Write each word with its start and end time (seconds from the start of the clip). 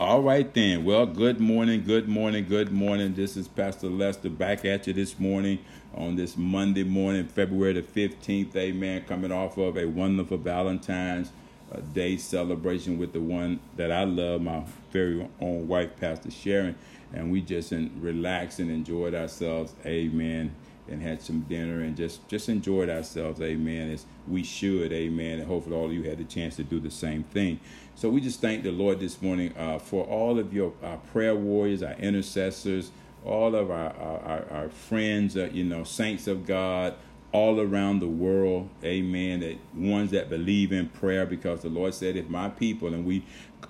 All 0.00 0.22
right 0.22 0.54
then. 0.54 0.84
Well, 0.84 1.06
good 1.06 1.40
morning, 1.40 1.82
good 1.82 2.08
morning, 2.08 2.46
good 2.48 2.70
morning. 2.70 3.14
This 3.14 3.36
is 3.36 3.48
Pastor 3.48 3.88
Lester 3.88 4.30
back 4.30 4.64
at 4.64 4.86
you 4.86 4.92
this 4.92 5.18
morning 5.18 5.58
on 5.92 6.14
this 6.14 6.36
Monday 6.36 6.84
morning, 6.84 7.26
February 7.26 7.72
the 7.72 7.82
15th. 7.82 8.54
Amen. 8.54 9.02
Coming 9.08 9.32
off 9.32 9.58
of 9.58 9.76
a 9.76 9.86
wonderful 9.86 10.36
Valentine's 10.36 11.32
uh, 11.74 11.80
Day 11.94 12.16
celebration 12.16 12.96
with 12.96 13.12
the 13.12 13.20
one 13.20 13.58
that 13.74 13.90
I 13.90 14.04
love, 14.04 14.40
my 14.40 14.62
very 14.92 15.28
own 15.40 15.66
wife, 15.66 15.96
Pastor 15.96 16.30
Sharon. 16.30 16.76
And 17.12 17.32
we 17.32 17.40
just 17.40 17.72
relaxed 17.72 18.60
and 18.60 18.70
enjoyed 18.70 19.16
ourselves. 19.16 19.74
Amen 19.84 20.54
and 20.88 21.02
had 21.02 21.22
some 21.22 21.40
dinner 21.42 21.80
and 21.80 21.96
just 21.96 22.26
just 22.28 22.48
enjoyed 22.48 22.88
ourselves 22.88 23.40
amen 23.40 23.90
as 23.90 24.04
we 24.26 24.42
should 24.42 24.92
amen 24.92 25.38
and 25.38 25.48
hopefully 25.48 25.76
all 25.76 25.86
of 25.86 25.92
you 25.92 26.02
had 26.02 26.18
the 26.18 26.24
chance 26.24 26.56
to 26.56 26.64
do 26.64 26.80
the 26.80 26.90
same 26.90 27.22
thing. 27.24 27.60
So 27.94 28.08
we 28.08 28.20
just 28.20 28.40
thank 28.40 28.62
the 28.62 28.72
lord 28.72 29.00
this 29.00 29.20
morning 29.20 29.54
uh, 29.56 29.78
for 29.78 30.04
all 30.04 30.38
of 30.38 30.52
your 30.52 30.72
our 30.82 30.98
prayer 30.98 31.34
warriors 31.34 31.82
our 31.82 31.94
intercessors 31.94 32.90
all 33.24 33.54
of 33.54 33.70
our 33.70 33.94
our, 33.96 34.46
our 34.50 34.68
friends 34.68 35.36
uh, 35.36 35.48
you 35.52 35.64
know 35.64 35.84
saints 35.84 36.26
of 36.26 36.46
god 36.46 36.94
all 37.30 37.60
around 37.60 38.00
the 38.00 38.08
world 38.08 38.70
amen 38.82 39.40
that 39.40 39.58
ones 39.74 40.12
that 40.12 40.30
believe 40.30 40.72
in 40.72 40.88
prayer 40.88 41.26
because 41.26 41.60
the 41.60 41.68
lord 41.68 41.92
said 41.92 42.16
if 42.16 42.28
my 42.28 42.48
people 42.48 42.94
and 42.94 43.04
we 43.04 43.22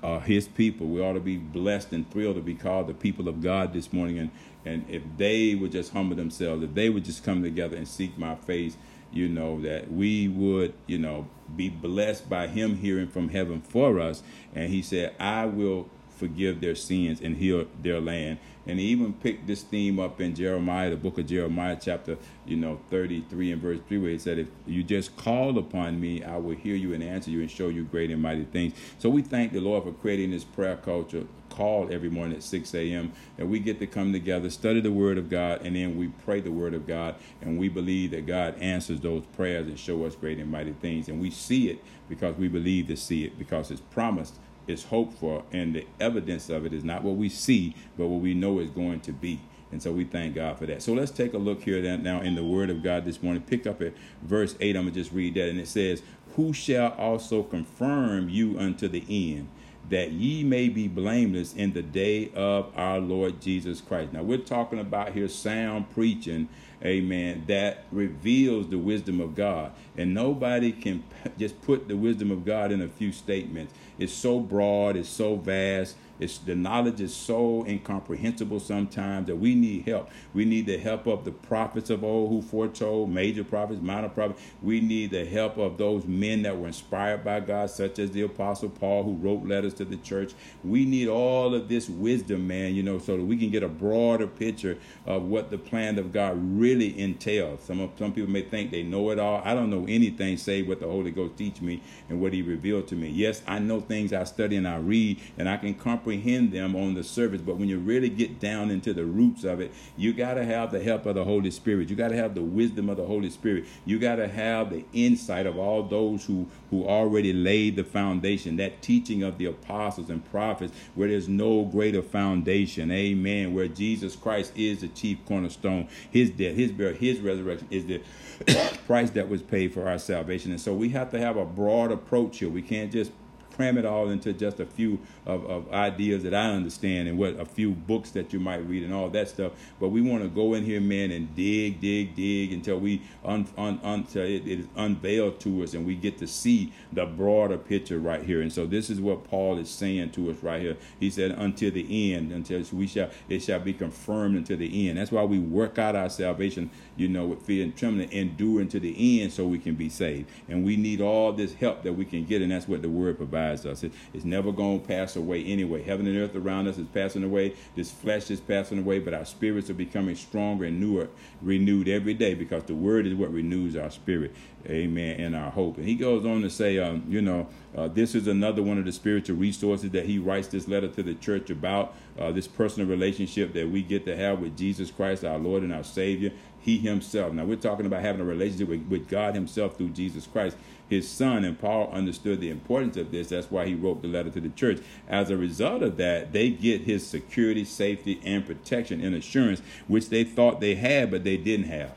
are 0.02 0.20
his 0.20 0.46
people 0.46 0.86
we 0.86 1.00
ought 1.00 1.14
to 1.14 1.20
be 1.20 1.36
blessed 1.36 1.92
and 1.92 2.08
thrilled 2.10 2.36
to 2.36 2.42
be 2.42 2.54
called 2.54 2.86
the 2.86 2.94
people 2.94 3.28
of 3.28 3.42
god 3.42 3.72
this 3.72 3.92
morning. 3.92 4.18
And 4.18 4.30
and 4.68 4.84
if 4.88 5.02
they 5.16 5.54
would 5.54 5.72
just 5.72 5.92
humble 5.92 6.14
themselves, 6.14 6.62
if 6.62 6.74
they 6.74 6.90
would 6.90 7.04
just 7.04 7.24
come 7.24 7.42
together 7.42 7.76
and 7.76 7.88
seek 7.88 8.18
my 8.18 8.34
face, 8.34 8.76
you 9.10 9.26
know, 9.26 9.60
that 9.62 9.90
we 9.90 10.28
would, 10.28 10.74
you 10.86 10.98
know, 10.98 11.26
be 11.56 11.70
blessed 11.70 12.28
by 12.28 12.46
him 12.46 12.76
hearing 12.76 13.08
from 13.08 13.30
heaven 13.30 13.62
for 13.62 13.98
us. 13.98 14.22
And 14.54 14.70
he 14.70 14.82
said, 14.82 15.14
I 15.18 15.46
will 15.46 15.88
forgive 16.10 16.60
their 16.60 16.74
sins 16.74 17.20
and 17.22 17.38
heal 17.38 17.66
their 17.80 18.00
land. 18.00 18.38
And 18.66 18.78
he 18.78 18.86
even 18.86 19.14
picked 19.14 19.46
this 19.46 19.62
theme 19.62 19.98
up 19.98 20.20
in 20.20 20.34
Jeremiah, 20.34 20.90
the 20.90 20.96
book 20.96 21.16
of 21.16 21.26
Jeremiah, 21.26 21.78
chapter, 21.80 22.18
you 22.44 22.56
know, 22.56 22.80
33 22.90 23.52
and 23.52 23.62
verse 23.62 23.78
3, 23.88 23.98
where 23.98 24.10
he 24.10 24.18
said, 24.18 24.38
If 24.38 24.48
you 24.66 24.82
just 24.82 25.16
call 25.16 25.56
upon 25.56 25.98
me, 25.98 26.22
I 26.22 26.36
will 26.36 26.54
hear 26.54 26.74
you 26.74 26.92
and 26.92 27.02
answer 27.02 27.30
you 27.30 27.40
and 27.40 27.50
show 27.50 27.68
you 27.68 27.84
great 27.84 28.10
and 28.10 28.20
mighty 28.20 28.44
things. 28.44 28.74
So 28.98 29.08
we 29.08 29.22
thank 29.22 29.52
the 29.52 29.60
Lord 29.60 29.84
for 29.84 29.92
creating 29.92 30.32
this 30.32 30.44
prayer 30.44 30.76
culture 30.76 31.24
call 31.58 31.92
every 31.92 32.08
morning 32.08 32.36
at 32.36 32.42
6 32.44 32.72
a.m. 32.76 33.12
and 33.36 33.50
we 33.50 33.58
get 33.58 33.80
to 33.80 33.86
come 33.86 34.12
together, 34.12 34.48
study 34.48 34.80
the 34.80 34.92
Word 34.92 35.18
of 35.18 35.28
God, 35.28 35.62
and 35.62 35.74
then 35.74 35.98
we 35.98 36.06
pray 36.24 36.40
the 36.40 36.52
Word 36.52 36.72
of 36.72 36.86
God. 36.86 37.16
And 37.42 37.58
we 37.58 37.68
believe 37.68 38.12
that 38.12 38.26
God 38.26 38.54
answers 38.60 39.00
those 39.00 39.24
prayers 39.36 39.66
and 39.66 39.76
show 39.76 40.04
us 40.04 40.14
great 40.14 40.38
and 40.38 40.50
mighty 40.50 40.72
things. 40.72 41.08
And 41.08 41.20
we 41.20 41.30
see 41.30 41.68
it 41.68 41.82
because 42.08 42.36
we 42.36 42.46
believe 42.46 42.86
to 42.86 42.96
see 42.96 43.24
it 43.24 43.36
because 43.36 43.72
it's 43.72 43.80
promised 43.80 44.36
is 44.68 44.84
hoped 44.84 45.18
for, 45.18 45.42
and 45.50 45.74
the 45.74 45.86
evidence 45.98 46.50
of 46.50 46.66
it 46.66 46.74
is 46.74 46.84
not 46.84 47.02
what 47.02 47.16
we 47.16 47.28
see, 47.28 47.74
but 47.96 48.06
what 48.06 48.20
we 48.20 48.34
know 48.34 48.58
is 48.58 48.68
going 48.68 49.00
to 49.00 49.12
be. 49.12 49.40
And 49.72 49.82
so 49.82 49.92
we 49.92 50.04
thank 50.04 50.34
God 50.34 50.58
for 50.58 50.66
that. 50.66 50.82
So 50.82 50.92
let's 50.92 51.10
take 51.10 51.32
a 51.32 51.38
look 51.38 51.62
here 51.62 51.80
now 51.96 52.20
in 52.20 52.34
the 52.34 52.44
Word 52.44 52.70
of 52.70 52.82
God 52.82 53.04
this 53.04 53.22
morning. 53.22 53.42
Pick 53.42 53.66
up 53.66 53.82
at 53.82 53.94
verse 54.22 54.54
8. 54.60 54.76
I'm 54.76 54.82
going 54.82 54.94
to 54.94 55.00
just 55.00 55.12
read 55.12 55.34
that. 55.34 55.48
And 55.48 55.58
it 55.58 55.68
says, 55.68 56.02
Who 56.36 56.52
shall 56.52 56.92
also 56.92 57.42
confirm 57.42 58.28
you 58.28 58.58
unto 58.58 58.88
the 58.88 59.04
end? 59.08 59.48
That 59.90 60.12
ye 60.12 60.44
may 60.44 60.68
be 60.68 60.88
blameless 60.88 61.54
in 61.54 61.72
the 61.72 61.82
day 61.82 62.30
of 62.34 62.70
our 62.76 62.98
Lord 62.98 63.40
Jesus 63.40 63.80
Christ. 63.80 64.12
Now, 64.12 64.22
we're 64.22 64.38
talking 64.38 64.78
about 64.78 65.12
here 65.12 65.28
sound 65.28 65.90
preaching, 65.94 66.48
amen, 66.84 67.44
that 67.46 67.84
reveals 67.90 68.68
the 68.68 68.78
wisdom 68.78 69.20
of 69.20 69.34
God. 69.34 69.72
And 69.96 70.14
nobody 70.14 70.72
can 70.72 71.04
just 71.38 71.60
put 71.62 71.88
the 71.88 71.96
wisdom 71.96 72.30
of 72.30 72.44
God 72.44 72.70
in 72.70 72.82
a 72.82 72.88
few 72.88 73.12
statements. 73.12 73.72
It's 73.98 74.12
so 74.12 74.40
broad, 74.40 74.96
it's 74.96 75.08
so 75.08 75.36
vast, 75.36 75.96
it's 76.18 76.38
the 76.38 76.54
knowledge 76.54 77.00
is 77.00 77.14
so 77.14 77.64
incomprehensible 77.66 78.60
sometimes 78.60 79.26
that 79.26 79.36
we 79.36 79.54
need 79.54 79.86
help. 79.86 80.10
We 80.34 80.44
need 80.44 80.66
the 80.66 80.78
help 80.78 81.06
of 81.06 81.24
the 81.24 81.30
prophets 81.30 81.90
of 81.90 82.02
old 82.02 82.30
who 82.30 82.42
foretold, 82.42 83.10
major 83.10 83.44
prophets, 83.44 83.80
minor 83.80 84.08
prophets. 84.08 84.40
We 84.62 84.80
need 84.80 85.10
the 85.10 85.24
help 85.24 85.58
of 85.58 85.78
those 85.78 86.04
men 86.06 86.42
that 86.42 86.58
were 86.58 86.66
inspired 86.66 87.24
by 87.24 87.40
God, 87.40 87.70
such 87.70 87.98
as 87.98 88.10
the 88.10 88.22
Apostle 88.22 88.70
Paul, 88.70 89.04
who 89.04 89.14
wrote 89.14 89.46
letters 89.46 89.74
to 89.74 89.84
the 89.84 89.96
church. 89.96 90.32
We 90.64 90.84
need 90.84 91.08
all 91.08 91.54
of 91.54 91.68
this 91.68 91.88
wisdom, 91.88 92.48
man, 92.48 92.74
you 92.74 92.82
know, 92.82 92.98
so 92.98 93.16
that 93.16 93.24
we 93.24 93.36
can 93.36 93.50
get 93.50 93.62
a 93.62 93.68
broader 93.68 94.26
picture 94.26 94.78
of 95.06 95.24
what 95.24 95.50
the 95.50 95.58
plan 95.58 95.98
of 95.98 96.12
God 96.12 96.36
really 96.36 96.98
entails. 96.98 97.62
Some 97.62 97.90
some 97.96 98.12
people 98.12 98.30
may 98.30 98.42
think 98.42 98.70
they 98.70 98.82
know 98.82 99.10
it 99.10 99.18
all. 99.18 99.40
I 99.44 99.54
don't 99.54 99.70
know 99.70 99.86
anything 99.88 100.36
save 100.36 100.66
what 100.66 100.80
the 100.80 100.86
Holy 100.86 101.10
Ghost 101.10 101.36
teach 101.36 101.60
me 101.60 101.80
and 102.08 102.20
what 102.20 102.32
He 102.32 102.42
revealed 102.42 102.88
to 102.88 102.96
me. 102.96 103.08
Yes, 103.08 103.42
I 103.46 103.58
know 103.60 103.80
things 103.80 104.12
I 104.12 104.24
study 104.24 104.56
and 104.56 104.66
I 104.66 104.76
read, 104.76 105.20
and 105.36 105.48
I 105.48 105.56
can 105.56 105.74
comprehend 105.74 106.07
comprehend 106.08 106.52
them 106.52 106.74
on 106.74 106.94
the 106.94 107.04
surface, 107.04 107.42
but 107.42 107.58
when 107.58 107.68
you 107.68 107.78
really 107.78 108.08
get 108.08 108.40
down 108.40 108.70
into 108.70 108.94
the 108.94 109.04
roots 109.04 109.44
of 109.44 109.60
it, 109.60 109.70
you 109.94 110.14
got 110.14 110.34
to 110.34 110.44
have 110.44 110.70
the 110.70 110.82
help 110.82 111.04
of 111.04 111.14
the 111.14 111.24
Holy 111.24 111.50
Spirit. 111.50 111.90
You 111.90 111.96
got 111.96 112.08
to 112.08 112.16
have 112.16 112.34
the 112.34 112.42
wisdom 112.42 112.88
of 112.88 112.96
the 112.96 113.04
Holy 113.04 113.28
Spirit. 113.28 113.66
You 113.84 113.98
got 113.98 114.16
to 114.16 114.26
have 114.26 114.70
the 114.70 114.86
insight 114.94 115.44
of 115.44 115.58
all 115.58 115.82
those 115.82 116.24
who 116.24 116.46
who 116.70 116.86
already 116.86 117.32
laid 117.32 117.76
the 117.76 117.84
foundation. 117.84 118.56
That 118.56 118.80
teaching 118.80 119.22
of 119.22 119.36
the 119.36 119.46
apostles 119.46 120.08
and 120.08 120.24
prophets, 120.30 120.72
where 120.94 121.08
there's 121.08 121.28
no 121.28 121.64
greater 121.64 122.02
foundation. 122.02 122.90
Amen. 122.90 123.52
Where 123.52 123.68
Jesus 123.68 124.16
Christ 124.16 124.52
is 124.56 124.80
the 124.80 124.88
chief 124.88 125.18
cornerstone. 125.26 125.88
His 126.10 126.30
death, 126.30 126.54
His 126.54 126.72
burial, 126.72 126.96
His 126.96 127.20
resurrection 127.20 127.68
is 127.70 127.84
the 127.84 128.00
price 128.86 129.10
that 129.10 129.28
was 129.28 129.42
paid 129.42 129.74
for 129.74 129.86
our 129.86 129.98
salvation. 129.98 130.52
And 130.52 130.60
so 130.60 130.72
we 130.72 130.88
have 130.90 131.10
to 131.10 131.18
have 131.18 131.36
a 131.36 131.44
broad 131.44 131.92
approach 131.92 132.38
here. 132.38 132.48
We 132.48 132.62
can't 132.62 132.90
just 132.90 133.12
cram 133.58 133.76
it 133.76 133.84
all 133.84 134.08
into 134.08 134.32
just 134.32 134.60
a 134.60 134.66
few 134.66 135.00
of, 135.26 135.44
of 135.46 135.72
ideas 135.72 136.22
that 136.22 136.32
I 136.32 136.50
understand 136.50 137.08
and 137.08 137.18
what 137.18 137.38
a 137.40 137.44
few 137.44 137.72
books 137.72 138.10
that 138.10 138.32
you 138.32 138.38
might 138.38 138.66
read 138.68 138.84
and 138.84 138.94
all 138.94 139.08
that 139.10 139.28
stuff. 139.28 139.52
But 139.80 139.88
we 139.88 140.00
want 140.00 140.22
to 140.22 140.28
go 140.28 140.54
in 140.54 140.64
here, 140.64 140.80
man, 140.80 141.10
and 141.10 141.34
dig, 141.34 141.80
dig, 141.80 142.14
dig 142.14 142.52
until 142.52 142.78
we 142.78 143.02
un, 143.24 143.48
un, 143.58 143.80
until 143.82 144.22
it, 144.22 144.46
it 144.46 144.60
is 144.60 144.66
unveiled 144.76 145.40
to 145.40 145.64
us 145.64 145.74
and 145.74 145.84
we 145.84 145.96
get 145.96 146.18
to 146.18 146.28
see 146.28 146.72
the 146.92 147.04
broader 147.04 147.58
picture 147.58 147.98
right 147.98 148.22
here. 148.22 148.42
And 148.42 148.52
so 148.52 148.64
this 148.64 148.90
is 148.90 149.00
what 149.00 149.24
Paul 149.24 149.58
is 149.58 149.68
saying 149.68 150.12
to 150.12 150.30
us 150.30 150.36
right 150.40 150.62
here. 150.62 150.76
He 151.00 151.10
said, 151.10 151.32
"Until 151.32 151.72
the 151.72 152.14
end, 152.14 152.30
until 152.30 152.62
we 152.72 152.86
shall 152.86 153.10
it 153.28 153.40
shall 153.40 153.58
be 153.58 153.72
confirmed 153.72 154.36
until 154.36 154.56
the 154.56 154.88
end." 154.88 154.98
That's 154.98 155.10
why 155.10 155.24
we 155.24 155.40
work 155.40 155.78
out 155.78 155.96
our 155.96 156.10
salvation, 156.10 156.70
you 156.96 157.08
know, 157.08 157.26
with 157.26 157.42
fear 157.42 157.64
and 157.64 157.76
trembling, 157.76 158.12
endure 158.12 158.60
until 158.60 158.80
the 158.80 159.20
end, 159.20 159.32
so 159.32 159.46
we 159.46 159.58
can 159.58 159.74
be 159.74 159.88
saved. 159.88 160.30
And 160.48 160.64
we 160.64 160.76
need 160.76 161.00
all 161.00 161.32
this 161.32 161.54
help 161.54 161.82
that 161.82 161.94
we 161.94 162.04
can 162.04 162.24
get, 162.24 162.40
and 162.40 162.52
that's 162.52 162.68
what 162.68 162.82
the 162.82 162.88
Word 162.88 163.16
provides 163.16 163.47
us. 163.48 163.82
It, 163.82 163.92
it's 164.12 164.24
never 164.24 164.52
going 164.52 164.80
to 164.80 164.86
pass 164.86 165.16
away 165.16 165.44
anyway. 165.44 165.82
Heaven 165.82 166.06
and 166.06 166.16
earth 166.16 166.34
around 166.34 166.68
us 166.68 166.78
is 166.78 166.86
passing 166.92 167.24
away. 167.24 167.54
This 167.74 167.90
flesh 167.90 168.30
is 168.30 168.40
passing 168.40 168.78
away, 168.78 168.98
but 168.98 169.14
our 169.14 169.24
spirits 169.24 169.70
are 169.70 169.74
becoming 169.74 170.16
stronger 170.16 170.64
and 170.64 170.80
newer, 170.80 171.08
renewed 171.42 171.88
every 171.88 172.14
day 172.14 172.34
because 172.34 172.64
the 172.64 172.74
word 172.74 173.06
is 173.06 173.14
what 173.14 173.32
renews 173.32 173.76
our 173.76 173.90
spirit. 173.90 174.34
Amen. 174.66 175.20
And 175.20 175.36
our 175.36 175.50
hope. 175.50 175.78
And 175.78 175.86
he 175.86 175.94
goes 175.94 176.26
on 176.26 176.42
to 176.42 176.50
say, 176.50 176.78
um, 176.78 177.04
you 177.08 177.22
know, 177.22 177.48
uh, 177.76 177.88
this 177.88 178.14
is 178.14 178.26
another 178.26 178.62
one 178.62 178.78
of 178.78 178.84
the 178.84 178.92
spiritual 178.92 179.36
resources 179.36 179.90
that 179.90 180.06
he 180.06 180.18
writes 180.18 180.48
this 180.48 180.66
letter 180.66 180.88
to 180.88 181.02
the 181.02 181.14
church 181.14 181.48
about 181.50 181.94
uh, 182.18 182.32
this 182.32 182.48
personal 182.48 182.88
relationship 182.88 183.52
that 183.52 183.68
we 183.68 183.82
get 183.82 184.04
to 184.04 184.16
have 184.16 184.40
with 184.40 184.56
Jesus 184.56 184.90
Christ, 184.90 185.24
our 185.24 185.38
Lord 185.38 185.62
and 185.62 185.72
our 185.72 185.84
Savior. 185.84 186.32
He 186.60 186.78
Himself. 186.78 187.32
Now, 187.32 187.44
we're 187.44 187.56
talking 187.56 187.86
about 187.86 188.02
having 188.02 188.20
a 188.20 188.24
relationship 188.24 188.68
with, 188.68 188.86
with 188.88 189.08
God 189.08 189.34
Himself 189.34 189.76
through 189.76 189.90
Jesus 189.90 190.26
Christ 190.26 190.56
his 190.88 191.08
son. 191.08 191.44
And 191.44 191.58
Paul 191.58 191.90
understood 191.92 192.40
the 192.40 192.50
importance 192.50 192.96
of 192.96 193.10
this. 193.10 193.28
That's 193.28 193.50
why 193.50 193.66
he 193.66 193.74
wrote 193.74 194.02
the 194.02 194.08
letter 194.08 194.30
to 194.30 194.40
the 194.40 194.48
church. 194.50 194.80
As 195.08 195.30
a 195.30 195.36
result 195.36 195.82
of 195.82 195.96
that, 195.98 196.32
they 196.32 196.50
get 196.50 196.82
his 196.82 197.06
security, 197.06 197.64
safety, 197.64 198.20
and 198.24 198.46
protection 198.46 199.04
and 199.04 199.14
assurance, 199.14 199.60
which 199.86 200.08
they 200.08 200.24
thought 200.24 200.60
they 200.60 200.74
had, 200.74 201.10
but 201.10 201.24
they 201.24 201.36
didn't 201.36 201.66
have. 201.66 201.92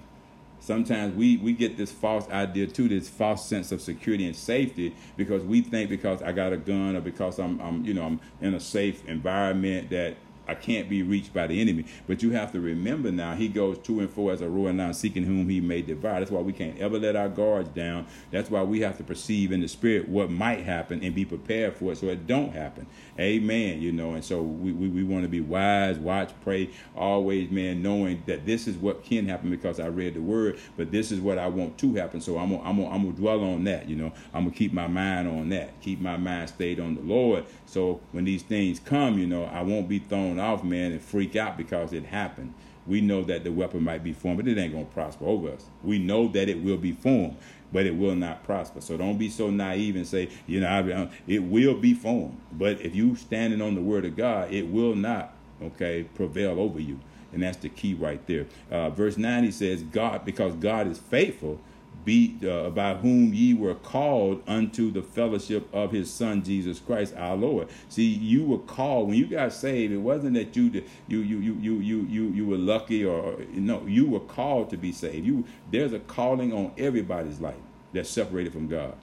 Sometimes 0.59 1.15
we, 1.15 1.37
we 1.37 1.53
get 1.53 1.75
this 1.75 1.91
false 1.91 2.29
idea 2.29 2.67
too, 2.67 2.87
this 2.87 3.09
false 3.09 3.47
sense 3.47 3.71
of 3.71 3.81
security 3.81 4.27
and 4.27 4.35
safety 4.35 4.95
because 5.17 5.43
we 5.43 5.61
think 5.61 5.89
because 5.89 6.21
I 6.21 6.33
got 6.33 6.53
a 6.53 6.57
gun 6.57 6.95
or 6.95 7.01
because 7.01 7.39
I'm, 7.39 7.59
I'm 7.59 7.83
you 7.83 7.95
know 7.95 8.05
I'm 8.05 8.19
in 8.41 8.53
a 8.53 8.59
safe 8.59 9.03
environment 9.07 9.89
that 9.89 10.17
I 10.51 10.55
can't 10.55 10.89
be 10.89 11.01
reached 11.01 11.33
by 11.33 11.47
the 11.47 11.61
enemy. 11.61 11.85
But 12.07 12.21
you 12.21 12.31
have 12.31 12.51
to 12.51 12.59
remember 12.59 13.09
now, 13.09 13.35
he 13.35 13.47
goes 13.47 13.77
to 13.79 14.01
and 14.01 14.09
fro 14.09 14.29
as 14.29 14.41
a 14.41 14.49
roaring 14.49 14.77
lion, 14.77 14.93
seeking 14.93 15.23
whom 15.23 15.47
he 15.47 15.61
may 15.61 15.81
devour. 15.81 16.19
That's 16.19 16.31
why 16.31 16.41
we 16.41 16.51
can't 16.51 16.77
ever 16.79 16.99
let 16.99 17.15
our 17.15 17.29
guards 17.29 17.69
down. 17.69 18.05
That's 18.31 18.49
why 18.49 18.61
we 18.63 18.81
have 18.81 18.97
to 18.97 19.03
perceive 19.03 19.53
in 19.53 19.61
the 19.61 19.69
spirit 19.69 20.09
what 20.09 20.29
might 20.29 20.63
happen 20.65 21.01
and 21.03 21.15
be 21.15 21.23
prepared 21.23 21.77
for 21.77 21.93
it 21.93 21.99
so 21.99 22.07
it 22.07 22.27
don't 22.27 22.53
happen. 22.53 22.85
Amen. 23.17 23.81
You 23.81 23.93
know, 23.93 24.13
and 24.13 24.25
so 24.25 24.41
we, 24.41 24.73
we, 24.73 24.89
we 24.89 25.03
want 25.03 25.23
to 25.23 25.29
be 25.29 25.39
wise, 25.39 25.97
watch, 25.97 26.31
pray, 26.43 26.69
always, 26.95 27.49
man, 27.49 27.81
knowing 27.81 28.23
that 28.25 28.45
this 28.45 28.67
is 28.67 28.75
what 28.75 29.05
can 29.05 29.27
happen 29.27 29.49
because 29.49 29.79
I 29.79 29.87
read 29.87 30.15
the 30.15 30.21
word, 30.21 30.59
but 30.75 30.91
this 30.91 31.13
is 31.13 31.21
what 31.21 31.37
I 31.37 31.47
want 31.47 31.77
to 31.77 31.95
happen. 31.95 32.19
So 32.19 32.37
I'm 32.37 32.49
gonna, 32.51 32.63
I'm 32.67 32.75
gonna, 32.75 32.89
I'm 32.89 33.03
gonna 33.03 33.15
dwell 33.15 33.41
on 33.43 33.63
that. 33.65 33.87
You 33.87 33.95
know, 33.95 34.11
I'm 34.33 34.43
gonna 34.43 34.55
keep 34.55 34.73
my 34.73 34.87
mind 34.87 35.29
on 35.29 35.47
that, 35.49 35.79
keep 35.81 36.01
my 36.01 36.17
mind 36.17 36.49
stayed 36.49 36.81
on 36.81 36.95
the 36.95 37.01
Lord. 37.01 37.45
So 37.65 38.01
when 38.11 38.25
these 38.25 38.43
things 38.43 38.79
come, 38.79 39.17
you 39.17 39.27
know, 39.27 39.45
I 39.45 39.61
won't 39.61 39.87
be 39.87 39.99
thrown 39.99 40.39
off, 40.41 40.63
man, 40.63 40.91
and 40.91 41.01
freak 41.01 41.37
out 41.37 41.57
because 41.57 41.93
it 41.93 42.05
happened. 42.05 42.53
we 42.87 43.01
know 43.01 43.23
that 43.23 43.43
the 43.43 43.51
weapon 43.51 43.83
might 43.83 44.03
be 44.03 44.13
formed, 44.13 44.39
but 44.39 44.47
it 44.47 44.57
ain't 44.57 44.73
going 44.73 44.87
to 44.87 44.93
prosper 44.93 45.25
over 45.25 45.51
us. 45.51 45.65
We 45.83 45.99
know 45.99 46.27
that 46.29 46.49
it 46.49 46.63
will 46.63 46.77
be 46.77 46.93
formed, 46.93 47.37
but 47.71 47.85
it 47.85 47.95
will 47.95 48.15
not 48.15 48.43
prosper. 48.43 48.81
So 48.81 48.97
don't 48.97 49.19
be 49.19 49.29
so 49.29 49.51
naive 49.51 49.95
and 49.95 50.07
say, 50.07 50.29
you 50.47 50.59
know, 50.61 51.09
it 51.27 51.43
will 51.43 51.75
be 51.75 51.93
formed. 51.93 52.41
But 52.51 52.81
if 52.81 52.95
you 52.95 53.15
standing 53.15 53.61
on 53.61 53.75
the 53.75 53.81
word 53.81 54.05
of 54.05 54.17
God, 54.17 54.51
it 54.51 54.67
will 54.67 54.95
not, 54.95 55.35
okay, 55.61 56.03
prevail 56.15 56.59
over 56.59 56.79
you. 56.79 56.99
And 57.33 57.43
that's 57.43 57.57
the 57.57 57.69
key 57.69 57.93
right 57.93 58.25
there. 58.27 58.47
Uh, 58.69 58.89
verse 58.89 59.17
9, 59.17 59.43
he 59.43 59.51
says, 59.51 59.83
God, 59.83 60.25
because 60.25 60.55
God 60.55 60.87
is 60.87 60.97
faithful, 60.99 61.61
be 62.03 62.37
uh, 62.47 62.69
by 62.69 62.95
whom 62.95 63.33
ye 63.33 63.53
were 63.53 63.75
called 63.75 64.41
unto 64.47 64.91
the 64.91 65.01
fellowship 65.01 65.67
of 65.73 65.91
his 65.91 66.11
son 66.11 66.43
Jesus 66.43 66.79
Christ 66.79 67.13
our 67.17 67.35
Lord. 67.35 67.67
See, 67.89 68.07
you 68.07 68.43
were 68.45 68.59
called 68.59 69.09
when 69.09 69.17
you 69.17 69.27
got 69.27 69.53
saved. 69.53 69.93
It 69.93 69.97
wasn't 69.97 70.33
that 70.35 70.55
you 70.55 70.83
you 71.07 71.19
you 71.19 71.39
you 71.39 71.53
you 71.55 71.73
you 71.79 72.07
you, 72.09 72.23
you 72.29 72.47
were 72.47 72.57
lucky 72.57 73.05
or 73.05 73.37
no, 73.53 73.85
you 73.85 74.07
were 74.07 74.19
called 74.19 74.69
to 74.71 74.77
be 74.77 74.91
saved. 74.91 75.25
You 75.25 75.45
there's 75.71 75.93
a 75.93 75.99
calling 75.99 76.53
on 76.53 76.71
everybody's 76.77 77.39
life 77.39 77.55
that's 77.93 78.09
separated 78.09 78.53
from 78.53 78.67
God. 78.67 78.95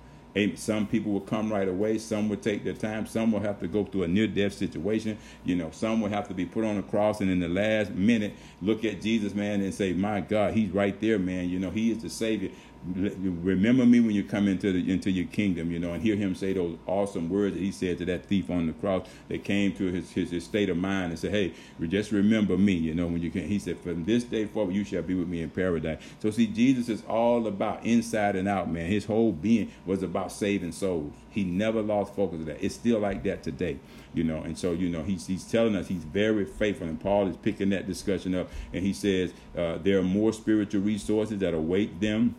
Some 0.55 0.87
people 0.87 1.11
will 1.11 1.21
come 1.21 1.53
right 1.53 1.67
away. 1.69 1.99
Some 1.99 2.29
will 2.29 2.37
take 2.37 2.62
their 2.62 2.75
time. 2.75 3.06
Some 3.06 3.33
will 3.33 3.41
have 3.41 3.59
to 3.59 3.67
go 3.67 3.85
through 3.85 4.05
a 4.05 4.09
near-death 4.09 4.53
situation. 4.53 5.19
You 5.45 5.56
know, 5.56 5.71
some 5.73 6.00
will 6.00 6.11
have 6.11 6.29
to 6.29 6.35
be 6.35 6.45
put 6.47 6.65
on 6.65 6.79
a 6.79 6.83
cross, 6.83 7.21
and 7.21 7.29
in 7.29 7.41
the 7.41 7.49
last 7.49 7.91
minute, 7.91 8.35
look 8.62 8.85
at 8.85 9.00
Jesus, 9.00 9.35
man, 9.35 9.61
and 9.62 9.75
say, 9.75 9.93
"My 9.93 10.21
God, 10.21 10.55
He's 10.55 10.71
right 10.71 10.99
there, 11.00 11.19
man. 11.19 11.49
You 11.49 11.59
know, 11.59 11.71
He 11.71 11.91
is 11.91 12.03
the 12.03 12.11
Savior 12.11 12.50
remember 12.95 13.85
me 13.85 14.01
when 14.01 14.13
you 14.13 14.25
come 14.25 14.49
into 14.49 14.73
the 14.73 14.93
into 14.93 15.11
your 15.11 15.27
kingdom, 15.27 15.71
you 15.71 15.79
know, 15.79 15.93
and 15.93 16.03
hear 16.03 16.17
him 16.17 16.35
say 16.35 16.53
those 16.53 16.77
awesome 16.87 17.29
words 17.29 17.55
that 17.55 17.61
he 17.61 17.73
said 17.73 17.99
to 17.99 18.05
that 18.07 18.27
thief 18.27 18.51
on 18.51 18.67
the 18.67 18.73
cross 18.75 19.07
that 19.29 19.45
came 19.45 19.73
to 19.73 19.91
his, 19.93 20.11
his, 20.13 20.31
his 20.31 20.45
state 20.45 20.69
of 20.69 20.77
mind 20.77 21.11
and 21.11 21.19
said, 21.19 21.31
Hey, 21.31 21.53
just 21.89 22.13
remember 22.13 22.57
me, 22.57 22.73
you 22.73 22.95
know, 22.95 23.07
when 23.07 23.21
you 23.21 23.31
can 23.31 23.47
he 23.47 23.59
said, 23.59 23.79
From 23.81 24.05
this 24.05 24.25
day 24.25 24.47
forward 24.47 24.75
you 24.75 24.85
shall 24.85 25.03
be 25.03 25.15
with 25.15 25.29
me 25.29 25.43
in 25.43 25.51
paradise. 25.51 26.01
So 26.21 26.31
see, 26.31 26.47
Jesus 26.47 26.89
is 26.89 27.03
all 27.09 27.47
about 27.47 27.85
inside 27.85 28.37
and 28.37 28.49
out, 28.49 28.71
man. 28.71 28.87
His 28.87 29.05
whole 29.05 29.33
being 29.33 29.71
was 29.85 30.03
about 30.03 30.33
saving 30.33 30.73
souls. 30.73 31.13
He 31.31 31.45
never 31.45 31.83
lost 31.83 32.15
focus 32.15 32.41
of 32.41 32.47
that. 32.47 32.65
It's 32.65 32.75
still 32.75 33.01
like 33.01 33.23
that 33.25 33.43
today, 33.43 33.79
you 34.15 34.25
know. 34.25 34.43
And 34.43 34.57
so, 34.57 34.73
you 34.73 34.89
know, 34.89 35.03
he's 35.03 35.27
he's 35.27 35.45
telling 35.45 35.77
us 35.77 35.89
he's 35.89 36.05
very 36.05 36.45
faithful. 36.45 36.87
And 36.87 37.01
Paul 37.01 37.29
is 37.29 37.37
picking 37.37 37.71
that 37.71 37.87
discussion 37.87 38.35
up 38.35 38.51
and 38.73 38.85
he 38.85 38.93
says 38.93 39.33
uh, 39.57 39.79
there 39.79 39.99
are 39.99 40.03
more 40.03 40.33
spiritual 40.33 40.83
resources 40.83 41.39
that 41.39 41.55
await 41.55 42.01
them 42.01 42.35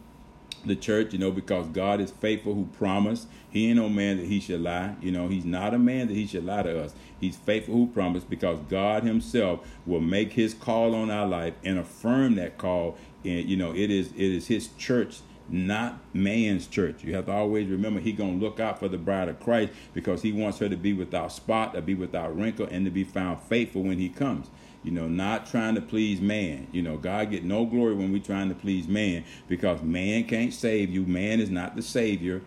the 0.66 0.76
church, 0.76 1.14
you 1.14 1.20
know, 1.20 1.32
because 1.32 1.68
God 1.68 2.00
is 2.00 2.12
faithful 2.12 2.54
who 2.54 2.66
promised. 2.78 3.28
He 3.50 3.68
ain't 3.68 3.78
no 3.78 3.90
man 3.90 4.18
that 4.18 4.28
he 4.28 4.40
should 4.40 4.62
lie. 4.62 4.96
You 5.02 5.12
know, 5.12 5.28
he's 5.28 5.46
not 5.46 5.74
a 5.74 5.80
man 5.80 6.08
that 6.08 6.14
he 6.14 6.28
should 6.28 6.46
lie 6.46 6.64
to 6.64 6.84
us. 6.84 6.94
He's 7.20 7.36
faithful 7.36 7.76
who 7.76 7.88
promised 7.88 8.30
because 8.30 8.60
God 8.70 9.04
himself 9.04 9.68
will 9.86 10.02
make 10.02 10.34
his 10.34 10.54
call 10.54 10.96
on 10.96 11.10
our 11.10 11.28
life 11.28 11.54
and 11.64 11.80
affirm 11.80 12.36
that 12.36 12.58
call. 12.58 12.98
And 13.24 13.48
you 13.48 13.58
know, 13.58 13.74
it 13.74 13.90
is 13.90 14.12
it 14.14 14.22
is 14.22 14.48
his 14.48 14.70
church 14.78 15.20
not 15.52 16.00
man's 16.14 16.68
church. 16.68 17.04
You 17.04 17.16
have 17.16 17.26
to 17.26 17.32
always 17.32 17.68
remember 17.68 18.00
he 18.00 18.12
gonna 18.12 18.34
look 18.34 18.60
out 18.60 18.80
for 18.80 18.88
the 18.88 19.00
bride 19.00 19.30
of 19.30 19.40
Christ 19.40 19.74
because 19.94 20.22
he 20.22 20.32
wants 20.32 20.60
her 20.60 20.70
to 20.70 20.78
be 20.78 20.94
without 20.94 21.32
spot, 21.32 21.74
to 21.74 21.82
be 21.82 21.96
without 21.96 22.38
wrinkle, 22.38 22.68
and 22.70 22.86
to 22.86 22.92
be 22.92 23.04
found 23.04 23.42
faithful 23.42 23.82
when 23.82 23.98
he 23.98 24.10
comes 24.10 24.48
you 24.84 24.92
know, 24.92 25.08
not 25.08 25.46
trying 25.46 25.76
to 25.76 25.82
please 25.82 26.22
man. 26.22 26.68
You 26.72 26.82
know, 26.82 26.98
God 26.98 27.32
get 27.32 27.44
no 27.44 27.66
glory 27.66 27.96
when 27.96 28.12
we 28.12 28.20
trying 28.20 28.50
to 28.50 28.56
please 28.56 28.88
man 28.88 29.26
because 29.48 29.82
man 29.82 30.24
can't 30.24 30.54
save 30.54 30.90
you. 30.90 31.06
Man 31.06 31.40
is 31.40 31.50
not 31.50 31.76
the 31.76 31.82
savior. 31.82 32.42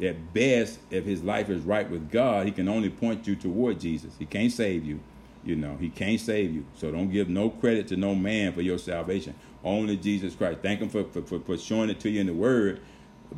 At 0.00 0.32
best, 0.32 0.80
if 0.90 1.04
his 1.04 1.22
life 1.22 1.48
is 1.48 1.62
right 1.62 1.88
with 1.88 2.10
God, 2.10 2.46
he 2.46 2.52
can 2.52 2.68
only 2.68 2.90
point 2.90 3.26
you 3.26 3.36
toward 3.36 3.80
Jesus. 3.80 4.14
He 4.18 4.26
can't 4.26 4.52
save 4.52 4.84
you. 4.84 5.00
You 5.44 5.56
know, 5.56 5.76
he 5.78 5.90
can't 5.90 6.20
save 6.20 6.54
you. 6.54 6.64
So 6.76 6.90
don't 6.92 7.10
give 7.10 7.28
no 7.28 7.50
credit 7.50 7.88
to 7.88 7.96
no 7.96 8.14
man 8.14 8.52
for 8.52 8.62
your 8.62 8.78
salvation. 8.78 9.34
Only 9.64 9.96
Jesus 9.96 10.34
Christ. 10.34 10.60
Thank 10.62 10.80
him 10.80 10.88
for, 10.88 11.04
for, 11.04 11.40
for 11.40 11.58
showing 11.58 11.90
it 11.90 12.00
to 12.00 12.10
you 12.10 12.20
in 12.20 12.26
the 12.26 12.34
word 12.34 12.80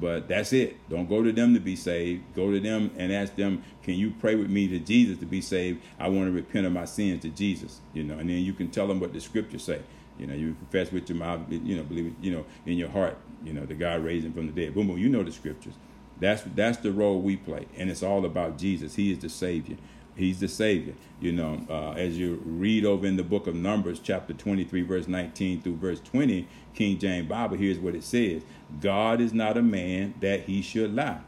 but 0.01 0.29
that's 0.29 0.53
it. 0.53 0.77
Don't 0.89 1.09
go 1.09 1.23
to 1.23 1.33
them 1.33 1.55
to 1.55 1.61
be 1.61 1.77
saved. 1.77 2.23
Go 2.35 2.51
to 2.51 2.61
them 2.61 2.91
and 2.97 3.13
ask 3.13 3.37
them, 3.37 3.63
"Can 3.83 3.95
you 3.95 4.13
pray 4.19 4.35
with 4.35 4.51
me 4.51 4.69
to 4.69 4.79
Jesus 4.79 5.19
to 5.19 5.27
be 5.27 5.41
saved? 5.41 5.81
I 5.99 6.09
want 6.09 6.27
to 6.27 6.33
repent 6.33 6.67
of 6.67 6.73
my 6.73 6.85
sins 6.85 7.23
to 7.23 7.29
Jesus." 7.29 7.81
You 7.93 8.05
know, 8.05 8.19
and 8.19 8.29
then 8.29 8.39
you 8.39 8.53
can 8.53 8.69
tell 8.69 8.87
them 8.87 9.01
what 9.01 9.13
the 9.13 9.21
scriptures 9.21 9.63
say. 9.63 9.81
You 10.19 10.27
know, 10.27 10.35
you 10.35 10.55
confess 10.55 10.93
with 10.93 11.09
your 11.09 11.19
mouth, 11.19 11.41
you 11.51 11.77
know, 11.77 11.83
believe 11.83 12.07
it, 12.07 12.13
you 12.23 12.31
know, 12.31 12.45
in 12.67 12.79
your 12.79 12.89
heart, 12.89 13.19
you 13.45 13.53
know, 13.53 13.67
the 13.67 13.75
God 13.75 14.05
raised 14.05 14.25
him 14.25 14.33
from 14.33 14.47
the 14.47 14.53
dead. 14.53 14.75
Boom, 14.75 14.87
boom. 14.87 14.99
You 14.99 15.09
know 15.09 15.25
the 15.25 15.33
scriptures. 15.33 15.75
That's 16.21 16.43
that's 16.55 16.79
the 16.79 16.93
role 16.93 17.21
we 17.21 17.37
play, 17.37 17.67
and 17.77 17.91
it's 17.91 18.03
all 18.03 18.25
about 18.25 18.57
Jesus. 18.57 18.95
He 18.95 19.11
is 19.11 19.19
the 19.19 19.29
Savior. 19.29 19.77
He's 20.17 20.41
the 20.41 20.49
Savior. 20.49 20.95
You 21.21 21.33
know, 21.33 21.67
uh, 21.69 21.93
as 21.93 22.19
you 22.19 22.41
read 22.45 22.85
over 22.85 23.07
in 23.07 23.17
the 23.17 23.25
book 23.25 23.47
of 23.47 23.55
Numbers, 23.55 23.99
chapter 23.99 24.33
23, 24.33 24.83
verse 24.83 25.09
19 25.09 25.63
through 25.63 25.77
verse 25.77 26.01
20, 26.01 26.47
King 26.75 26.99
James 26.99 27.29
Bible, 27.29 27.57
here's 27.57 27.79
what 27.79 27.95
it 27.95 28.05
says 28.05 28.43
God 28.81 29.21
is 29.21 29.33
not 29.33 29.57
a 29.57 29.63
man 29.63 30.15
that 30.21 30.43
he 30.43 30.63
should 30.63 30.95
lie, 30.95 31.21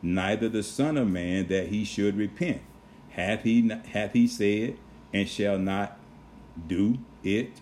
neither 0.00 0.48
the 0.48 0.62
Son 0.62 0.96
of 0.96 1.08
Man 1.08 1.48
that 1.48 1.68
he 1.68 1.84
should 1.84 2.16
repent. 2.16 2.62
Hath 3.10 3.42
he, 3.42 3.70
hath 3.92 4.12
he 4.12 4.26
said, 4.26 4.76
and 5.12 5.28
shall 5.28 5.58
not 5.58 5.98
do 6.66 6.98
it? 7.22 7.60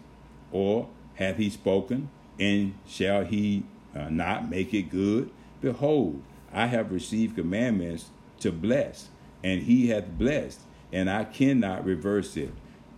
Or 0.52 0.88
hath 1.14 1.36
he 1.36 1.50
spoken, 1.50 2.08
and 2.38 2.74
shall 2.86 3.24
he 3.24 3.64
uh, 3.94 4.08
not 4.08 4.48
make 4.48 4.72
it 4.72 4.90
good? 4.90 5.30
Behold, 5.60 6.22
I 6.52 6.66
have 6.66 6.90
received 6.92 7.36
commandments 7.36 8.10
to 8.40 8.50
bless, 8.50 9.08
and 9.44 9.62
he 9.62 9.88
hath 9.88 10.18
blessed 10.18 10.60
and 10.92 11.10
I 11.10 11.24
cannot 11.24 11.84
reverse 11.84 12.36
it. 12.36 12.50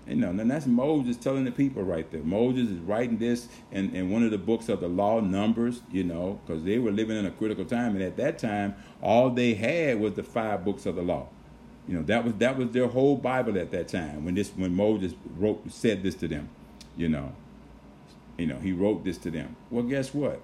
You 0.07 0.17
know, 0.17 0.31
and 0.31 0.51
that's 0.51 0.67
Moses 0.67 1.17
telling 1.17 1.45
the 1.45 1.53
people 1.53 1.83
right 1.85 2.11
there. 2.11 2.23
Moses 2.23 2.69
is 2.69 2.79
writing 2.81 3.19
this 3.19 3.47
in, 3.71 3.95
in 3.95 4.11
one 4.11 4.25
of 4.25 4.33
the 4.33 4.39
books 4.39 4.69
of 4.69 4.81
the 4.81 4.89
law, 4.89 5.21
Numbers, 5.21 5.81
you 5.93 6.03
know, 6.03 6.41
because 6.45 6.65
they 6.65 6.79
were 6.79 6.91
living 6.91 7.17
in 7.17 7.25
a 7.25 7.31
critical 7.31 7.65
time. 7.65 7.95
And 7.95 8.03
at 8.03 8.17
that 8.17 8.39
time, 8.39 8.75
all 9.01 9.31
they 9.31 9.55
had 9.55 10.01
was 10.01 10.15
the 10.15 10.25
five 10.25 10.65
books 10.65 10.87
of 10.87 10.97
the 10.97 11.03
law. 11.03 11.29
You 11.87 11.97
know, 11.97 12.03
that 12.03 12.25
was 12.25 12.35
that 12.35 12.57
was 12.57 12.71
their 12.71 12.89
whole 12.89 13.17
Bible 13.17 13.59
at 13.59 13.71
that 13.73 13.89
time 13.89 14.25
when 14.25 14.35
this 14.35 14.51
when 14.51 14.75
Moses 14.75 15.15
wrote 15.37 15.71
said 15.71 16.03
this 16.03 16.15
to 16.17 16.29
them, 16.29 16.49
you 16.97 17.09
know. 17.09 17.33
You 18.39 18.47
know, 18.47 18.59
he 18.59 18.73
wrote 18.73 19.05
this 19.05 19.19
to 19.19 19.31
them. 19.31 19.57
Well, 19.71 19.85
guess 19.85 20.13
what? 20.13 20.41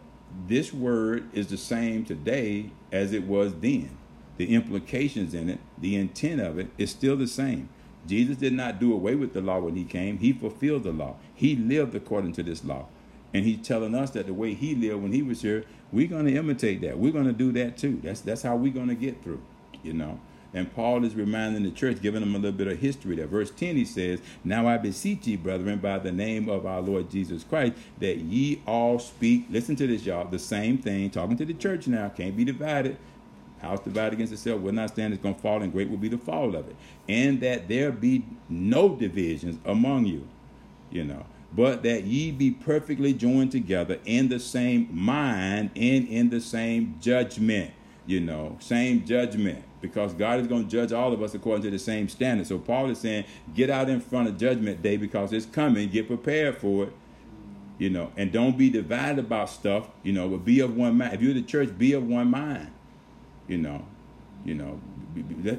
This 0.46 0.72
word 0.72 1.28
is 1.32 1.48
the 1.48 1.56
same 1.56 2.04
today 2.04 2.70
as 2.92 3.12
it 3.12 3.24
was 3.24 3.54
then 3.54 3.97
the 4.38 4.54
implications 4.54 5.34
in 5.34 5.50
it, 5.50 5.58
the 5.76 5.96
intent 5.96 6.40
of 6.40 6.58
it 6.58 6.68
is 6.78 6.90
still 6.90 7.16
the 7.16 7.26
same. 7.26 7.68
Jesus 8.06 8.36
did 8.36 8.54
not 8.54 8.80
do 8.80 8.92
away 8.92 9.14
with 9.14 9.34
the 9.34 9.42
law 9.42 9.60
when 9.60 9.76
he 9.76 9.84
came. 9.84 10.18
He 10.18 10.32
fulfilled 10.32 10.84
the 10.84 10.92
law. 10.92 11.16
He 11.34 11.54
lived 11.54 11.94
according 11.94 12.32
to 12.34 12.42
this 12.42 12.64
law. 12.64 12.86
And 13.34 13.44
he's 13.44 13.66
telling 13.66 13.94
us 13.94 14.10
that 14.12 14.26
the 14.26 14.32
way 14.32 14.54
he 14.54 14.74
lived 14.74 15.02
when 15.02 15.12
he 15.12 15.22
was 15.22 15.42
here, 15.42 15.64
we're 15.92 16.08
going 16.08 16.24
to 16.26 16.34
imitate 16.34 16.80
that. 16.80 16.98
We're 16.98 17.12
going 17.12 17.26
to 17.26 17.32
do 17.32 17.52
that 17.52 17.76
too. 17.76 18.00
That's 18.02 18.20
that's 18.22 18.42
how 18.42 18.56
we're 18.56 18.72
going 18.72 18.88
to 18.88 18.94
get 18.94 19.22
through, 19.22 19.42
you 19.82 19.92
know. 19.92 20.18
And 20.54 20.74
Paul 20.74 21.04
is 21.04 21.14
reminding 21.14 21.62
the 21.64 21.70
church, 21.70 22.00
giving 22.00 22.20
them 22.20 22.34
a 22.34 22.38
little 22.38 22.56
bit 22.56 22.68
of 22.68 22.78
history 22.78 23.16
there. 23.16 23.26
Verse 23.26 23.50
10, 23.50 23.76
he 23.76 23.84
says, 23.84 24.20
Now 24.44 24.66
I 24.66 24.78
beseech 24.78 25.26
ye, 25.26 25.36
brethren, 25.36 25.78
by 25.78 25.98
the 25.98 26.10
name 26.10 26.48
of 26.48 26.64
our 26.64 26.80
Lord 26.80 27.10
Jesus 27.10 27.44
Christ, 27.44 27.74
that 28.00 28.16
ye 28.16 28.62
all 28.66 28.98
speak, 28.98 29.46
listen 29.50 29.76
to 29.76 29.86
this, 29.86 30.06
y'all, 30.06 30.26
the 30.26 30.38
same 30.38 30.78
thing, 30.78 31.10
talking 31.10 31.36
to 31.36 31.44
the 31.44 31.52
church 31.52 31.86
now, 31.86 32.08
can't 32.08 32.34
be 32.34 32.46
divided. 32.46 32.96
House 33.60 33.80
divided 33.80 34.14
against 34.14 34.32
itself 34.32 34.60
will 34.60 34.72
not 34.72 34.90
stand, 34.90 35.12
it's 35.12 35.22
going 35.22 35.34
to 35.34 35.40
fall, 35.40 35.62
and 35.62 35.72
great 35.72 35.90
will 35.90 35.96
be 35.96 36.08
the 36.08 36.18
fall 36.18 36.54
of 36.54 36.68
it. 36.68 36.76
And 37.08 37.40
that 37.40 37.68
there 37.68 37.90
be 37.90 38.24
no 38.48 38.94
divisions 38.94 39.58
among 39.64 40.06
you, 40.06 40.26
you 40.90 41.04
know, 41.04 41.26
but 41.52 41.82
that 41.82 42.04
ye 42.04 42.30
be 42.30 42.50
perfectly 42.50 43.12
joined 43.12 43.52
together 43.52 43.98
in 44.04 44.28
the 44.28 44.38
same 44.38 44.88
mind 44.92 45.70
and 45.74 46.08
in 46.08 46.30
the 46.30 46.40
same 46.40 46.96
judgment, 47.00 47.72
you 48.06 48.20
know, 48.20 48.56
same 48.60 49.04
judgment. 49.04 49.64
Because 49.80 50.12
God 50.12 50.40
is 50.40 50.48
going 50.48 50.64
to 50.64 50.68
judge 50.68 50.92
all 50.92 51.12
of 51.12 51.22
us 51.22 51.34
according 51.34 51.62
to 51.62 51.70
the 51.70 51.78
same 51.78 52.08
standard. 52.08 52.48
So 52.48 52.58
Paul 52.58 52.90
is 52.90 52.98
saying, 52.98 53.26
get 53.54 53.70
out 53.70 53.88
in 53.88 54.00
front 54.00 54.26
of 54.26 54.36
judgment 54.36 54.82
day 54.82 54.96
because 54.96 55.32
it's 55.32 55.46
coming. 55.46 55.88
Get 55.88 56.08
prepared 56.08 56.58
for 56.58 56.84
it 56.84 56.92
you 57.78 57.88
know, 57.88 58.10
and 58.16 58.32
don't 58.32 58.58
be 58.58 58.68
divided 58.68 59.20
about 59.20 59.48
stuff, 59.48 59.88
you 60.02 60.12
know, 60.12 60.28
but 60.28 60.44
be 60.44 60.58
of 60.58 60.76
one 60.76 60.98
mind. 60.98 61.14
If 61.14 61.22
you're 61.22 61.32
the 61.32 61.42
church, 61.42 61.78
be 61.78 61.92
of 61.92 62.04
one 62.04 62.28
mind 62.28 62.72
you 63.48 63.58
know 63.58 63.84
you 64.44 64.54
know 64.54 64.80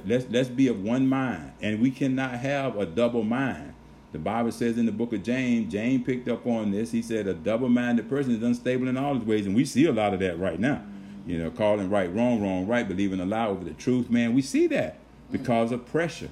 let's 0.05 0.25
let's 0.29 0.49
be 0.49 0.67
of 0.67 0.81
one 0.81 1.07
mind. 1.07 1.51
And 1.61 1.81
we 1.81 1.91
cannot 1.91 2.31
have 2.31 2.77
a 2.77 2.85
double 2.85 3.23
mind. 3.23 3.73
The 4.11 4.19
bible 4.19 4.51
says 4.51 4.77
in 4.77 4.85
the 4.85 4.91
book 4.91 5.11
of 5.13 5.21
james 5.21 5.71
james 5.71 6.05
picked 6.05 6.29
up 6.29 6.47
on 6.47 6.71
this. 6.71 6.91
He 6.91 7.01
said 7.01 7.27
a 7.27 7.33
double-minded 7.33 8.09
person 8.09 8.35
is 8.35 8.41
unstable 8.41 8.87
in 8.87 8.97
all 8.97 9.15
his 9.15 9.23
ways. 9.23 9.45
And 9.45 9.55
we 9.55 9.65
see 9.65 9.85
a 9.85 9.91
lot 9.91 10.13
of 10.13 10.19
that 10.21 10.39
right 10.39 10.59
now. 10.59 10.83
You 11.27 11.37
know 11.37 11.51
calling 11.51 11.89
right 11.89 12.13
wrong 12.13 12.41
wrong 12.41 12.67
right 12.67 12.87
believing 12.87 13.19
a 13.19 13.25
lie 13.25 13.47
over 13.47 13.63
the 13.63 13.73
truth. 13.73 14.09
Man 14.09 14.33
we 14.33 14.41
see 14.41 14.67
that 14.67 14.99
because 15.31 15.71
of 15.71 15.85
pressure. 15.85 16.29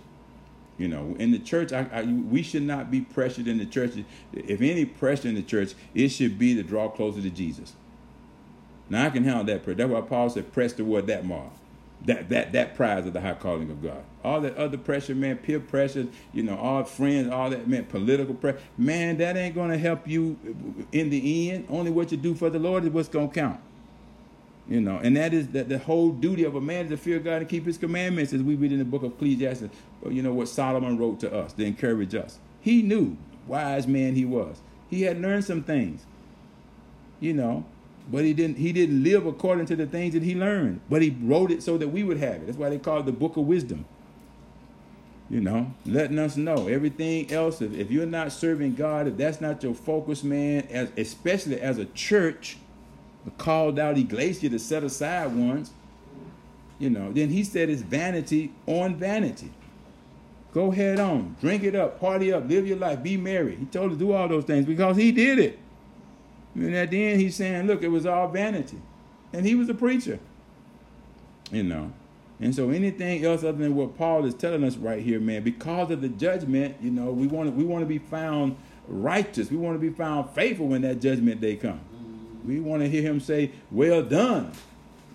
You 0.77 0.87
know 0.87 1.15
in 1.19 1.31
the 1.31 1.39
church 1.39 1.73
I, 1.73 1.87
I, 1.91 2.03
we 2.03 2.43
should 2.43 2.63
not 2.63 2.89
be 2.89 3.01
pressured 3.01 3.47
in 3.47 3.57
the 3.57 3.65
church. 3.65 3.91
If 4.31 4.61
any 4.61 4.85
pressure 4.85 5.27
in 5.27 5.35
the 5.35 5.43
church 5.43 5.73
it 5.93 6.09
should 6.09 6.39
be 6.39 6.55
to 6.55 6.63
draw 6.63 6.87
closer 6.87 7.21
to 7.21 7.29
jesus 7.29 7.73
now 8.89 9.05
I 9.05 9.09
can 9.09 9.23
handle 9.23 9.43
that 9.45 9.63
prayer. 9.63 9.75
That's 9.75 9.89
why 9.89 10.01
Paul 10.01 10.29
said, 10.29 10.51
press 10.53 10.73
toward 10.73 11.07
that 11.07 11.25
mark. 11.25 11.51
that 12.05 12.29
that 12.29 12.51
that 12.53 12.75
prize 12.75 13.05
of 13.05 13.13
the 13.13 13.21
high 13.21 13.33
calling 13.33 13.69
of 13.71 13.81
God. 13.81 14.03
All 14.23 14.41
that 14.41 14.55
other 14.57 14.77
pressure, 14.77 15.15
man, 15.15 15.37
peer 15.37 15.59
pressure, 15.59 16.07
you 16.33 16.43
know, 16.43 16.57
all 16.57 16.83
friends, 16.83 17.31
all 17.31 17.49
that, 17.49 17.67
man, 17.67 17.85
political 17.85 18.33
pressure, 18.33 18.59
man, 18.77 19.17
that 19.17 19.37
ain't 19.37 19.55
gonna 19.55 19.77
help 19.77 20.07
you 20.07 20.37
in 20.91 21.09
the 21.09 21.51
end. 21.51 21.67
Only 21.69 21.91
what 21.91 22.11
you 22.11 22.17
do 22.17 22.35
for 22.35 22.49
the 22.49 22.59
Lord 22.59 22.83
is 22.85 22.91
what's 22.91 23.09
gonna 23.09 23.29
count. 23.29 23.59
You 24.69 24.81
know, 24.81 24.97
and 25.01 25.15
that 25.15 25.33
is 25.33 25.49
that 25.49 25.69
the 25.69 25.77
whole 25.77 26.11
duty 26.11 26.43
of 26.43 26.55
a 26.55 26.61
man 26.61 26.85
is 26.85 26.91
to 26.91 26.97
fear 26.97 27.19
God 27.19 27.41
and 27.41 27.49
keep 27.49 27.65
His 27.65 27.77
commandments, 27.77 28.33
as 28.33 28.41
we 28.43 28.55
read 28.55 28.71
in 28.71 28.79
the 28.79 28.85
book 28.85 29.03
of 29.03 29.13
Ecclesiastes. 29.13 29.69
You 30.09 30.21
know 30.21 30.33
what 30.33 30.49
Solomon 30.49 30.97
wrote 30.97 31.19
to 31.21 31.33
us 31.33 31.53
to 31.53 31.63
encourage 31.65 32.13
us. 32.15 32.39
He 32.61 32.81
knew, 32.81 33.17
wise 33.47 33.87
man 33.87 34.15
he 34.15 34.25
was. 34.25 34.61
He 34.89 35.03
had 35.03 35.21
learned 35.21 35.45
some 35.45 35.63
things. 35.63 36.05
You 37.19 37.33
know, 37.33 37.65
but 38.09 38.23
he 38.23 38.33
didn't 38.33 38.57
he 38.57 38.71
didn't 38.71 39.03
live 39.03 39.25
according 39.25 39.65
to 39.67 39.75
the 39.75 39.85
things 39.85 40.13
that 40.13 40.23
he 40.23 40.35
learned. 40.35 40.81
But 40.89 41.01
he 41.01 41.15
wrote 41.21 41.51
it 41.51 41.61
so 41.61 41.77
that 41.77 41.89
we 41.89 42.03
would 42.03 42.17
have 42.17 42.35
it. 42.35 42.45
That's 42.45 42.57
why 42.57 42.69
they 42.69 42.77
call 42.77 42.99
it 42.99 43.05
the 43.05 43.11
book 43.11 43.37
of 43.37 43.45
wisdom. 43.45 43.85
You 45.29 45.41
know 45.41 45.73
letting 45.85 46.17
us 46.19 46.37
know. 46.37 46.67
Everything 46.67 47.31
else 47.31 47.61
if, 47.61 47.73
if 47.73 47.91
you're 47.91 48.05
not 48.05 48.31
serving 48.31 48.75
god 48.75 49.07
if 49.07 49.17
that's 49.17 49.41
not 49.41 49.61
your 49.61 49.73
focus 49.73 50.23
man 50.23 50.65
as 50.71 50.89
especially 50.95 51.59
as 51.59 51.77
a 51.77 51.85
church 51.85 52.57
a 53.25 53.31
called 53.31 53.77
out 53.77 53.97
iglesia 53.97 54.49
to 54.49 54.57
set 54.57 54.85
aside 54.85 55.35
ones 55.35 55.71
you 56.79 56.89
know 56.89 57.11
then 57.11 57.27
he 57.27 57.43
said 57.43 57.69
it's 57.69 57.81
vanity 57.81 58.53
on 58.67 58.95
vanity. 58.95 59.51
Go 60.53 60.71
head 60.71 60.97
on. 60.97 61.35
Drink 61.41 61.63
it 61.63 61.75
up. 61.75 61.99
Party 61.99 62.31
up. 62.31 62.47
Live 62.47 62.65
your 62.65 62.77
life. 62.77 63.03
Be 63.03 63.17
merry. 63.17 63.57
He 63.57 63.65
told 63.65 63.91
us 63.91 63.97
to 63.97 63.99
do 63.99 64.13
all 64.13 64.29
those 64.29 64.45
things 64.45 64.65
because 64.65 64.95
he 64.95 65.11
did 65.11 65.39
it 65.39 65.59
and 66.65 66.75
at 66.75 66.89
the 66.89 67.05
end, 67.05 67.21
he's 67.21 67.35
saying, 67.35 67.67
look, 67.67 67.83
it 67.83 67.89
was 67.89 68.05
all 68.05 68.27
vanity. 68.27 68.81
And 69.31 69.45
he 69.45 69.55
was 69.55 69.69
a 69.69 69.73
preacher. 69.73 70.19
You 71.51 71.63
know. 71.63 71.93
And 72.39 72.53
so 72.53 72.69
anything 72.69 73.25
else 73.25 73.43
other 73.43 73.57
than 73.57 73.75
what 73.75 73.97
Paul 73.97 74.25
is 74.25 74.33
telling 74.33 74.63
us 74.63 74.75
right 74.77 75.01
here, 75.01 75.19
man, 75.19 75.43
because 75.43 75.89
of 75.91 76.01
the 76.01 76.09
judgment, 76.09 76.75
you 76.81 76.91
know, 76.91 77.11
we 77.11 77.27
want 77.27 77.49
to 77.49 77.55
we 77.55 77.63
want 77.63 77.81
to 77.81 77.87
be 77.87 77.97
found 77.97 78.57
righteous. 78.87 79.49
We 79.49 79.57
want 79.57 79.75
to 79.75 79.79
be 79.79 79.89
found 79.89 80.29
faithful 80.31 80.67
when 80.67 80.81
that 80.83 81.01
judgment 81.01 81.41
day 81.41 81.55
comes. 81.55 81.81
We 82.45 82.59
want 82.59 82.81
to 82.83 82.89
hear 82.89 83.01
him 83.01 83.19
say, 83.19 83.51
Well 83.71 84.03
done, 84.03 84.51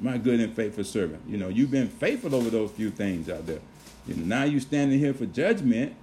my 0.00 0.18
good 0.18 0.40
and 0.40 0.54
faithful 0.54 0.84
servant. 0.84 1.22
You 1.28 1.38
know, 1.38 1.48
you've 1.48 1.70
been 1.70 1.88
faithful 1.88 2.34
over 2.34 2.50
those 2.50 2.70
few 2.72 2.90
things 2.90 3.30
out 3.30 3.46
there. 3.46 3.60
You 4.06 4.14
know, 4.16 4.24
now 4.24 4.44
you're 4.44 4.60
standing 4.60 4.98
here 4.98 5.14
for 5.14 5.26
judgment. 5.26 5.94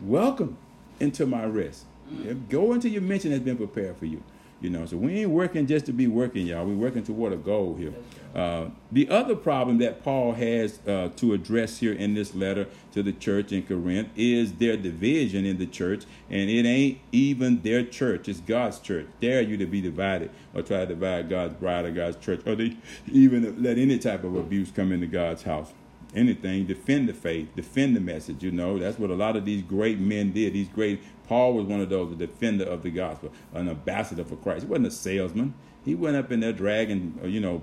Welcome 0.00 0.58
into 1.00 1.24
my 1.24 1.46
rest. 1.46 1.86
Mm-hmm. 2.12 2.48
Go 2.50 2.74
into 2.74 2.90
your 2.90 3.02
mention 3.02 3.30
that's 3.30 3.42
been 3.42 3.56
prepared 3.56 3.96
for 3.96 4.06
you. 4.06 4.22
You 4.60 4.70
know, 4.70 4.86
so 4.86 4.96
we 4.96 5.20
ain't 5.20 5.30
working 5.30 5.66
just 5.66 5.84
to 5.86 5.92
be 5.92 6.06
working, 6.06 6.46
y'all. 6.46 6.64
We're 6.64 6.74
working 6.74 7.04
toward 7.04 7.34
a 7.34 7.36
goal 7.36 7.74
here. 7.74 7.92
Uh, 8.34 8.70
the 8.90 9.08
other 9.10 9.36
problem 9.36 9.78
that 9.78 10.02
Paul 10.02 10.32
has 10.32 10.80
uh, 10.86 11.10
to 11.16 11.34
address 11.34 11.78
here 11.78 11.92
in 11.92 12.14
this 12.14 12.34
letter 12.34 12.66
to 12.92 13.02
the 13.02 13.12
church 13.12 13.52
in 13.52 13.64
Corinth 13.64 14.08
is 14.16 14.54
their 14.54 14.76
division 14.76 15.44
in 15.44 15.58
the 15.58 15.66
church, 15.66 16.04
and 16.30 16.48
it 16.48 16.66
ain't 16.66 16.98
even 17.12 17.60
their 17.62 17.84
church; 17.84 18.28
it's 18.28 18.40
God's 18.40 18.78
church. 18.78 19.06
Dare 19.20 19.42
you 19.42 19.58
to 19.58 19.66
be 19.66 19.82
divided 19.82 20.30
or 20.54 20.62
try 20.62 20.78
to 20.78 20.86
divide 20.86 21.28
God's 21.28 21.54
bride 21.54 21.84
or 21.84 21.90
God's 21.90 22.16
church, 22.16 22.40
or 22.46 22.54
they 22.54 22.76
even 23.12 23.62
let 23.62 23.76
any 23.76 23.98
type 23.98 24.24
of 24.24 24.36
abuse 24.36 24.70
come 24.70 24.90
into 24.90 25.06
God's 25.06 25.42
house 25.42 25.72
anything, 26.14 26.66
defend 26.66 27.08
the 27.08 27.14
faith, 27.14 27.48
defend 27.54 27.96
the 27.96 28.00
message. 28.00 28.42
You 28.42 28.50
know, 28.50 28.78
that's 28.78 28.98
what 28.98 29.10
a 29.10 29.14
lot 29.14 29.36
of 29.36 29.44
these 29.44 29.62
great 29.62 29.98
men 29.98 30.32
did. 30.32 30.52
These 30.52 30.68
great 30.68 31.00
Paul 31.26 31.54
was 31.54 31.66
one 31.66 31.80
of 31.80 31.88
those, 31.88 32.12
a 32.12 32.16
defender 32.16 32.64
of 32.64 32.82
the 32.82 32.90
gospel, 32.90 33.32
an 33.52 33.68
ambassador 33.68 34.24
for 34.24 34.36
Christ. 34.36 34.64
He 34.64 34.70
wasn't 34.70 34.86
a 34.86 34.90
salesman. 34.90 35.54
He 35.84 35.94
went 35.94 36.16
up 36.16 36.30
in 36.32 36.40
there 36.40 36.52
dragging, 36.52 37.18
uh, 37.22 37.26
you 37.26 37.40
know, 37.40 37.62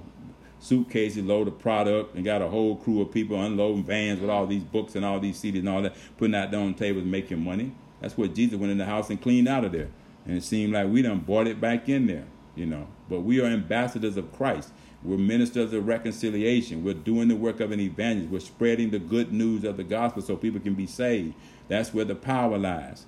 suitcases 0.60 1.24
load 1.24 1.48
of 1.48 1.60
product 1.60 2.16
and 2.16 2.24
got 2.24 2.42
a 2.42 2.48
whole 2.48 2.78
crew 2.78 3.02
of 3.02 3.12
people 3.12 3.42
unloading 3.42 3.84
vans 3.84 4.20
with 4.20 4.30
all 4.30 4.48
these 4.48 4.64
books 4.64 4.96
and 4.96 5.04
all 5.04 5.20
these 5.20 5.42
CDs 5.42 5.60
and 5.60 5.70
all 5.70 5.82
that, 5.82 5.96
putting 6.18 6.36
out 6.36 6.54
on 6.54 6.74
tables, 6.74 7.04
making 7.04 7.44
money. 7.44 7.74
That's 8.00 8.18
what 8.18 8.34
Jesus 8.34 8.58
went 8.58 8.72
in 8.72 8.78
the 8.78 8.86
house 8.86 9.10
and 9.10 9.22
cleaned 9.22 9.48
out 9.48 9.66
of 9.66 9.72
there. 9.72 9.90
And 10.26 10.38
it 10.38 10.44
seemed 10.44 10.74
like 10.74 10.88
we 10.88 11.02
done 11.02 11.20
brought 11.20 11.48
it 11.48 11.60
back 11.60 11.90
in 11.90 12.08
there, 12.08 12.26
you 12.56 12.66
know. 12.66 12.88
But 13.10 13.22
we 13.22 13.42
are 13.42 13.46
ambassadors 13.46 14.16
of 14.16 14.32
Christ. 14.34 14.72
We're 15.04 15.18
ministers 15.18 15.74
of 15.74 15.88
reconciliation. 15.88 16.84
We're 16.84 16.94
doing 16.94 17.28
the 17.28 17.36
work 17.36 17.60
of 17.60 17.72
an 17.72 17.80
evangelist. 17.80 18.32
We're 18.32 18.40
spreading 18.40 18.92
the 18.92 19.00
good 19.00 19.34
news 19.34 19.64
of 19.64 19.78
the 19.78 19.84
gospel 19.84 20.22
so 20.22 20.36
people 20.36 20.60
can 20.60 20.76
be 20.76 20.88
saved. 20.88 21.34
That's 21.68 21.94
where 21.94 22.06
the 22.06 22.16
power 22.16 22.58
lies 22.58 23.06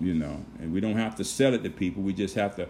you 0.00 0.14
know, 0.14 0.44
and 0.58 0.72
we 0.72 0.80
don't 0.80 0.96
have 0.96 1.16
to 1.16 1.24
sell 1.24 1.54
it 1.54 1.62
to 1.64 1.70
people. 1.70 2.02
We 2.02 2.12
just 2.12 2.34
have 2.36 2.56
to 2.56 2.68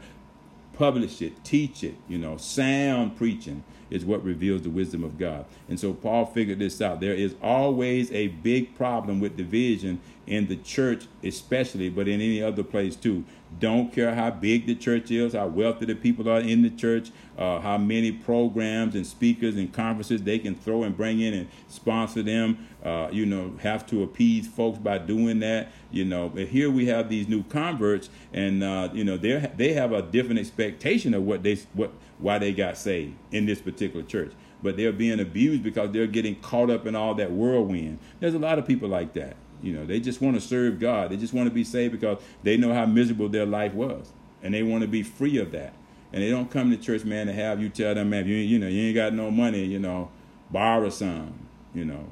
publish 0.74 1.20
it, 1.20 1.44
teach 1.44 1.82
it, 1.82 1.96
you 2.08 2.18
know, 2.18 2.36
sound 2.36 3.16
preaching 3.16 3.64
is 3.90 4.04
what 4.04 4.22
reveals 4.22 4.62
the 4.62 4.70
wisdom 4.70 5.02
of 5.02 5.18
God. 5.18 5.44
And 5.68 5.80
so 5.80 5.92
Paul 5.92 6.26
figured 6.26 6.58
this 6.58 6.80
out. 6.80 7.00
There 7.00 7.14
is 7.14 7.34
always 7.42 8.12
a 8.12 8.28
big 8.28 8.76
problem 8.76 9.18
with 9.18 9.36
division 9.36 10.00
in 10.26 10.46
the 10.46 10.56
church, 10.56 11.06
especially, 11.24 11.88
but 11.88 12.06
in 12.06 12.20
any 12.20 12.42
other 12.42 12.62
place 12.62 12.94
too. 12.94 13.24
Don't 13.58 13.92
care 13.92 14.14
how 14.14 14.30
big 14.30 14.66
the 14.66 14.74
church 14.74 15.10
is, 15.10 15.32
how 15.32 15.46
wealthy 15.46 15.86
the 15.86 15.94
people 15.94 16.28
are 16.28 16.40
in 16.40 16.62
the 16.62 16.70
church, 16.70 17.10
uh, 17.36 17.60
how 17.60 17.78
many 17.78 18.12
programs 18.12 18.94
and 18.94 19.06
speakers 19.06 19.56
and 19.56 19.72
conferences 19.72 20.22
they 20.22 20.38
can 20.38 20.54
throw 20.54 20.82
and 20.82 20.96
bring 20.96 21.20
in 21.20 21.34
and 21.34 21.48
sponsor 21.66 22.22
them. 22.22 22.68
Uh, 22.84 23.08
you 23.10 23.26
know, 23.26 23.54
have 23.60 23.86
to 23.86 24.02
appease 24.02 24.46
folks 24.46 24.78
by 24.78 24.98
doing 24.98 25.40
that. 25.40 25.72
You 25.90 26.04
know, 26.04 26.28
but 26.28 26.48
here 26.48 26.70
we 26.70 26.86
have 26.86 27.08
these 27.08 27.26
new 27.26 27.42
converts, 27.44 28.10
and 28.32 28.62
uh, 28.62 28.90
you 28.92 29.02
know 29.02 29.16
they 29.16 29.50
they 29.56 29.72
have 29.72 29.92
a 29.92 30.02
different 30.02 30.38
expectation 30.38 31.14
of 31.14 31.22
what 31.24 31.42
they 31.42 31.56
what 31.72 31.92
why 32.18 32.38
they 32.38 32.52
got 32.52 32.76
saved 32.76 33.16
in 33.32 33.46
this 33.46 33.60
particular 33.60 34.04
church. 34.04 34.32
But 34.62 34.76
they're 34.76 34.92
being 34.92 35.20
abused 35.20 35.62
because 35.62 35.92
they're 35.92 36.06
getting 36.06 36.36
caught 36.36 36.70
up 36.70 36.86
in 36.86 36.94
all 36.94 37.14
that 37.14 37.30
whirlwind. 37.30 37.98
There's 38.20 38.34
a 38.34 38.38
lot 38.38 38.58
of 38.58 38.66
people 38.66 38.88
like 38.88 39.14
that. 39.14 39.36
You 39.62 39.72
know, 39.72 39.86
they 39.86 40.00
just 40.00 40.20
want 40.20 40.36
to 40.36 40.40
serve 40.40 40.78
God. 40.78 41.10
They 41.10 41.16
just 41.16 41.32
want 41.32 41.48
to 41.48 41.54
be 41.54 41.64
saved 41.64 41.92
because 41.92 42.18
they 42.42 42.56
know 42.56 42.72
how 42.72 42.86
miserable 42.86 43.28
their 43.28 43.46
life 43.46 43.74
was, 43.74 44.12
and 44.42 44.54
they 44.54 44.62
want 44.62 44.82
to 44.82 44.88
be 44.88 45.02
free 45.02 45.38
of 45.38 45.52
that. 45.52 45.74
And 46.12 46.22
they 46.22 46.30
don't 46.30 46.50
come 46.50 46.70
to 46.70 46.76
church, 46.76 47.04
man, 47.04 47.26
to 47.26 47.32
have 47.32 47.60
you 47.60 47.68
tell 47.68 47.94
them, 47.94 48.10
man, 48.10 48.26
you 48.26 48.36
you 48.36 48.58
know, 48.58 48.68
you 48.68 48.82
ain't 48.82 48.94
got 48.94 49.12
no 49.12 49.30
money, 49.30 49.64
you 49.64 49.78
know, 49.78 50.10
borrow 50.50 50.88
some. 50.88 51.34
You 51.74 51.84
know, 51.84 52.06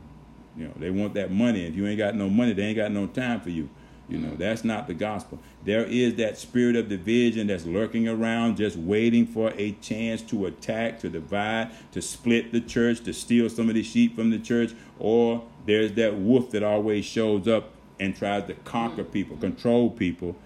you 0.57 0.67
know, 0.67 0.75
they 0.77 0.91
want 0.91 1.15
that 1.15 1.31
money. 1.31 1.65
If 1.67 1.75
you 1.75 1.87
ain't 1.87 1.99
got 1.99 2.15
no 2.15 2.29
money, 2.29 2.53
they 2.53 2.65
ain't 2.65 2.77
got 2.77 2.93
no 2.93 3.07
time 3.07 3.41
for 3.41 3.51
you. 3.51 3.69
You 4.09 4.19
know, 4.19 4.37
that's 4.37 4.63
not 4.63 4.87
the 4.87 4.95
gospel. 4.95 5.41
There 5.65 5.85
is 5.85 6.15
that 6.15 6.39
spirit 6.39 6.77
of 6.77 6.89
division 6.89 7.49
that's 7.49 7.67
lurking 7.67 8.07
around, 8.07 8.57
just 8.57 8.77
waiting 8.77 9.27
for 9.27 9.53
a 9.57 9.73
chance 9.73 10.23
to 10.23 10.47
attack, 10.47 11.01
to 11.01 11.09
divide, 11.09 11.73
to 11.91 12.01
split 12.01 12.53
the 12.53 12.61
church, 12.61 13.03
to 13.03 13.13
steal 13.13 13.49
some 13.49 13.69
of 13.69 13.75
the 13.75 13.83
sheep 13.83 14.15
from 14.15 14.31
the 14.31 14.39
church, 14.39 14.75
or 15.01 15.45
there's 15.67 15.93
that 15.93 16.17
wolf 16.17 16.53
that 16.53 16.63
always 16.63 17.05
shows 17.05 17.49
up 17.49 17.71
and 17.99 18.15
tries 18.17 18.45
to 18.45 18.55
conquer 18.55 19.03
mm. 19.03 19.13
people, 19.13 19.37
control 19.39 19.91
people, 19.91 20.37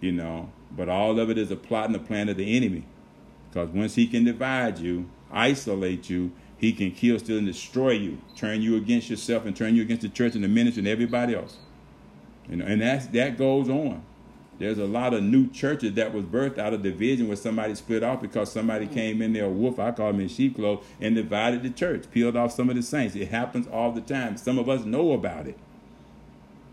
you 0.00 0.12
know. 0.12 0.50
But 0.70 0.88
all 0.88 1.18
of 1.18 1.28
it 1.28 1.38
is 1.38 1.50
a 1.50 1.56
plot 1.56 1.86
and 1.86 1.96
a 1.96 2.00
plan 2.00 2.28
of 2.28 2.36
the 2.36 2.56
enemy. 2.56 2.84
Because 3.50 3.70
once 3.70 3.96
he 3.96 4.06
can 4.06 4.24
divide 4.24 4.78
you, 4.78 5.08
isolate 5.32 6.08
you, 6.08 6.30
he 6.56 6.72
can 6.72 6.92
kill, 6.92 7.18
steal, 7.18 7.38
and 7.38 7.46
destroy 7.46 7.92
you, 7.92 8.18
turn 8.36 8.62
you 8.62 8.76
against 8.76 9.10
yourself, 9.10 9.44
and 9.44 9.56
turn 9.56 9.74
you 9.74 9.82
against 9.82 10.02
the 10.02 10.08
church 10.08 10.34
and 10.34 10.44
the 10.44 10.48
ministry 10.48 10.80
and 10.80 10.88
everybody 10.88 11.34
else. 11.34 11.56
Know, 12.48 12.64
and 12.64 12.80
that's 12.80 13.06
that 13.08 13.36
goes 13.36 13.68
on. 13.68 14.02
There's 14.58 14.78
a 14.78 14.86
lot 14.86 15.14
of 15.14 15.22
new 15.22 15.48
churches 15.50 15.94
that 15.94 16.12
was 16.12 16.24
birthed 16.24 16.58
out 16.58 16.74
of 16.74 16.82
division 16.82 17.28
where 17.28 17.36
somebody 17.36 17.74
split 17.76 18.02
off 18.02 18.20
because 18.20 18.50
somebody 18.50 18.86
mm. 18.86 18.92
came 18.92 19.22
in 19.22 19.32
there, 19.32 19.44
a 19.44 19.48
wolf, 19.48 19.78
I 19.78 19.92
call 19.92 20.10
him 20.10 20.20
in 20.20 20.28
sheep 20.28 20.56
clothes, 20.56 20.84
and 21.00 21.14
divided 21.14 21.62
the 21.62 21.70
church, 21.70 22.10
peeled 22.10 22.36
off 22.36 22.52
some 22.52 22.68
of 22.68 22.74
the 22.74 22.82
saints. 22.82 23.14
It 23.14 23.28
happens 23.28 23.68
all 23.68 23.92
the 23.92 24.00
time. 24.00 24.36
Some 24.36 24.58
of 24.58 24.68
us 24.68 24.84
know 24.84 25.12
about 25.12 25.46
it. 25.46 25.56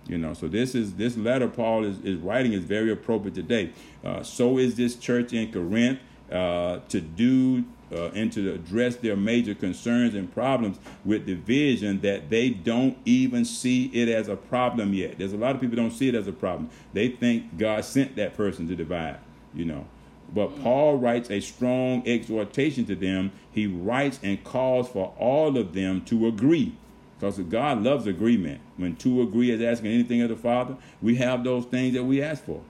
You 0.07 0.17
know, 0.17 0.33
so 0.33 0.47
this 0.47 0.75
is 0.75 0.95
this 0.95 1.17
letter 1.17 1.47
Paul 1.47 1.83
is, 1.83 1.99
is 1.99 2.17
writing 2.17 2.53
is 2.53 2.63
very 2.63 2.91
appropriate 2.91 3.35
today. 3.35 3.71
Uh, 4.03 4.23
so 4.23 4.57
is 4.57 4.75
this 4.75 4.95
church 4.95 5.33
in 5.33 5.51
Corinth 5.51 5.99
uh, 6.31 6.79
to 6.89 7.01
do 7.01 7.65
uh, 7.91 8.09
and 8.15 8.31
to 8.33 8.53
address 8.53 8.95
their 8.97 9.15
major 9.15 9.53
concerns 9.53 10.15
and 10.15 10.33
problems 10.33 10.77
with 11.03 11.25
division 11.25 12.01
that 12.01 12.29
they 12.29 12.49
don't 12.49 12.97
even 13.05 13.45
see 13.45 13.85
it 13.87 14.09
as 14.09 14.27
a 14.27 14.35
problem 14.35 14.93
yet. 14.93 15.17
There's 15.17 15.33
a 15.33 15.37
lot 15.37 15.55
of 15.55 15.61
people 15.61 15.75
don't 15.75 15.91
see 15.91 16.09
it 16.09 16.15
as 16.15 16.27
a 16.27 16.33
problem. 16.33 16.69
They 16.93 17.09
think 17.09 17.57
God 17.57 17.85
sent 17.85 18.15
that 18.15 18.35
person 18.35 18.67
to 18.67 18.75
divide, 18.75 19.17
you 19.53 19.65
know. 19.65 19.85
But 20.33 20.61
Paul 20.61 20.97
writes 20.97 21.29
a 21.29 21.39
strong 21.39 22.05
exhortation 22.07 22.85
to 22.85 22.95
them. 22.95 23.31
He 23.51 23.67
writes 23.67 24.19
and 24.23 24.43
calls 24.43 24.89
for 24.89 25.13
all 25.17 25.57
of 25.57 25.73
them 25.73 26.03
to 26.05 26.27
agree. 26.27 26.75
Because 27.19 27.39
God 27.39 27.83
loves 27.83 28.07
agreement. 28.07 28.59
When 28.75 28.95
two 28.95 29.21
agree 29.21 29.51
as 29.51 29.61
asking 29.61 29.91
anything 29.91 30.21
of 30.21 30.29
the 30.29 30.35
Father, 30.35 30.75
we 31.01 31.15
have 31.15 31.43
those 31.43 31.65
things 31.65 31.93
that 31.93 32.03
we 32.03 32.21
ask 32.21 32.43
for. 32.43 32.61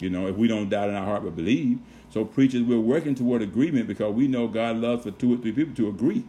You 0.00 0.10
know, 0.10 0.26
if 0.26 0.36
we 0.36 0.48
don't 0.48 0.68
doubt 0.68 0.88
in 0.88 0.96
our 0.96 1.04
heart 1.04 1.22
but 1.22 1.36
believe. 1.36 1.78
So 2.12 2.26
preachers, 2.26 2.60
we're 2.60 2.78
working 2.78 3.14
toward 3.14 3.40
agreement 3.40 3.86
because 3.86 4.12
we 4.12 4.28
know 4.28 4.46
God 4.46 4.76
loves 4.76 5.04
for 5.04 5.12
two 5.12 5.32
or 5.32 5.38
three 5.38 5.52
people 5.52 5.74
to 5.76 5.88
agree 5.88 6.24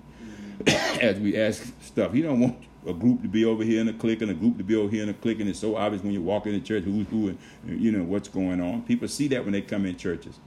as 1.01 1.19
we 1.19 1.37
ask 1.37 1.73
stuff. 1.81 2.13
He 2.13 2.21
don't 2.21 2.39
want 2.39 2.57
a 2.87 2.93
group 2.93 3.21
to 3.21 3.27
be 3.27 3.43
over 3.43 3.65
here 3.65 3.81
in 3.81 3.89
a 3.89 3.93
clique 3.93 4.21
and 4.21 4.31
a 4.31 4.33
group 4.33 4.57
to 4.59 4.63
be 4.63 4.77
over 4.77 4.89
here 4.89 5.03
in 5.03 5.09
a 5.09 5.13
clique, 5.13 5.41
and 5.41 5.49
it's 5.49 5.59
so 5.59 5.75
obvious 5.75 6.01
when 6.01 6.13
you 6.13 6.21
walk 6.21 6.45
into 6.45 6.61
church 6.61 6.85
who's 6.85 7.05
who 7.09 7.27
and 7.27 7.37
you 7.65 7.91
know 7.91 8.01
what's 8.01 8.29
going 8.29 8.61
on. 8.61 8.83
People 8.83 9.09
see 9.09 9.27
that 9.27 9.43
when 9.43 9.51
they 9.51 9.61
come 9.61 9.85
in 9.85 9.97
churches. 9.97 10.39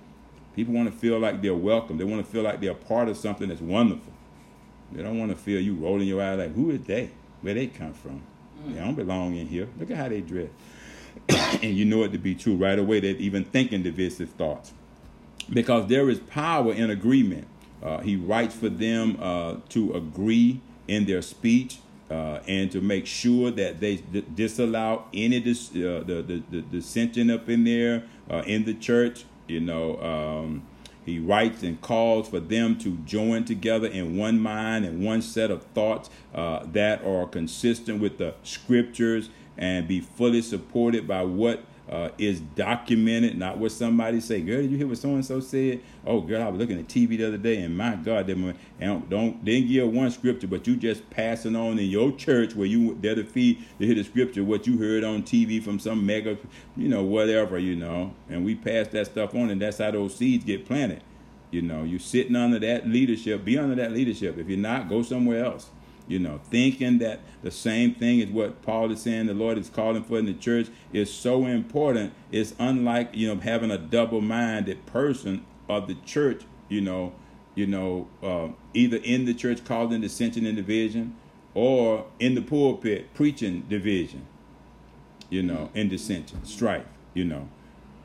People 0.54 0.72
want 0.72 0.90
to 0.90 0.98
feel 0.98 1.18
like 1.18 1.42
they're 1.42 1.54
welcome. 1.54 1.98
They 1.98 2.04
want 2.04 2.24
to 2.24 2.32
feel 2.32 2.42
like 2.42 2.62
they're 2.62 2.72
part 2.72 3.10
of 3.10 3.18
something 3.18 3.50
that's 3.50 3.60
wonderful. 3.60 4.14
They 4.90 5.02
don't 5.02 5.18
want 5.18 5.32
to 5.32 5.36
feel 5.36 5.60
you 5.60 5.74
rolling 5.74 6.08
your 6.08 6.22
eyes 6.22 6.38
like, 6.38 6.54
who 6.54 6.70
is 6.70 6.80
they? 6.80 7.10
Where 7.42 7.52
they 7.52 7.66
come 7.66 7.92
from? 7.92 8.22
Mm. 8.64 8.72
They 8.72 8.80
don't 8.80 8.94
belong 8.94 9.36
in 9.36 9.48
here. 9.48 9.68
Look 9.78 9.90
at 9.90 9.98
how 9.98 10.08
they 10.08 10.22
dress. 10.22 10.48
and 11.28 11.76
you 11.76 11.84
know 11.84 12.04
it 12.04 12.12
to 12.12 12.18
be 12.18 12.34
true 12.34 12.56
right 12.56 12.78
away. 12.78 13.00
They're 13.00 13.16
even 13.16 13.44
thinking 13.44 13.82
divisive 13.82 14.30
thoughts. 14.30 14.72
Because 15.52 15.88
there 15.88 16.10
is 16.10 16.18
power 16.18 16.72
in 16.72 16.90
agreement. 16.90 17.46
Uh, 17.82 17.98
he 17.98 18.16
writes 18.16 18.54
for 18.54 18.68
them 18.68 19.16
uh, 19.20 19.56
to 19.68 19.92
agree 19.92 20.60
in 20.88 21.04
their 21.06 21.22
speech 21.22 21.78
uh, 22.10 22.40
and 22.46 22.70
to 22.70 22.80
make 22.80 23.06
sure 23.06 23.50
that 23.50 23.80
they 23.80 23.96
d- 23.96 24.24
disallow 24.34 25.04
any 25.12 25.40
dis- 25.40 25.70
uh, 25.70 26.02
the, 26.06 26.22
the, 26.26 26.42
the 26.50 26.62
dissension 26.62 27.30
up 27.30 27.48
in 27.48 27.64
there 27.64 28.04
uh, 28.30 28.42
in 28.46 28.64
the 28.64 28.74
church. 28.74 29.24
You 29.48 29.60
know, 29.60 30.00
um, 30.00 30.62
he 31.04 31.18
writes 31.18 31.62
and 31.62 31.80
calls 31.80 32.28
for 32.28 32.40
them 32.40 32.78
to 32.78 32.96
join 32.98 33.44
together 33.44 33.86
in 33.86 34.16
one 34.16 34.40
mind 34.40 34.84
and 34.84 35.04
one 35.04 35.22
set 35.22 35.50
of 35.50 35.62
thoughts 35.66 36.10
uh, 36.34 36.64
that 36.72 37.04
are 37.04 37.26
consistent 37.26 38.00
with 38.00 38.18
the 38.18 38.34
scriptures 38.42 39.30
and 39.56 39.86
be 39.86 40.00
fully 40.00 40.42
supported 40.42 41.06
by 41.06 41.22
what 41.22 41.64
uh, 41.90 42.08
is 42.18 42.40
documented, 42.40 43.38
not 43.38 43.58
what 43.58 43.70
somebody 43.70 44.20
say. 44.20 44.40
Girl, 44.40 44.60
did 44.60 44.70
you 44.70 44.76
hear 44.76 44.86
what 44.86 44.98
so 44.98 45.10
and 45.10 45.24
so 45.24 45.40
said? 45.40 45.80
Oh, 46.04 46.20
girl, 46.20 46.42
I 46.42 46.48
was 46.48 46.58
looking 46.58 46.78
at 46.78 46.88
TV 46.88 47.10
the 47.10 47.28
other 47.28 47.38
day, 47.38 47.62
and 47.62 47.76
my 47.76 47.94
God, 47.94 48.26
they 48.26 48.34
don't, 48.34 49.08
don't 49.08 49.44
didn't 49.44 49.68
give 49.68 49.92
one 49.92 50.10
scripture, 50.10 50.48
but 50.48 50.66
you 50.66 50.76
just 50.76 51.08
passing 51.10 51.54
on 51.54 51.78
in 51.78 51.88
your 51.88 52.10
church 52.12 52.54
where 52.54 52.66
you 52.66 52.98
there 53.00 53.14
to 53.14 53.24
feed 53.24 53.64
to 53.78 53.86
hear 53.86 53.94
the 53.94 54.02
scripture 54.02 54.42
what 54.42 54.66
you 54.66 54.78
heard 54.78 55.04
on 55.04 55.22
TV 55.22 55.62
from 55.62 55.78
some 55.78 56.04
mega, 56.04 56.36
you 56.76 56.88
know, 56.88 57.02
whatever, 57.02 57.58
you 57.58 57.76
know. 57.76 58.14
And 58.28 58.44
we 58.44 58.54
pass 58.56 58.88
that 58.88 59.06
stuff 59.06 59.34
on, 59.34 59.50
and 59.50 59.62
that's 59.62 59.78
how 59.78 59.92
those 59.92 60.16
seeds 60.16 60.44
get 60.44 60.66
planted. 60.66 61.02
You 61.52 61.62
know, 61.62 61.84
you 61.84 62.00
sitting 62.00 62.34
under 62.34 62.58
that 62.58 62.88
leadership, 62.88 63.44
be 63.44 63.56
under 63.56 63.76
that 63.76 63.92
leadership. 63.92 64.36
If 64.38 64.48
you're 64.48 64.58
not, 64.58 64.88
go 64.88 65.02
somewhere 65.02 65.44
else. 65.44 65.70
You 66.08 66.20
know, 66.20 66.40
thinking 66.50 66.98
that 66.98 67.20
the 67.42 67.50
same 67.50 67.94
thing 67.94 68.20
is 68.20 68.30
what 68.30 68.62
Paul 68.62 68.92
is 68.92 69.02
saying 69.02 69.26
the 69.26 69.34
Lord 69.34 69.58
is 69.58 69.68
calling 69.68 70.04
for 70.04 70.18
in 70.18 70.26
the 70.26 70.34
church 70.34 70.68
is 70.92 71.12
so 71.12 71.46
important. 71.46 72.12
It's 72.30 72.54
unlike, 72.58 73.10
you 73.12 73.26
know, 73.26 73.40
having 73.40 73.72
a 73.72 73.78
double 73.78 74.20
minded 74.20 74.86
person 74.86 75.44
of 75.68 75.88
the 75.88 75.96
church, 76.06 76.42
you 76.68 76.80
know, 76.80 77.12
you 77.56 77.66
know, 77.66 78.08
uh, 78.22 78.48
either 78.72 78.98
in 78.98 79.24
the 79.24 79.34
church 79.34 79.64
causing 79.64 80.00
dissension 80.00 80.46
and 80.46 80.56
division 80.56 81.16
or 81.54 82.06
in 82.20 82.34
the 82.36 82.42
pulpit 82.42 83.12
preaching 83.14 83.62
division, 83.68 84.26
you 85.28 85.42
know, 85.42 85.70
in 85.74 85.88
dissension, 85.88 86.44
strife, 86.44 86.86
you 87.14 87.24
know 87.24 87.48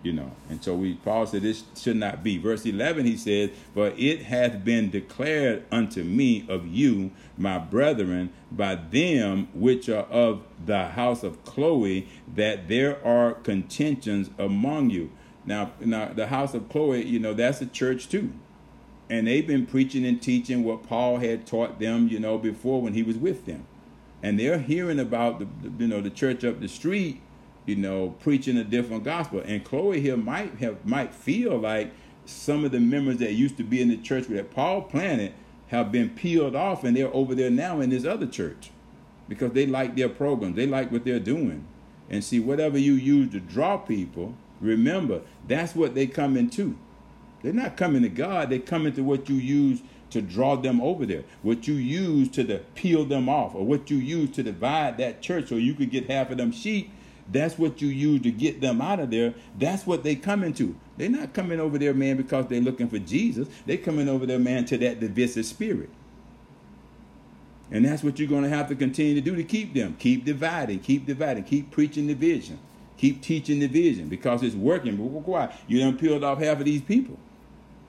you 0.04 0.14
know. 0.14 0.32
And 0.50 0.64
so 0.64 0.76
we 0.76 0.96
Paul 0.96 1.26
said 1.26 1.42
this 1.42 1.64
should 1.76 1.98
not 1.98 2.24
be. 2.24 2.38
Verse 2.38 2.66
eleven 2.66 3.06
he 3.06 3.18
says, 3.18 3.52
For 3.74 3.94
it 3.98 4.24
hath 4.24 4.64
been 4.64 4.90
declared 4.90 5.66
unto 5.72 6.04
me 6.04 6.46
of 6.50 6.68
you, 6.68 7.12
my 7.38 7.58
brethren, 7.58 8.32
by 8.52 8.76
them 8.76 9.50
which 9.54 9.90
are 9.90 10.06
of 10.06 10.44
the 10.66 10.88
house 10.90 11.24
of 11.24 11.44
Chloe, 11.46 12.08
that 12.34 12.68
there 12.68 13.04
are 13.06 13.34
contentions 13.34 14.30
among 14.38 14.90
you. 14.90 15.12
Now 15.46 15.72
now 15.80 16.14
the 16.14 16.28
house 16.28 16.54
of 16.54 16.70
Chloe, 16.70 17.06
you 17.06 17.20
know, 17.20 17.34
that's 17.34 17.62
a 17.62 17.68
church 17.68 18.10
too. 18.10 18.34
And 19.10 19.28
they've 19.28 19.46
been 19.46 19.66
preaching 19.66 20.06
and 20.06 20.22
teaching 20.22 20.64
what 20.64 20.84
Paul 20.88 21.18
had 21.18 21.46
taught 21.46 21.80
them, 21.80 22.08
you 22.08 22.18
know, 22.18 22.38
before 22.38 22.82
when 22.82 22.94
he 22.94 23.04
was 23.04 23.18
with 23.18 23.46
them. 23.46 23.66
And 24.24 24.40
they're 24.40 24.60
hearing 24.60 25.00
about 25.00 25.40
the, 25.40 25.48
you 25.84 25.88
know 25.88 26.00
the 26.00 26.10
church 26.10 26.46
up 26.46 26.60
the 26.60 26.68
street 26.68 27.22
you 27.66 27.76
know, 27.76 28.16
preaching 28.20 28.58
a 28.58 28.64
different 28.64 29.04
gospel. 29.04 29.42
And 29.46 29.64
Chloe 29.64 30.02
here 30.02 30.18
might 30.18 30.56
have 30.56 30.86
might 30.86 31.14
feel 31.14 31.58
like 31.58 31.92
some 32.26 32.66
of 32.66 32.72
the 32.72 32.80
members 32.80 33.18
that 33.18 33.34
used 33.34 33.58
to 33.58 33.64
be 33.64 33.82
in 33.82 33.90
the 33.90 33.98
church 33.98 34.28
that 34.28 34.52
Paul 34.52 34.84
planted 34.84 35.34
have 35.68 35.92
been 35.92 36.10
peeled 36.10 36.56
off 36.56 36.84
and 36.84 36.96
they're 36.96 37.14
over 37.14 37.34
there 37.34 37.50
now 37.50 37.80
in 37.80 37.90
this 37.90 38.06
other 38.06 38.28
church 38.28 38.72
because 39.28 39.54
they 39.54 39.66
like 39.66 39.96
their 39.96 40.10
programs, 40.10 40.56
they 40.56 40.68
like 40.68 40.92
what 40.92 41.06
they're 41.06 41.20
doing. 41.20 41.66
And 42.10 42.24
see, 42.24 42.40
whatever 42.40 42.78
you 42.78 42.94
use 42.94 43.32
to 43.32 43.40
draw 43.40 43.78
people, 43.78 44.36
remember 44.60 45.22
that's 45.48 45.76
what 45.76 45.96
they 45.96 46.08
come 46.08 46.36
into. 46.36 46.78
They're 47.42 47.54
not 47.54 47.78
coming 47.78 48.02
to 48.04 48.10
God, 48.10 48.50
they 48.50 48.60
come 48.60 48.86
into 48.86 49.04
what 49.04 49.30
you 49.30 49.36
use 49.36 49.82
to 50.10 50.22
draw 50.22 50.58
them 50.58 50.82
over 50.82 51.06
there, 51.06 51.24
what 51.42 51.68
you 51.68 51.76
use 51.76 52.28
to 52.30 52.44
the, 52.44 52.58
peel 52.76 53.06
them 53.06 53.30
off, 53.30 53.56
or 53.56 53.66
what 53.66 53.90
you 53.90 53.98
use 53.98 54.30
to 54.32 54.44
divide 54.44 54.98
that 54.98 55.22
church 55.22 55.48
so 55.48 55.56
you 55.56 55.74
could 55.74 55.90
get 55.90 56.10
half 56.10 56.30
of 56.30 56.38
them 56.38 56.52
sheep 56.52 56.92
that's 57.32 57.58
what 57.58 57.82
you 57.82 57.88
use 57.88 58.22
to 58.24 58.32
get 58.32 58.62
them 58.62 58.82
out 58.82 59.00
of 59.00 59.10
there. 59.10 59.34
That's 59.58 59.88
what 59.88 60.04
they 60.04 60.16
coming 60.16 60.54
to. 60.56 60.76
They're 60.98 61.10
not 61.10 61.34
coming 61.34 61.60
over 61.60 61.78
there, 61.78 61.94
man, 61.94 62.18
because 62.18 62.48
they're 62.48 62.62
looking 62.62 62.90
for 62.90 63.00
Jesus. 63.00 63.48
They're 63.66 63.78
coming 63.78 64.10
over 64.10 64.26
there, 64.26 64.40
man, 64.40 64.66
to 64.66 64.78
that 64.80 65.00
divisive 65.00 65.46
spirit. 65.46 65.90
And 67.72 67.86
that's 67.86 68.04
what 68.04 68.20
you're 68.20 68.28
going 68.28 68.44
to 68.44 68.50
have 68.50 68.68
to 68.68 68.76
continue 68.76 69.16
to 69.16 69.22
do 69.22 69.36
to 69.36 69.44
keep 69.44 69.74
them. 69.74 69.96
Keep 69.98 70.26
dividing, 70.26 70.80
keep 70.80 71.06
dividing, 71.06 71.46
keep 71.46 71.72
preaching 71.72 72.06
division, 72.06 72.60
keep 72.98 73.22
teaching 73.22 73.60
division 73.60 74.10
because 74.10 74.44
it's 74.44 74.56
working. 74.56 74.98
Why? 74.98 75.56
You 75.68 75.80
done 75.80 75.98
peeled 75.98 76.24
off 76.24 76.40
half 76.40 76.60
of 76.60 76.66
these 76.66 76.82
people 76.82 77.18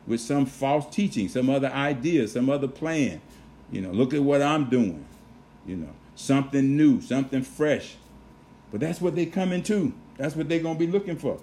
with 0.07 0.21
some 0.21 0.47
false 0.47 0.87
teaching, 0.95 1.29
some 1.29 1.51
other 1.51 1.71
idea, 1.73 2.29
some 2.29 2.49
other 2.49 2.69
plan. 2.69 3.21
You 3.73 3.81
know, 3.81 3.91
look 3.91 4.15
at 4.15 4.23
what 4.23 4.41
I'm 4.41 4.71
doing. 4.71 5.05
You 5.67 5.77
know, 5.77 5.91
something 6.15 6.77
new, 6.77 7.01
something 7.01 7.43
fresh. 7.43 7.97
But 8.73 8.81
that's 8.81 9.01
what 9.01 9.15
they 9.15 9.27
come 9.27 9.53
into. 9.53 9.93
That's 10.17 10.35
what 10.35 10.49
they're 10.49 10.59
going 10.61 10.77
to 10.77 10.87
be 10.87 10.91
looking 10.91 11.17
for. 11.17 11.39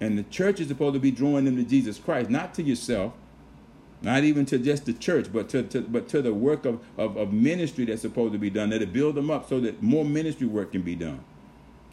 And 0.00 0.18
the 0.18 0.24
church 0.24 0.60
is 0.60 0.68
supposed 0.68 0.94
to 0.94 1.00
be 1.00 1.12
drawing 1.12 1.44
them 1.44 1.56
to 1.56 1.62
Jesus 1.62 1.98
Christ, 1.98 2.28
not 2.28 2.52
to 2.54 2.62
yourself, 2.62 3.14
not 4.02 4.24
even 4.24 4.44
to 4.46 4.58
just 4.58 4.84
the 4.84 4.92
church, 4.92 5.32
but 5.32 5.48
to, 5.50 5.62
to 5.62 5.80
but 5.80 6.08
to 6.08 6.20
the 6.20 6.34
work 6.34 6.66
of, 6.66 6.84
of, 6.98 7.16
of 7.16 7.32
ministry 7.32 7.84
that's 7.86 8.02
supposed 8.02 8.32
to 8.32 8.38
be 8.38 8.50
done, 8.50 8.70
that 8.70 8.80
to 8.80 8.86
build 8.86 9.14
them 9.14 9.30
up 9.30 9.48
so 9.48 9.60
that 9.60 9.82
more 9.82 10.04
ministry 10.04 10.46
work 10.46 10.72
can 10.72 10.82
be 10.82 10.96
done. 10.96 11.20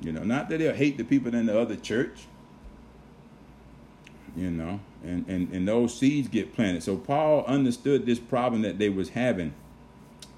You 0.01 0.11
know, 0.11 0.23
not 0.23 0.49
that 0.49 0.57
they'll 0.57 0.73
hate 0.73 0.97
the 0.97 1.03
people 1.03 1.33
in 1.33 1.45
the 1.45 1.57
other 1.57 1.75
church. 1.75 2.25
You 4.35 4.49
know, 4.49 4.79
and, 5.03 5.27
and, 5.27 5.51
and 5.53 5.67
those 5.67 5.97
seeds 5.97 6.27
get 6.27 6.55
planted. 6.55 6.83
So 6.83 6.97
Paul 6.97 7.43
understood 7.45 8.05
this 8.05 8.19
problem 8.19 8.61
that 8.63 8.79
they 8.79 8.89
was 8.89 9.09
having. 9.09 9.53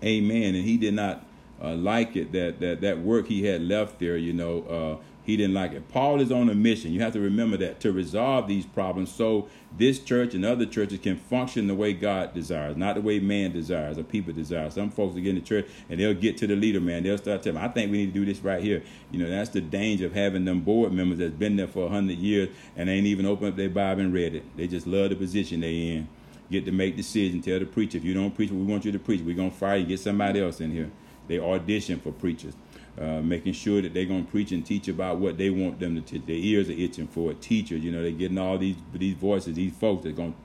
Amen. 0.04 0.56
And 0.56 0.66
he 0.66 0.78
did 0.78 0.96
not 0.96 1.26
uh, 1.64 1.76
like 1.76 2.16
it 2.16 2.32
that, 2.34 2.60
that 2.60 2.82
that 2.82 3.00
work 3.00 3.28
he 3.28 3.46
had 3.46 3.62
left 3.62 4.00
there, 4.00 4.18
you 4.18 4.34
know, 4.34 4.64
uh, 4.64 5.04
he 5.24 5.38
didn't 5.38 5.54
like 5.54 5.72
it. 5.72 5.88
Paul 5.88 6.20
is 6.20 6.32
on 6.32 6.50
a 6.50 6.56
mission. 6.56 6.92
You 6.92 7.00
have 7.00 7.14
to 7.14 7.20
remember 7.22 7.56
that 7.58 7.80
to 7.82 7.94
resolve 7.94 8.48
these 8.48 8.66
problems 8.66 9.10
so 9.10 9.48
this 9.78 10.00
church 10.00 10.34
and 10.34 10.44
other 10.44 10.66
churches 10.66 11.00
can 11.00 11.16
function 11.16 11.68
the 11.68 11.76
way 11.76 11.94
God 11.94 12.34
desires, 12.34 12.76
not 12.76 12.96
the 12.96 13.02
way 13.02 13.20
man 13.20 13.54
desires 13.54 13.98
or 13.98 14.04
people 14.04 14.34
desire. 14.34 14.70
Some 14.70 14.90
folks 14.90 15.16
will 15.16 15.22
get 15.22 15.30
in 15.30 15.36
the 15.36 15.42
church 15.42 15.66
and 15.90 16.00
they'll 16.00 16.14
get 16.14 16.36
to 16.38 16.48
the 16.48 16.58
leader, 16.58 16.82
man. 16.82 17.04
They'll 17.04 17.18
start 17.18 17.42
telling, 17.42 17.58
I 17.62 17.70
think 17.70 17.90
we 17.90 18.00
need 18.00 18.14
to 18.14 18.20
do 18.20 18.26
this 18.26 18.44
right 18.44 18.62
here. 18.62 18.84
You 19.12 19.24
know, 19.24 19.30
that's 19.30 19.50
the 19.50 19.62
danger 19.62 20.08
of 20.08 20.14
having 20.14 20.44
them 20.44 20.60
board 20.60 20.92
members 20.92 21.20
that's 21.20 21.34
been 21.34 21.56
there 21.56 21.68
for 21.68 21.90
hundred 21.90 22.18
years 22.18 22.50
and 22.76 22.90
ain't 22.90 23.08
even 23.08 23.26
opened 23.26 23.52
up 23.52 23.56
their 23.56 23.70
Bible 23.70 24.02
and 24.02 24.14
read 24.14 24.36
it. 24.36 24.58
They 24.58 24.68
just 24.68 24.86
love 24.86 25.10
the 25.10 25.16
position 25.16 25.62
they 25.62 25.74
in. 25.74 26.10
Get 26.52 26.66
to 26.66 26.72
make 26.74 26.98
decisions. 26.98 27.46
Tell 27.46 27.60
the 27.60 27.66
preacher, 27.66 27.98
if 27.98 28.04
you 28.04 28.14
don't 28.14 28.36
preach 28.36 28.52
what 28.52 28.60
we 28.60 28.66
want 28.66 28.84
you 28.84 28.92
to 28.92 29.00
preach, 29.00 29.22
we're 29.22 29.36
gonna 29.36 29.50
fire 29.50 29.78
you. 29.78 29.86
Get 29.86 30.02
somebody 30.02 30.42
else 30.42 30.60
in 30.60 30.72
here. 30.72 30.92
They 31.28 31.40
audition 31.40 32.00
for 32.00 32.12
preachers, 32.12 32.54
uh, 33.00 33.22
making 33.22 33.54
sure 33.54 33.82
that 33.82 33.94
they're 33.94 34.06
going 34.06 34.26
to 34.26 34.32
preach 34.32 34.52
and 34.52 34.66
teach 34.66 34.88
about 34.88 35.20
what 35.20 35.38
they 35.38 35.50
want 35.50 35.80
them 35.80 35.96
to 35.96 36.02
teach. 36.02 36.26
Their 36.26 36.36
ears 36.36 36.70
are 36.70 36.74
itching 36.74 37.08
for 37.08 37.32
it. 37.32 37.42
Teachers, 37.42 37.84
you 37.84 37.92
know, 37.92 38.02
they're 38.02 38.12
getting 38.12 38.38
all 38.38 38.58
these 38.58 38.76
these 38.94 39.16
voices, 39.16 39.56
these 39.56 39.74
folks 39.74 40.04
that 40.04 40.16
going 40.16 40.36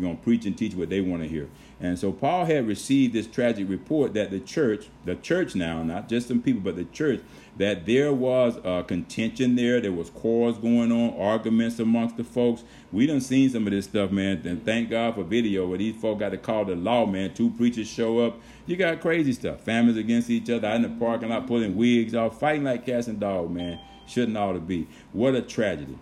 going 0.00 0.16
to 0.16 0.22
preach 0.22 0.44
and 0.46 0.56
teach 0.56 0.74
what 0.74 0.90
they 0.90 1.00
want 1.00 1.22
to 1.22 1.28
hear. 1.28 1.48
And 1.80 1.98
so 1.98 2.12
Paul 2.12 2.44
had 2.44 2.66
received 2.66 3.14
this 3.14 3.26
tragic 3.26 3.68
report 3.68 4.14
that 4.14 4.30
the 4.30 4.40
church, 4.40 4.88
the 5.04 5.14
church 5.16 5.54
now, 5.54 5.82
not 5.82 6.08
just 6.08 6.28
some 6.28 6.42
people, 6.42 6.60
but 6.60 6.76
the 6.76 6.84
church, 6.84 7.20
that 7.58 7.86
there 7.86 8.12
was 8.12 8.56
contention 8.86 9.56
there. 9.56 9.80
There 9.80 9.92
was 9.92 10.10
quarrels 10.10 10.58
going 10.58 10.90
on, 10.90 11.18
arguments 11.20 11.78
amongst 11.78 12.16
the 12.16 12.24
folks. 12.24 12.64
We 12.90 13.06
done 13.06 13.20
seen 13.20 13.50
some 13.50 13.66
of 13.66 13.72
this 13.72 13.84
stuff, 13.84 14.10
man. 14.10 14.42
And 14.46 14.64
thank 14.64 14.90
God 14.90 15.16
for 15.16 15.24
video 15.24 15.66
where 15.66 15.78
these 15.78 16.00
folks 16.00 16.20
got 16.20 16.30
to 16.30 16.38
call 16.38 16.64
the 16.64 16.76
law, 16.76 17.04
man. 17.04 17.34
Two 17.34 17.50
preachers 17.50 17.88
show 17.88 18.20
up. 18.20 18.40
You 18.66 18.76
got 18.76 19.00
crazy 19.00 19.32
stuff. 19.32 19.60
Families 19.60 19.96
against 19.96 20.30
each 20.30 20.48
other 20.50 20.68
out 20.68 20.76
in 20.76 20.82
the 20.82 20.88
parking 20.88 21.28
lot 21.28 21.46
pulling 21.46 21.76
wigs 21.76 22.14
off, 22.14 22.38
fighting 22.38 22.64
like 22.64 22.86
cats 22.86 23.08
and 23.08 23.18
dogs, 23.18 23.50
man. 23.50 23.80
Shouldn't 24.06 24.36
ought 24.36 24.54
to 24.54 24.60
be. 24.60 24.88
What 25.12 25.34
a 25.34 25.42
tragedy. 25.42 25.98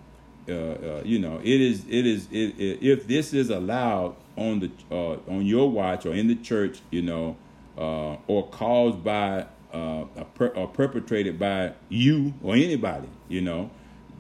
Uh, 0.49 0.53
uh, 0.53 1.03
you 1.05 1.19
know, 1.19 1.41
it 1.43 1.61
is. 1.61 1.85
It 1.89 2.07
is. 2.07 2.29
It, 2.31 2.59
it, 2.59 2.87
if 2.87 3.09
this 3.09 3.33
is 3.33 3.51
allowed 3.51 4.15
on 4.37 4.61
the 4.61 4.71
uh, 4.91 5.17
on 5.29 5.45
your 5.45 5.69
watch 5.69 6.07
or 6.07 6.13
in 6.13 6.29
the 6.29 6.37
church, 6.37 6.81
you 6.91 7.03
know, 7.03 7.37
uh, 7.77 8.17
or 8.29 8.49
caused 8.51 9.03
by 9.03 9.47
uh, 9.73 10.05
per, 10.35 10.49
or 10.49 10.69
perpetrated 10.69 11.39
by 11.39 11.73
you 11.89 12.35
or 12.43 12.55
anybody, 12.55 13.09
you 13.29 13.41
know, 13.41 13.71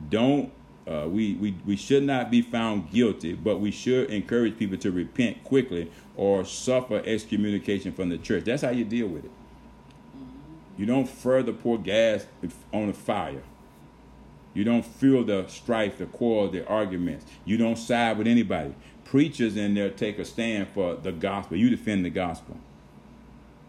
don't 0.08 0.52
uh, 0.86 1.06
we, 1.08 1.34
we 1.34 1.56
we 1.66 1.76
should 1.76 2.04
not 2.04 2.30
be 2.30 2.40
found 2.42 2.90
guilty, 2.90 3.32
but 3.32 3.58
we 3.58 3.70
should 3.70 4.08
encourage 4.10 4.56
people 4.56 4.76
to 4.78 4.92
repent 4.92 5.42
quickly 5.42 5.90
or 6.14 6.44
suffer 6.44 7.02
excommunication 7.04 7.92
from 7.92 8.08
the 8.08 8.18
church. 8.18 8.44
That's 8.44 8.62
how 8.62 8.70
you 8.70 8.84
deal 8.84 9.08
with 9.08 9.24
it. 9.24 9.30
You 10.76 10.86
don't 10.86 11.08
further 11.08 11.52
pour 11.52 11.78
gas 11.78 12.26
on 12.72 12.88
a 12.88 12.92
fire. 12.92 13.42
You 14.54 14.64
don't 14.64 14.84
feel 14.84 15.24
the 15.24 15.46
strife, 15.48 15.98
the 15.98 16.06
quarrel, 16.06 16.48
the 16.50 16.66
arguments. 16.66 17.26
You 17.44 17.56
don't 17.56 17.76
side 17.76 18.16
with 18.16 18.26
anybody. 18.26 18.74
Preachers 19.04 19.56
in 19.56 19.74
there 19.74 19.90
take 19.90 20.18
a 20.18 20.24
stand 20.24 20.68
for 20.68 20.94
the 20.94 21.12
gospel. 21.12 21.56
You 21.56 21.68
defend 21.68 22.04
the 22.04 22.10
gospel. 22.10 22.58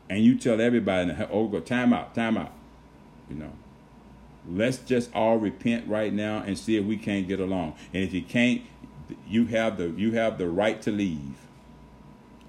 And 0.10 0.24
you 0.24 0.38
tell 0.38 0.62
everybody, 0.62 1.12
oh, 1.30 1.48
go 1.48 1.60
time 1.60 1.93
out, 1.93 2.15
time 2.15 2.38
out. 2.38 2.52
You 3.30 3.36
know. 3.36 3.52
Let's 4.50 4.78
just 4.78 5.13
all 5.13 5.38
repent 5.38 5.88
right 5.88 6.13
now 6.13 6.38
and 6.38 6.58
see 6.58 6.78
if 6.78 6.86
we 6.86 6.96
can't 6.96 7.28
get 7.28 7.39
along. 7.39 7.76
And 7.93 8.04
if 8.04 8.13
you 8.13 8.22
can't, 8.22 8.62
you 9.28 9.48
have 9.48 9.78
the 9.78 9.89
you 9.89 10.13
have 10.13 10.38
the 10.38 10.48
right 10.48 10.82
to 10.84 10.91
leave. 10.91 11.36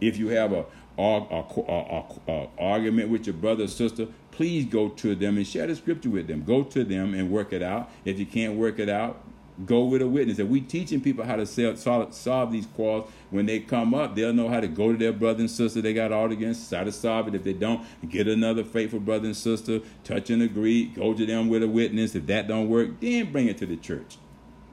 If 0.00 0.16
you 0.16 0.28
have 0.28 0.52
a, 0.52 0.64
a, 0.96 1.02
a, 1.02 2.04
a 2.28 2.48
argument 2.56 3.08
with 3.08 3.26
your 3.26 3.34
brother 3.34 3.64
or 3.64 3.68
sister, 3.68 4.06
please 4.30 4.64
go 4.64 4.88
to 4.90 5.16
them 5.16 5.36
and 5.36 5.46
share 5.46 5.66
the 5.66 5.74
scripture 5.74 6.10
with 6.10 6.28
them. 6.28 6.44
Go 6.44 6.62
to 6.62 6.84
them 6.84 7.14
and 7.14 7.32
work 7.32 7.52
it 7.52 7.62
out. 7.62 7.90
If 8.04 8.20
you 8.20 8.26
can't 8.26 8.54
work 8.54 8.78
it 8.78 8.88
out, 8.88 9.20
go 9.66 9.84
with 9.84 10.02
a 10.02 10.08
witness. 10.08 10.38
If 10.38 10.48
we 10.48 10.60
teaching 10.60 11.00
people 11.00 11.24
how 11.24 11.36
to 11.36 11.46
solve, 11.46 12.14
solve 12.14 12.52
these 12.52 12.66
quarrels, 12.66 13.10
when 13.30 13.46
they 13.46 13.60
come 13.60 13.94
up, 13.94 14.14
they'll 14.14 14.32
know 14.32 14.48
how 14.48 14.60
to 14.60 14.68
go 14.68 14.92
to 14.92 14.98
their 14.98 15.12
brother 15.12 15.40
and 15.40 15.50
sister 15.50 15.80
they 15.80 15.94
got 15.94 16.12
all 16.12 16.30
against, 16.30 16.68
try 16.70 16.84
to 16.84 16.92
solve 16.92 17.28
it. 17.28 17.34
If 17.34 17.44
they 17.44 17.52
don't, 17.52 17.84
get 18.08 18.28
another 18.28 18.64
faithful 18.64 19.00
brother 19.00 19.26
and 19.26 19.36
sister, 19.36 19.80
touch 20.04 20.30
and 20.30 20.42
agree, 20.42 20.86
go 20.86 21.14
to 21.14 21.26
them 21.26 21.48
with 21.48 21.62
a 21.62 21.68
witness. 21.68 22.14
If 22.14 22.26
that 22.26 22.48
don't 22.48 22.68
work, 22.68 23.00
then 23.00 23.32
bring 23.32 23.48
it 23.48 23.58
to 23.58 23.66
the 23.66 23.76
church. 23.76 24.16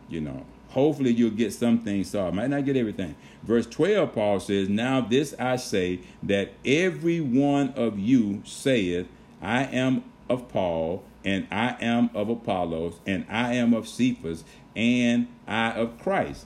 You 0.08 0.21
know, 0.21 0.45
hopefully 0.69 1.12
you'll 1.12 1.32
get 1.32 1.52
some 1.54 1.80
things 1.80 2.12
solved. 2.12 2.36
Might 2.36 2.50
not 2.50 2.65
get 2.65 2.78
everything. 2.78 3.15
Verse 3.43 3.65
12, 3.65 4.13
Paul 4.13 4.39
says, 4.39 4.69
Now 4.69 5.02
this 5.02 5.34
I 5.39 5.56
say, 5.56 6.02
that 6.21 6.54
every 6.63 7.21
one 7.21 7.74
of 7.76 7.98
you 7.98 8.41
saith, 8.45 9.08
I 9.41 9.63
am 9.63 10.04
of 10.30 10.50
Paul, 10.50 11.04
and 11.24 11.48
I 11.52 11.76
am 11.82 12.10
of 12.13 12.30
Apollos, 12.30 13.00
and 13.06 13.26
I 13.30 13.54
am 13.56 13.74
of 13.74 13.88
Cephas, 13.88 14.43
and 14.76 15.28
I 15.48 15.72
of 15.72 16.00
Christ. 16.02 16.46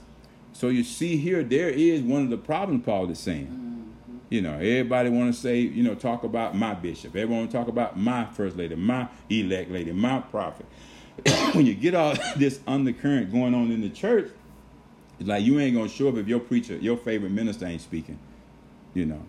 So 0.52 0.68
you 0.68 0.84
see 0.84 1.16
here, 1.16 1.42
there 1.42 1.70
is 1.70 2.02
one 2.02 2.22
of 2.22 2.30
the 2.30 2.36
problems 2.36 2.84
Paul 2.84 3.10
is 3.10 3.18
saying. 3.18 3.46
Mm-hmm. 3.46 4.16
You 4.28 4.42
know, 4.42 4.54
everybody 4.54 5.10
want 5.10 5.34
to 5.34 5.40
say, 5.40 5.58
you 5.58 5.82
know, 5.82 5.94
talk 5.94 6.22
about 6.22 6.54
my 6.54 6.74
bishop. 6.74 7.16
Everyone 7.16 7.38
want 7.38 7.50
to 7.50 7.56
talk 7.56 7.68
about 7.68 7.98
my 7.98 8.26
first 8.26 8.56
lady, 8.56 8.76
my 8.76 9.08
elect 9.28 9.70
lady, 9.70 9.92
my 9.92 10.20
prophet. 10.20 10.66
when 11.52 11.66
you 11.66 11.74
get 11.74 11.94
all 11.94 12.14
this 12.36 12.60
undercurrent 12.66 13.32
going 13.32 13.54
on 13.54 13.70
in 13.70 13.80
the 13.80 13.88
church, 13.88 14.30
it's 15.18 15.28
like 15.28 15.44
you 15.44 15.58
ain't 15.58 15.76
gonna 15.76 15.88
show 15.88 16.08
up 16.08 16.16
if 16.16 16.28
your 16.28 16.40
preacher, 16.40 16.76
your 16.76 16.96
favorite 16.96 17.32
minister 17.32 17.66
ain't 17.66 17.82
speaking. 17.82 18.18
You 18.94 19.06
know, 19.06 19.22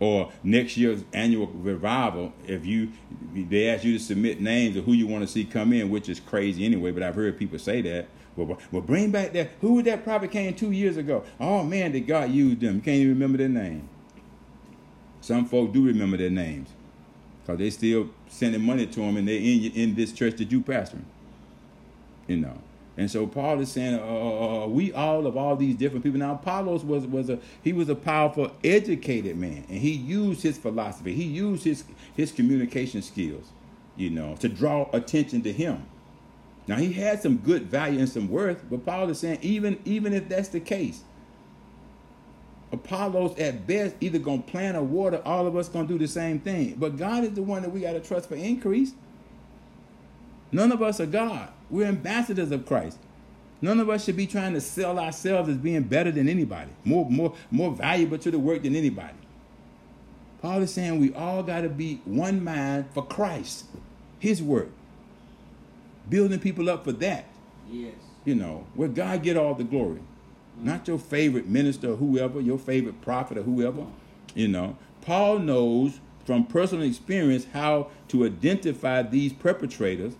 or 0.00 0.32
next 0.42 0.76
year's 0.76 1.04
annual 1.12 1.46
revival, 1.48 2.32
if 2.46 2.64
you 2.64 2.90
they 3.34 3.68
ask 3.68 3.84
you 3.84 3.92
to 3.98 4.02
submit 4.02 4.40
names 4.40 4.76
of 4.76 4.84
who 4.84 4.92
you 4.92 5.06
want 5.06 5.22
to 5.22 5.28
see 5.28 5.44
come 5.44 5.72
in, 5.72 5.90
which 5.90 6.08
is 6.08 6.18
crazy 6.20 6.64
anyway, 6.64 6.90
but 6.90 7.02
I've 7.02 7.14
heard 7.14 7.38
people 7.38 7.58
say 7.58 7.82
that. 7.82 8.08
Well, 8.36 8.58
well 8.70 8.82
bring 8.82 9.10
back 9.10 9.32
that 9.32 9.50
who 9.60 9.74
was 9.74 9.84
that 9.84 10.04
prophet 10.04 10.30
came 10.30 10.54
two 10.54 10.70
years 10.70 10.96
ago? 10.96 11.24
Oh 11.38 11.62
man, 11.62 11.92
did 11.92 12.06
God 12.06 12.30
use 12.30 12.58
them? 12.58 12.76
You 12.76 12.80
can't 12.80 12.96
even 12.96 13.14
remember 13.14 13.38
their 13.38 13.48
name. 13.48 13.88
Some 15.20 15.46
folk 15.46 15.72
do 15.72 15.84
remember 15.84 16.16
their 16.16 16.30
names 16.30 16.70
because 17.42 17.58
they 17.58 17.70
still 17.70 18.10
sending 18.28 18.62
money 18.62 18.86
to 18.86 19.00
them, 19.00 19.16
and 19.16 19.28
they're 19.28 19.36
in 19.36 19.72
in 19.72 19.94
this 19.94 20.12
church 20.12 20.36
that 20.36 20.50
you 20.50 20.60
pastoring. 20.60 21.04
You 22.26 22.36
know. 22.36 22.58
And 22.96 23.10
so 23.10 23.26
Paul 23.26 23.60
is 23.60 23.72
saying, 23.72 23.94
uh, 23.94 24.02
uh, 24.02 24.64
uh, 24.64 24.66
we 24.66 24.92
all 24.92 25.26
of 25.26 25.36
all 25.36 25.56
these 25.56 25.74
different 25.74 26.04
people. 26.04 26.18
Now 26.18 26.34
Apollos 26.34 26.84
was 26.84 27.06
was 27.06 27.30
a 27.30 27.38
he 27.62 27.72
was 27.72 27.88
a 27.88 27.94
powerful, 27.94 28.52
educated 28.62 29.36
man, 29.36 29.64
and 29.68 29.78
he 29.78 29.92
used 29.92 30.42
his 30.42 30.58
philosophy, 30.58 31.14
he 31.14 31.24
used 31.24 31.64
his 31.64 31.84
his 32.14 32.30
communication 32.32 33.02
skills, 33.02 33.46
you 33.96 34.10
know, 34.10 34.36
to 34.36 34.48
draw 34.48 34.88
attention 34.92 35.42
to 35.42 35.52
him. 35.52 35.86
Now 36.70 36.76
he 36.76 36.92
had 36.92 37.20
some 37.20 37.38
good 37.38 37.64
value 37.64 37.98
and 37.98 38.08
some 38.08 38.28
worth, 38.28 38.62
but 38.70 38.86
Paul 38.86 39.10
is 39.10 39.18
saying 39.18 39.40
even 39.42 39.80
even 39.84 40.12
if 40.12 40.28
that's 40.28 40.50
the 40.50 40.60
case, 40.60 41.02
Apollos 42.70 43.36
at 43.40 43.66
best 43.66 43.96
either 43.98 44.20
gonna 44.20 44.42
plant 44.42 44.76
or 44.76 44.84
water. 44.84 45.20
All 45.24 45.48
of 45.48 45.56
us 45.56 45.68
gonna 45.68 45.88
do 45.88 45.98
the 45.98 46.06
same 46.06 46.38
thing, 46.38 46.76
but 46.78 46.96
God 46.96 47.24
is 47.24 47.32
the 47.32 47.42
one 47.42 47.62
that 47.62 47.72
we 47.72 47.80
got 47.80 47.94
to 47.94 48.00
trust 48.00 48.28
for 48.28 48.36
increase. 48.36 48.92
None 50.52 50.70
of 50.70 50.80
us 50.80 51.00
are 51.00 51.06
God. 51.06 51.48
We're 51.70 51.88
ambassadors 51.88 52.52
of 52.52 52.66
Christ. 52.66 52.98
None 53.60 53.80
of 53.80 53.90
us 53.90 54.04
should 54.04 54.16
be 54.16 54.28
trying 54.28 54.52
to 54.52 54.60
sell 54.60 54.96
ourselves 55.00 55.48
as 55.48 55.56
being 55.56 55.82
better 55.82 56.12
than 56.12 56.28
anybody, 56.28 56.70
more, 56.84 57.10
more, 57.10 57.34
more 57.50 57.72
valuable 57.72 58.18
to 58.18 58.30
the 58.30 58.38
work 58.38 58.62
than 58.62 58.76
anybody. 58.76 59.18
Paul 60.40 60.62
is 60.62 60.72
saying 60.72 61.00
we 61.00 61.12
all 61.14 61.42
got 61.42 61.62
to 61.62 61.68
be 61.68 62.00
one 62.04 62.44
mind 62.44 62.84
for 62.94 63.04
Christ, 63.04 63.64
His 64.20 64.40
work, 64.40 64.70
building 66.10 66.38
people 66.38 66.68
up 66.68 66.84
for 66.84 66.92
that. 66.92 67.26
Yes. 67.70 67.94
You 68.24 68.34
know, 68.34 68.66
where 68.74 68.88
God 68.88 69.22
get 69.22 69.36
all 69.36 69.54
the 69.54 69.64
glory, 69.64 70.00
mm-hmm. 70.00 70.66
not 70.66 70.86
your 70.86 70.98
favorite 70.98 71.46
minister 71.48 71.92
or 71.92 71.96
whoever, 71.96 72.40
your 72.40 72.58
favorite 72.58 73.00
prophet 73.00 73.38
or 73.38 73.42
whoever. 73.42 73.86
You 74.34 74.48
know, 74.48 74.76
Paul 75.00 75.38
knows 75.38 76.00
from 76.24 76.44
personal 76.44 76.84
experience 76.84 77.46
how 77.52 77.88
to 78.08 78.26
identify 78.26 79.02
these 79.02 79.32
perpetrators 79.32 80.14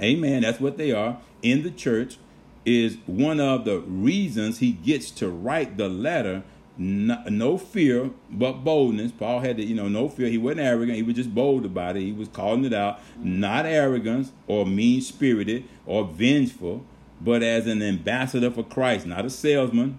amen, 0.00 0.42
that's 0.42 0.60
what 0.60 0.76
they 0.76 0.92
are, 0.92 1.18
in 1.42 1.62
the 1.62 1.70
church, 1.70 2.18
is 2.64 2.96
one 3.06 3.40
of 3.40 3.64
the 3.64 3.80
reasons 3.80 4.58
he 4.58 4.72
gets 4.72 5.10
to 5.12 5.28
write 5.28 5.76
the 5.76 5.88
letter. 5.88 6.42
No, 6.78 7.22
no, 7.28 7.56
fear, 7.56 8.10
but 8.30 8.64
boldness. 8.64 9.10
Paul 9.12 9.40
had 9.40 9.56
to, 9.56 9.64
you 9.64 9.74
know, 9.74 9.88
no 9.88 10.08
fear. 10.08 10.28
He 10.28 10.36
wasn't 10.36 10.60
arrogant. 10.60 10.96
He 10.96 11.02
was 11.02 11.14
just 11.14 11.34
bold 11.34 11.64
about 11.64 11.96
it. 11.96 12.02
He 12.02 12.12
was 12.12 12.28
calling 12.28 12.64
it 12.64 12.74
out. 12.74 13.00
Not 13.18 13.64
arrogance 13.64 14.32
or 14.46 14.66
mean 14.66 15.00
spirited 15.00 15.64
or 15.86 16.04
vengeful, 16.04 16.84
but 17.20 17.42
as 17.42 17.66
an 17.66 17.82
ambassador 17.82 18.50
for 18.50 18.62
Christ, 18.62 19.06
not 19.06 19.24
a 19.24 19.30
salesman, 19.30 19.98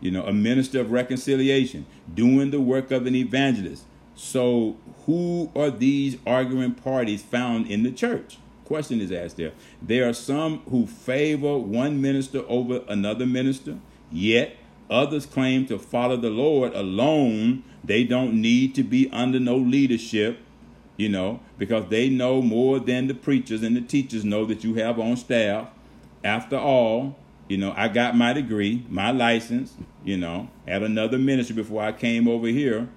you 0.00 0.10
know, 0.10 0.24
a 0.24 0.32
minister 0.32 0.80
of 0.80 0.90
reconciliation, 0.90 1.84
doing 2.12 2.50
the 2.50 2.60
work 2.60 2.90
of 2.90 3.06
an 3.06 3.14
evangelist. 3.14 3.84
So, 4.14 4.76
who 5.04 5.50
are 5.54 5.70
these 5.70 6.16
arguing 6.26 6.74
parties 6.74 7.22
found 7.22 7.66
in 7.66 7.82
the 7.82 7.92
church? 7.92 8.38
question 8.70 9.00
is 9.00 9.10
asked 9.10 9.36
there. 9.36 9.50
There 9.82 10.08
are 10.08 10.12
some 10.12 10.58
who 10.70 10.86
favor 10.86 11.58
one 11.58 12.00
minister 12.00 12.44
over 12.46 12.84
another 12.86 13.26
minister, 13.26 13.78
yet 14.12 14.56
others 14.90 15.26
claim 15.26 15.66
to 15.66 15.78
follow 15.78 16.16
the 16.16 16.30
Lord 16.30 16.74
alone. 16.74 17.62
They 17.82 18.04
don't 18.04 18.40
need 18.40 18.74
to 18.74 18.82
be 18.82 19.08
under 19.12 19.40
no 19.40 19.56
leadership, 19.56 20.40
you 20.96 21.08
know, 21.08 21.40
because 21.58 21.88
they 21.88 22.08
know 22.08 22.42
more 22.42 22.78
than 22.78 23.06
the 23.06 23.14
preachers 23.14 23.62
and 23.62 23.76
the 23.76 23.80
teachers 23.80 24.24
know 24.24 24.44
that 24.46 24.64
you 24.64 24.74
have 24.74 24.98
on 24.98 25.16
staff. 25.16 25.68
After 26.22 26.56
all, 26.56 27.16
you 27.48 27.56
know, 27.56 27.72
I 27.76 27.88
got 27.88 28.16
my 28.16 28.32
degree, 28.32 28.84
my 28.88 29.10
license, 29.10 29.74
you 30.04 30.16
know, 30.16 30.50
at 30.66 30.82
another 30.82 31.18
ministry 31.18 31.56
before 31.56 31.82
I 31.82 31.92
came 31.92 32.28
over 32.28 32.46
here. 32.48 32.88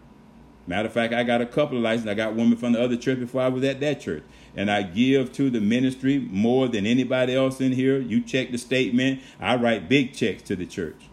Matter 0.65 0.87
of 0.87 0.93
fact, 0.93 1.13
I 1.13 1.23
got 1.23 1.41
a 1.41 1.45
couple 1.45 1.77
of 1.77 1.83
licenses. 1.83 2.09
I 2.09 2.13
got 2.13 2.35
women 2.35 2.57
from 2.57 2.73
the 2.73 2.81
other 2.81 2.95
church 2.95 3.19
before 3.19 3.41
I 3.41 3.49
was 3.49 3.63
at 3.63 3.79
that 3.81 3.99
church 3.99 4.23
and 4.55 4.69
I 4.69 4.83
give 4.83 5.33
to 5.33 5.49
the 5.49 5.59
ministry 5.59 6.19
more 6.19 6.67
than 6.67 6.85
anybody 6.85 7.35
else 7.35 7.59
in 7.59 7.71
here. 7.71 7.99
You 7.99 8.21
check 8.21 8.51
the 8.51 8.57
statement. 8.57 9.21
I 9.39 9.55
write 9.55 9.89
big 9.89 10.13
checks 10.13 10.43
to 10.43 10.55
the 10.55 10.65
church. 10.65 11.09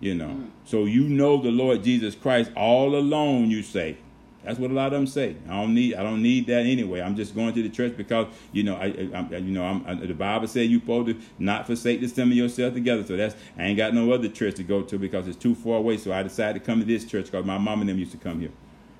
You 0.00 0.14
know. 0.14 0.28
Mm. 0.28 0.50
So 0.64 0.84
you 0.84 1.04
know 1.04 1.40
the 1.40 1.50
Lord 1.50 1.82
Jesus 1.84 2.14
Christ 2.14 2.50
all 2.56 2.96
alone, 2.96 3.50
you 3.50 3.62
say. 3.62 3.98
That's 4.44 4.58
what 4.58 4.70
a 4.70 4.74
lot 4.74 4.86
of 4.88 4.92
them 4.92 5.06
say. 5.06 5.36
I 5.48 5.62
don't 5.62 5.74
need. 5.74 5.94
I 5.94 6.02
don't 6.02 6.22
need 6.22 6.46
that 6.48 6.66
anyway. 6.66 7.00
I'm 7.00 7.16
just 7.16 7.34
going 7.34 7.54
to 7.54 7.62
the 7.62 7.70
church 7.70 7.96
because 7.96 8.26
you 8.52 8.62
know. 8.62 8.76
I, 8.76 8.86
I 9.14 9.36
you 9.38 9.52
know. 9.52 9.64
I'm, 9.64 9.86
I, 9.86 9.94
the 9.94 10.12
Bible 10.12 10.46
said 10.46 10.68
you 10.68 10.80
supposed 10.80 11.08
to 11.08 11.20
not 11.38 11.66
forsake 11.66 12.00
the 12.00 12.06
assembly 12.06 12.38
of 12.40 12.50
yourself 12.50 12.74
together. 12.74 13.04
So 13.04 13.16
that's. 13.16 13.34
I 13.56 13.64
ain't 13.64 13.78
got 13.78 13.94
no 13.94 14.12
other 14.12 14.28
church 14.28 14.56
to 14.56 14.62
go 14.62 14.82
to 14.82 14.98
because 14.98 15.26
it's 15.28 15.38
too 15.38 15.54
far 15.54 15.76
away. 15.76 15.96
So 15.96 16.12
I 16.12 16.22
decided 16.22 16.60
to 16.60 16.66
come 16.66 16.80
to 16.80 16.84
this 16.84 17.06
church 17.06 17.26
because 17.26 17.46
my 17.46 17.56
mom 17.56 17.80
and 17.80 17.88
them 17.88 17.98
used 17.98 18.12
to 18.12 18.18
come 18.18 18.40
here. 18.40 18.52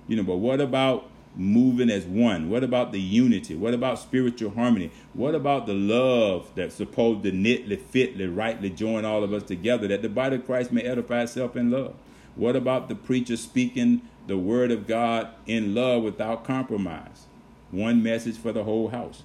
You 0.09 0.16
know. 0.16 0.22
But 0.22 0.37
what 0.37 0.62
about 0.62 1.11
moving 1.36 1.90
as 1.90 2.04
one? 2.04 2.48
What 2.48 2.64
about 2.64 2.92
the 2.92 3.00
unity? 3.00 3.54
What 3.54 3.74
about 3.74 3.98
spiritual 3.98 4.50
harmony? 4.50 4.90
What 5.12 5.34
about 5.34 5.66
the 5.66 5.74
love 5.74 6.50
that's 6.54 6.74
supposed 6.74 7.22
to 7.24 7.32
knitly, 7.32 7.76
fitly, 7.76 8.26
rightly 8.26 8.70
join 8.70 9.04
all 9.04 9.24
of 9.24 9.32
us 9.32 9.42
together 9.42 9.88
that 9.88 10.02
the 10.02 10.08
body 10.08 10.36
of 10.36 10.46
Christ 10.46 10.72
may 10.72 10.82
edify 10.82 11.22
itself 11.22 11.56
in 11.56 11.70
love? 11.70 11.94
What 12.36 12.56
about 12.56 12.88
the 12.88 12.94
preacher 12.94 13.36
speaking 13.36 14.02
the 14.26 14.38
word 14.38 14.70
of 14.70 14.86
God 14.86 15.28
in 15.46 15.74
love 15.74 16.02
without 16.02 16.44
compromise? 16.44 17.26
One 17.70 18.02
message 18.02 18.36
for 18.36 18.52
the 18.52 18.64
whole 18.64 18.88
house. 18.88 19.22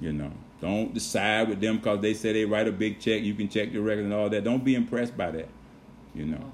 You 0.00 0.12
know, 0.12 0.32
don't 0.60 0.94
decide 0.94 1.48
with 1.48 1.60
them 1.60 1.76
because 1.76 2.00
they 2.00 2.14
say 2.14 2.32
they 2.32 2.44
write 2.44 2.66
a 2.66 2.72
big 2.72 2.98
check. 2.98 3.22
You 3.22 3.34
can 3.34 3.48
check 3.48 3.72
your 3.72 3.82
record 3.82 4.04
and 4.04 4.14
all 4.14 4.28
that. 4.30 4.44
Don't 4.44 4.64
be 4.64 4.74
impressed 4.74 5.16
by 5.16 5.30
that. 5.32 5.48
You 6.14 6.26
know. 6.26 6.52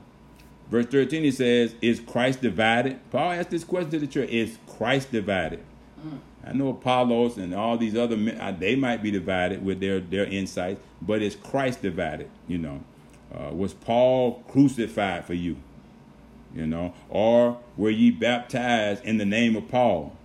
Verse 0.71 0.87
13, 0.87 1.23
he 1.25 1.31
says, 1.31 1.75
Is 1.81 2.01
Christ 2.01 2.43
divided? 2.43 2.99
Paul 3.11 3.33
asked 3.33 3.51
this 3.51 3.65
question 3.65 3.91
to 3.93 3.99
the 3.99 4.07
church 4.07 4.29
Is 4.29 4.59
Christ 4.67 5.11
divided? 5.13 5.61
Mm. 6.01 6.19
I 6.47 6.53
know 6.53 6.69
Apollos 6.71 7.37
and 7.37 7.55
all 7.55 7.77
these 7.77 7.97
other 7.97 8.17
men, 8.17 8.41
uh, 8.41 8.53
they 8.53 8.75
might 8.75 9.03
be 9.03 9.11
divided 9.11 9.65
with 9.65 9.81
their, 9.81 10.01
their 10.01 10.25
insights, 10.25 10.81
but 11.03 11.21
is 11.21 11.37
Christ 11.37 11.83
divided? 11.83 12.31
You 12.47 12.59
know, 12.59 12.85
uh, 13.35 13.53
was 13.53 13.75
Paul 13.75 14.43
crucified 14.49 15.25
for 15.25 15.35
you? 15.35 15.57
You 16.55 16.67
know, 16.67 16.95
or 17.11 17.59
were 17.77 17.91
ye 17.91 18.11
baptized 18.11 19.05
in 19.05 19.19
the 19.19 19.27
name 19.27 19.57
of 19.57 19.69
Paul? 19.69 20.17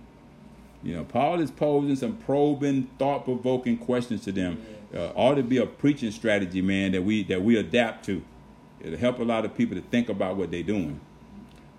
You 0.82 0.96
know, 0.96 1.04
Paul 1.04 1.40
is 1.40 1.50
posing 1.50 1.96
some 1.96 2.16
probing, 2.16 2.88
thought 2.98 3.24
provoking 3.24 3.78
questions 3.78 4.22
to 4.24 4.32
them. 4.32 4.64
uh, 4.94 5.12
ought 5.14 5.34
to 5.34 5.42
be 5.42 5.56
a 5.58 5.66
preaching 5.66 6.10
strategy, 6.10 6.62
man, 6.62 6.92
that 6.92 7.02
we 7.02 7.24
that 7.24 7.42
we 7.42 7.56
adapt 7.56 8.04
to. 8.06 8.22
It'll 8.84 8.98
help 8.98 9.18
a 9.18 9.24
lot 9.24 9.44
of 9.44 9.56
people 9.56 9.76
to 9.76 9.82
think 9.82 10.08
about 10.08 10.36
what 10.36 10.50
they're 10.50 10.62
doing. 10.62 11.00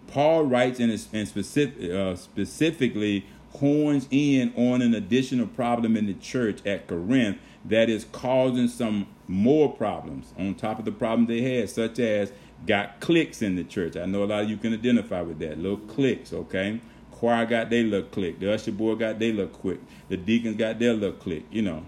Paul 0.08 0.44
writes 0.44 0.80
in, 0.80 0.90
in 0.90 1.26
specific, 1.26 1.92
uh, 1.92 2.16
specifically 2.16 3.26
horns 3.54 4.08
in 4.12 4.54
on 4.56 4.82
an 4.82 4.94
additional 4.94 5.48
problem 5.48 5.96
in 5.96 6.08
the 6.08 6.14
church 6.14 6.66
at 6.66 6.88
Corinth 6.88 7.38
that 7.64 7.90
is 7.90 8.06
causing 8.12 8.68
some 8.68 9.08
more 9.28 9.72
problems 9.74 10.34
on 10.38 10.56
top 10.56 10.80
of 10.80 10.86
the 10.86 10.92
problem 10.92 11.26
they 11.26 11.42
had, 11.42 11.70
such 11.70 12.00
as 12.00 12.32
got 12.66 13.00
cliques 13.00 13.42
in 13.42 13.56
the 13.56 13.64
church. 13.64 13.96
I 13.96 14.06
know 14.06 14.24
a 14.24 14.26
lot 14.26 14.44
of 14.44 14.50
you 14.50 14.58
can 14.58 14.74
identify 14.74 15.22
with 15.22 15.40
that. 15.40 15.58
Little 15.58 15.78
cliques, 15.78 16.34
okay? 16.34 16.82
Choir 17.12 17.46
got 17.46 17.70
their 17.70 17.84
little 17.84 18.10
clique. 18.10 18.40
The 18.40 18.54
usher 18.54 18.72
boy 18.72 18.96
got 18.96 19.20
their 19.20 19.32
little 19.32 19.48
clique. 19.48 19.82
The 20.10 20.18
deacons 20.18 20.58
got 20.58 20.80
their 20.80 20.94
little 20.94 21.14
clique, 21.14 21.46
you 21.50 21.62
know. 21.62 21.86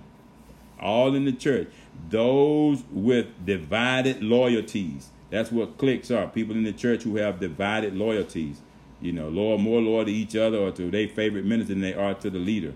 All 0.80 1.16
in 1.16 1.26
the 1.26 1.32
church. 1.32 1.68
Those 2.10 2.84
with 2.92 3.28
divided 3.46 4.22
loyalties. 4.22 5.10
That's 5.30 5.52
what 5.52 5.78
cliques 5.78 6.12
are. 6.12 6.28
People 6.28 6.56
in 6.56 6.64
the 6.64 6.74
church 6.74 7.04
who 7.04 7.18
have 7.18 7.40
divided 7.40 7.96
loyalties. 7.96 8.62
You 9.02 9.12
know, 9.12 9.30
loyal, 9.30 9.58
more 9.58 9.82
loyal 9.82 10.06
to 10.06 10.12
each 10.12 10.36
other 10.36 10.58
or 10.58 10.72
to 10.72 10.90
their 10.90 11.08
favorite 11.08 11.46
minister 11.46 11.74
than 11.74 11.82
they 11.82 11.94
are 11.94 12.16
to 12.16 12.30
the 12.30 12.40
leader, 12.40 12.74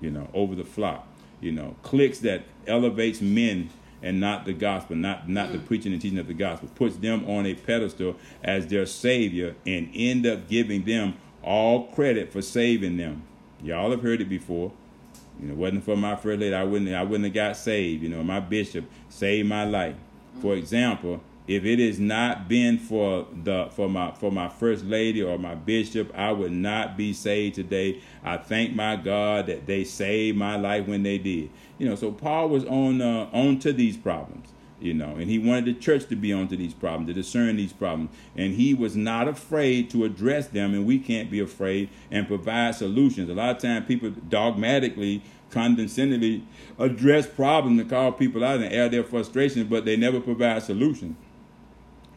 you 0.00 0.10
know, 0.10 0.28
over 0.34 0.54
the 0.54 0.64
flock. 0.64 1.06
You 1.40 1.52
know, 1.52 1.76
cliques 1.82 2.18
that 2.20 2.42
elevates 2.66 3.20
men 3.20 3.70
and 4.02 4.18
not 4.18 4.44
the 4.46 4.52
gospel, 4.52 4.96
not 4.96 5.28
not 5.28 5.52
the 5.52 5.58
preaching 5.58 5.92
and 5.92 6.02
teaching 6.02 6.18
of 6.18 6.26
the 6.26 6.34
gospel, 6.34 6.68
puts 6.74 6.96
them 6.96 7.24
on 7.28 7.46
a 7.46 7.54
pedestal 7.54 8.16
as 8.42 8.66
their 8.66 8.84
savior 8.84 9.54
and 9.66 9.90
end 9.94 10.26
up 10.26 10.48
giving 10.48 10.84
them 10.84 11.14
all 11.42 11.86
credit 11.88 12.32
for 12.32 12.42
saving 12.42 12.96
them. 12.96 13.22
Y'all 13.62 13.90
have 13.90 14.02
heard 14.02 14.20
it 14.20 14.28
before. 14.28 14.72
You 15.40 15.48
know, 15.48 15.54
wasn't 15.54 15.84
for 15.84 15.96
my 15.96 16.16
first 16.16 16.40
lady, 16.40 16.54
I 16.54 16.64
wouldn't 16.64 16.94
I 16.94 17.02
wouldn't 17.02 17.24
have 17.24 17.34
got 17.34 17.56
saved. 17.56 18.02
You 18.02 18.08
know, 18.08 18.22
my 18.22 18.40
bishop 18.40 18.84
saved 19.08 19.48
my 19.48 19.64
life. 19.64 19.96
For 20.40 20.54
mm. 20.54 20.58
example, 20.58 21.20
if 21.46 21.64
it 21.64 21.78
has 21.78 21.98
not 21.98 22.48
been 22.48 22.78
for 22.78 23.26
the 23.42 23.68
for 23.72 23.88
my 23.88 24.12
for 24.12 24.32
my 24.32 24.48
first 24.48 24.84
lady 24.84 25.22
or 25.22 25.38
my 25.38 25.54
bishop, 25.54 26.10
I 26.14 26.32
would 26.32 26.52
not 26.52 26.96
be 26.96 27.12
saved 27.12 27.56
today. 27.56 28.00
I 28.22 28.38
thank 28.38 28.74
my 28.74 28.96
God 28.96 29.46
that 29.46 29.66
they 29.66 29.84
saved 29.84 30.38
my 30.38 30.56
life 30.56 30.86
when 30.86 31.02
they 31.02 31.18
did. 31.18 31.50
You 31.78 31.88
know, 31.88 31.96
so 31.96 32.12
Paul 32.12 32.48
was 32.48 32.64
on 32.64 33.02
uh, 33.02 33.28
on 33.32 33.58
to 33.60 33.72
these 33.72 33.96
problems. 33.96 34.53
You 34.84 34.92
know, 34.92 35.16
and 35.16 35.30
he 35.30 35.38
wanted 35.38 35.64
the 35.64 35.72
church 35.72 36.08
to 36.08 36.16
be 36.16 36.30
onto 36.30 36.58
these 36.58 36.74
problems, 36.74 37.08
to 37.08 37.14
discern 37.14 37.56
these 37.56 37.72
problems, 37.72 38.10
and 38.36 38.52
he 38.52 38.74
was 38.74 38.94
not 38.94 39.28
afraid 39.28 39.88
to 39.90 40.04
address 40.04 40.48
them. 40.48 40.74
And 40.74 40.84
we 40.84 40.98
can't 40.98 41.30
be 41.30 41.40
afraid 41.40 41.88
and 42.10 42.28
provide 42.28 42.74
solutions. 42.74 43.30
A 43.30 43.32
lot 43.32 43.56
of 43.56 43.62
times, 43.62 43.86
people 43.86 44.10
dogmatically 44.10 45.22
condescendingly 45.48 46.42
address 46.78 47.26
problems 47.26 47.80
and 47.80 47.88
call 47.88 48.12
people 48.12 48.44
out 48.44 48.60
and 48.60 48.70
air 48.70 48.90
their 48.90 49.04
frustrations, 49.04 49.70
but 49.70 49.86
they 49.86 49.96
never 49.96 50.20
provide 50.20 50.62
solutions. 50.62 51.16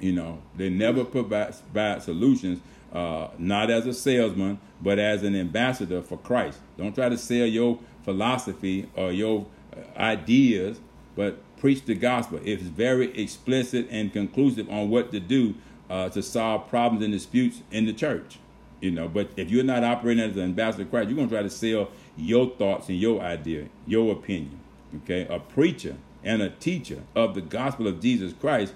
You 0.02 0.12
know, 0.12 0.42
they 0.58 0.70
never 0.70 1.06
provide, 1.06 1.56
provide 1.72 2.04
solutions, 2.04 2.60
uh, 2.92 3.30
not 3.38 3.72
as 3.72 3.86
a 3.86 3.94
salesman, 3.94 4.60
but 4.82 5.00
as 5.00 5.24
an 5.24 5.38
ambassador 5.38 6.02
for 6.02 6.18
Christ. 6.18 6.60
Don't 6.78 6.94
try 6.94 7.08
to 7.08 7.18
sell 7.18 7.46
your 7.46 7.80
philosophy 8.04 8.90
or 8.94 9.14
your 9.14 9.46
uh, 9.72 9.98
ideas, 9.98 10.82
but 11.18 11.40
preach 11.58 11.84
the 11.84 11.96
gospel. 11.96 12.40
It's 12.46 12.64
very 12.64 13.12
explicit 13.22 13.88
and 13.92 14.14
conclusive 14.14 14.70
on 14.70 14.90
what 14.90 15.12
to 15.12 15.20
do 15.20 15.56
uh, 15.90 16.08
to 16.10 16.24
solve 16.24 16.70
problems 16.70 17.04
and 17.04 17.12
disputes 17.12 17.62
in 17.72 17.86
the 17.86 17.94
church. 17.94 18.40
You 18.80 18.92
know, 18.92 19.10
but 19.10 19.32
if 19.36 19.50
you're 19.50 19.64
not 19.64 19.84
operating 19.84 20.24
as 20.24 20.38
an 20.38 20.44
ambassador 20.44 20.84
of 20.84 20.92
Christ, 20.92 21.10
you're 21.10 21.18
gonna 21.18 21.30
try 21.30 21.42
to 21.42 21.50
sell 21.50 21.90
your 22.16 22.52
thoughts 22.52 22.88
and 22.88 22.98
your 22.98 23.20
idea, 23.20 23.68
your 23.86 24.14
opinion. 24.14 24.60
Okay, 25.04 25.28
a 25.30 25.40
preacher 25.40 25.98
and 26.24 26.42
a 26.42 26.52
teacher 26.52 27.02
of 27.14 27.36
the 27.36 27.42
gospel 27.42 27.88
of 27.88 28.00
Jesus 28.00 28.32
Christ 28.32 28.74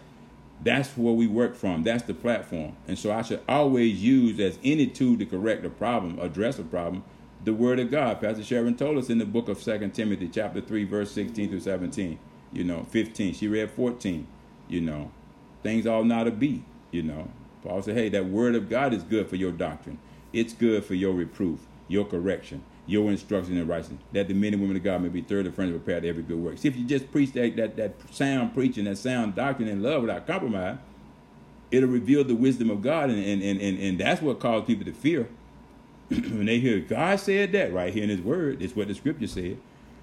that's 0.63 0.95
where 0.95 1.13
we 1.13 1.27
work 1.27 1.55
from. 1.55 1.83
That's 1.83 2.03
the 2.03 2.13
platform. 2.13 2.75
And 2.87 2.97
so 2.97 3.11
I 3.11 3.23
should 3.23 3.41
always 3.49 4.01
use 4.01 4.39
as 4.39 4.59
any 4.63 4.87
tool 4.87 5.17
to 5.17 5.25
correct 5.25 5.65
a 5.65 5.69
problem, 5.69 6.19
address 6.19 6.59
a 6.59 6.63
problem, 6.63 7.03
the 7.43 7.53
word 7.53 7.79
of 7.79 7.89
God. 7.89 8.21
Pastor 8.21 8.43
Sharon 8.43 8.75
told 8.75 8.97
us 8.97 9.09
in 9.09 9.17
the 9.17 9.25
book 9.25 9.49
of 9.49 9.61
Second 9.61 9.93
Timothy, 9.93 10.29
chapter 10.31 10.61
3, 10.61 10.83
verse 10.83 11.11
16 11.11 11.49
through 11.49 11.59
17, 11.61 12.19
you 12.53 12.63
know, 12.63 12.83
15. 12.89 13.33
She 13.33 13.47
read 13.47 13.71
14, 13.71 14.27
you 14.67 14.81
know. 14.81 15.11
Things 15.63 15.85
all 15.85 16.03
not 16.03 16.27
a 16.27 16.31
be, 16.31 16.63
you 16.91 17.03
know. 17.03 17.29
Paul 17.63 17.81
said, 17.81 17.95
hey, 17.95 18.09
that 18.09 18.25
word 18.25 18.55
of 18.55 18.69
God 18.69 18.93
is 18.93 19.03
good 19.03 19.29
for 19.29 19.35
your 19.35 19.51
doctrine. 19.51 19.99
It's 20.33 20.53
good 20.53 20.83
for 20.83 20.95
your 20.95 21.13
reproof, 21.13 21.59
your 21.87 22.05
correction, 22.05 22.63
your 22.87 23.11
instruction 23.11 23.57
in 23.57 23.67
righteousness, 23.67 24.01
that 24.11 24.27
the 24.27 24.33
men 24.33 24.53
and 24.53 24.61
women 24.61 24.77
of 24.77 24.83
God 24.83 25.01
may 25.01 25.09
be 25.09 25.21
thoroughly 25.21 25.51
furnished 25.51 25.77
prepared 25.83 26.03
to 26.03 26.09
every 26.09 26.23
good 26.23 26.39
work. 26.39 26.57
See, 26.57 26.67
if 26.67 26.75
you 26.75 26.85
just 26.85 27.11
preach 27.11 27.33
that, 27.33 27.55
that, 27.57 27.75
that 27.75 27.93
sound 28.11 28.53
preaching, 28.53 28.85
that 28.85 28.97
sound 28.97 29.35
doctrine 29.35 29.67
in 29.67 29.83
love 29.83 30.01
without 30.01 30.25
compromise, 30.25 30.77
it'll 31.69 31.89
reveal 31.89 32.23
the 32.23 32.35
wisdom 32.35 32.69
of 32.69 32.81
God, 32.81 33.09
and, 33.09 33.23
and, 33.23 33.41
and, 33.43 33.61
and, 33.61 33.79
and 33.79 33.99
that's 33.99 34.21
what 34.21 34.39
causes 34.39 34.65
people 34.65 34.85
to 34.85 34.93
fear. 34.93 35.29
when 36.09 36.45
they 36.45 36.59
hear 36.59 36.79
God 36.79 37.19
said 37.19 37.51
that 37.53 37.71
right 37.71 37.93
here 37.93 38.03
in 38.03 38.09
His 38.09 38.21
Word, 38.21 38.61
it's 38.61 38.75
what 38.75 38.87
the 38.87 38.95
Scripture 38.95 39.27
said. 39.27 39.57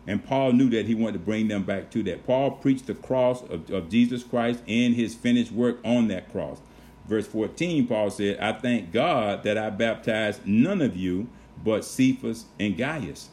And 0.08 0.24
Paul 0.24 0.52
knew 0.52 0.70
that 0.70 0.86
he 0.86 0.94
wanted 0.94 1.12
to 1.12 1.18
bring 1.18 1.48
them 1.48 1.64
back 1.64 1.90
to 1.90 2.02
that. 2.04 2.24
Paul 2.26 2.52
preached 2.52 2.86
the 2.86 2.94
cross 2.94 3.42
of, 3.42 3.70
of 3.70 3.90
Jesus 3.90 4.24
Christ 4.24 4.62
and 4.66 4.94
his 4.94 5.14
finished 5.14 5.52
work 5.52 5.80
on 5.84 6.08
that 6.08 6.32
cross. 6.32 6.62
Verse 7.06 7.26
14, 7.26 7.86
Paul 7.86 8.08
said, 8.08 8.38
I 8.40 8.52
thank 8.54 8.90
God 8.90 9.42
that 9.42 9.58
I 9.58 9.68
baptized 9.68 10.46
none 10.46 10.80
of 10.80 10.96
you 10.96 11.28
but 11.62 11.84
Cephas 11.84 12.46
and 12.58 12.74
Gaius. 12.74 13.28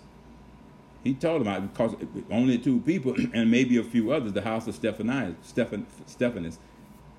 He 1.01 1.13
told 1.13 1.45
them, 1.45 1.67
because 1.67 1.95
only 2.29 2.57
two 2.57 2.81
people 2.81 3.15
and 3.33 3.49
maybe 3.49 3.77
a 3.77 3.83
few 3.83 4.11
others, 4.11 4.33
the 4.33 4.41
house 4.41 4.67
of 4.67 4.75
Stephanias, 4.75 5.35
Stephan, 5.43 5.87
Stephanus, 6.07 6.59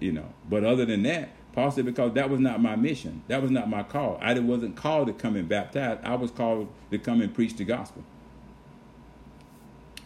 you 0.01 0.13
know. 0.13 0.35
But 0.51 0.65
other 0.65 0.85
than 0.85 1.03
that, 1.05 1.31
Paul 1.55 1.71
said, 1.71 1.87
because 1.87 2.13
that 2.13 2.29
was 2.29 2.41
not 2.41 2.61
my 2.61 2.77
mission. 2.77 3.23
That 3.29 3.41
was 3.41 3.51
not 3.51 3.71
my 3.71 3.85
call. 3.85 4.19
I 4.21 4.39
wasn't 4.39 4.77
called 4.77 5.07
to 5.07 5.15
come 5.15 5.35
and 5.35 5.49
baptize. 5.49 5.99
I 6.03 6.15
was 6.15 6.31
called 6.31 6.69
to 6.91 6.99
come 6.99 7.23
and 7.23 7.35
preach 7.35 7.57
the 7.57 7.65
gospel. 7.65 8.05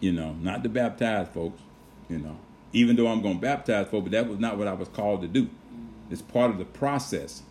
You 0.00 0.12
know, 0.12 0.32
not 0.34 0.62
to 0.62 0.68
baptize 0.68 1.28
folks, 1.28 1.60
you 2.08 2.18
know. 2.18 2.36
Even 2.72 2.96
though 2.96 3.08
I'm 3.08 3.20
going 3.20 3.36
to 3.36 3.40
baptize 3.40 3.88
folks, 3.88 4.04
but 4.04 4.12
that 4.12 4.28
was 4.28 4.38
not 4.38 4.56
what 4.56 4.66
I 4.66 4.72
was 4.72 4.88
called 4.88 5.22
to 5.22 5.28
do. 5.28 5.48
It's 6.10 6.22
part 6.22 6.50
of 6.50 6.58
the 6.58 6.64
process 6.64 7.42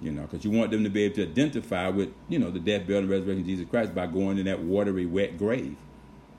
you 0.00 0.12
know, 0.12 0.22
because 0.22 0.44
you 0.44 0.50
want 0.50 0.70
them 0.70 0.84
to 0.84 0.90
be 0.90 1.04
able 1.04 1.16
to 1.16 1.22
identify 1.22 1.88
with, 1.88 2.12
you 2.28 2.38
know, 2.38 2.50
the 2.50 2.58
death, 2.58 2.86
burial, 2.86 3.02
and 3.02 3.10
resurrection 3.10 3.40
of 3.40 3.46
Jesus 3.46 3.68
Christ 3.68 3.94
by 3.94 4.06
going 4.06 4.38
in 4.38 4.44
that 4.44 4.60
watery, 4.60 5.06
wet 5.06 5.38
grave, 5.38 5.76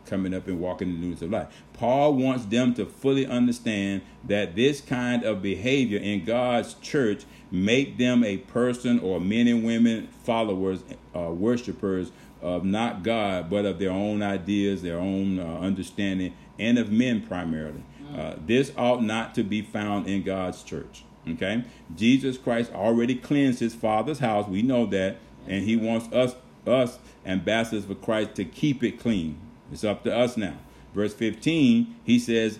coming 0.05 0.33
up 0.33 0.47
and 0.47 0.59
walking 0.59 0.89
in 0.89 0.95
the 0.95 1.01
newness 1.01 1.21
of 1.21 1.31
life. 1.31 1.47
Paul 1.73 2.13
wants 2.13 2.45
them 2.45 2.73
to 2.75 2.85
fully 2.85 3.25
understand 3.25 4.01
that 4.23 4.55
this 4.55 4.81
kind 4.81 5.23
of 5.23 5.41
behavior 5.41 5.99
in 5.99 6.23
God's 6.23 6.75
church 6.75 7.25
make 7.49 7.97
them 7.97 8.23
a 8.23 8.37
person 8.37 8.99
or 8.99 9.19
men 9.19 9.47
and 9.47 9.63
women 9.63 10.07
followers, 10.23 10.83
uh, 11.15 11.31
worshipers 11.31 12.11
of 12.41 12.63
not 12.63 13.03
God, 13.03 13.49
but 13.49 13.65
of 13.65 13.79
their 13.79 13.91
own 13.91 14.21
ideas, 14.21 14.81
their 14.81 14.99
own 14.99 15.39
uh, 15.39 15.59
understanding, 15.59 16.35
and 16.59 16.77
of 16.77 16.91
men 16.91 17.25
primarily. 17.25 17.83
Uh, 18.15 18.35
this 18.45 18.71
ought 18.77 19.03
not 19.03 19.35
to 19.35 19.43
be 19.43 19.61
found 19.61 20.07
in 20.07 20.23
God's 20.23 20.63
church. 20.63 21.03
Okay? 21.27 21.63
Jesus 21.95 22.37
Christ 22.37 22.71
already 22.73 23.15
cleansed 23.15 23.59
his 23.59 23.75
father's 23.75 24.19
house. 24.19 24.47
We 24.47 24.61
know 24.61 24.85
that. 24.87 25.17
And 25.47 25.63
he 25.63 25.75
wants 25.75 26.13
us, 26.13 26.35
us 26.65 26.99
ambassadors 27.25 27.85
for 27.85 27.95
Christ, 27.95 28.35
to 28.35 28.45
keep 28.45 28.83
it 28.83 28.99
clean. 28.99 29.39
It's 29.71 29.83
up 29.83 30.03
to 30.03 30.15
us 30.15 30.37
now. 30.37 30.57
Verse 30.93 31.13
15, 31.13 31.95
he 32.03 32.19
says, 32.19 32.59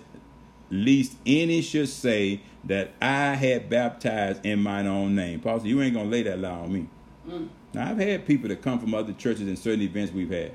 Least 0.70 1.16
any 1.26 1.62
should 1.62 1.90
say 1.90 2.42
that 2.66 2.92
I 3.02 3.36
had 3.36 3.70
baptized 3.70 4.46
in 4.46 4.62
mine 4.62 4.86
own 4.86 5.16
name. 5.16 5.40
Paul 5.40 5.60
said, 5.60 5.70
You 5.70 5.82
ain't 5.82 5.94
gonna 5.94 6.10
lay 6.10 6.24
that 6.24 6.40
lie 6.40 6.50
on 6.50 6.74
me. 6.74 6.88
Mm. 7.28 7.48
Now 7.74 7.92
I've 7.92 7.98
had 7.98 8.26
people 8.26 8.50
that 8.50 8.62
come 8.62 8.80
from 8.80 8.94
other 8.94 9.14
churches 9.14 9.42
and 9.42 9.58
certain 9.58 9.82
events 9.82 10.12
we've 10.12 10.32
had 10.32 10.54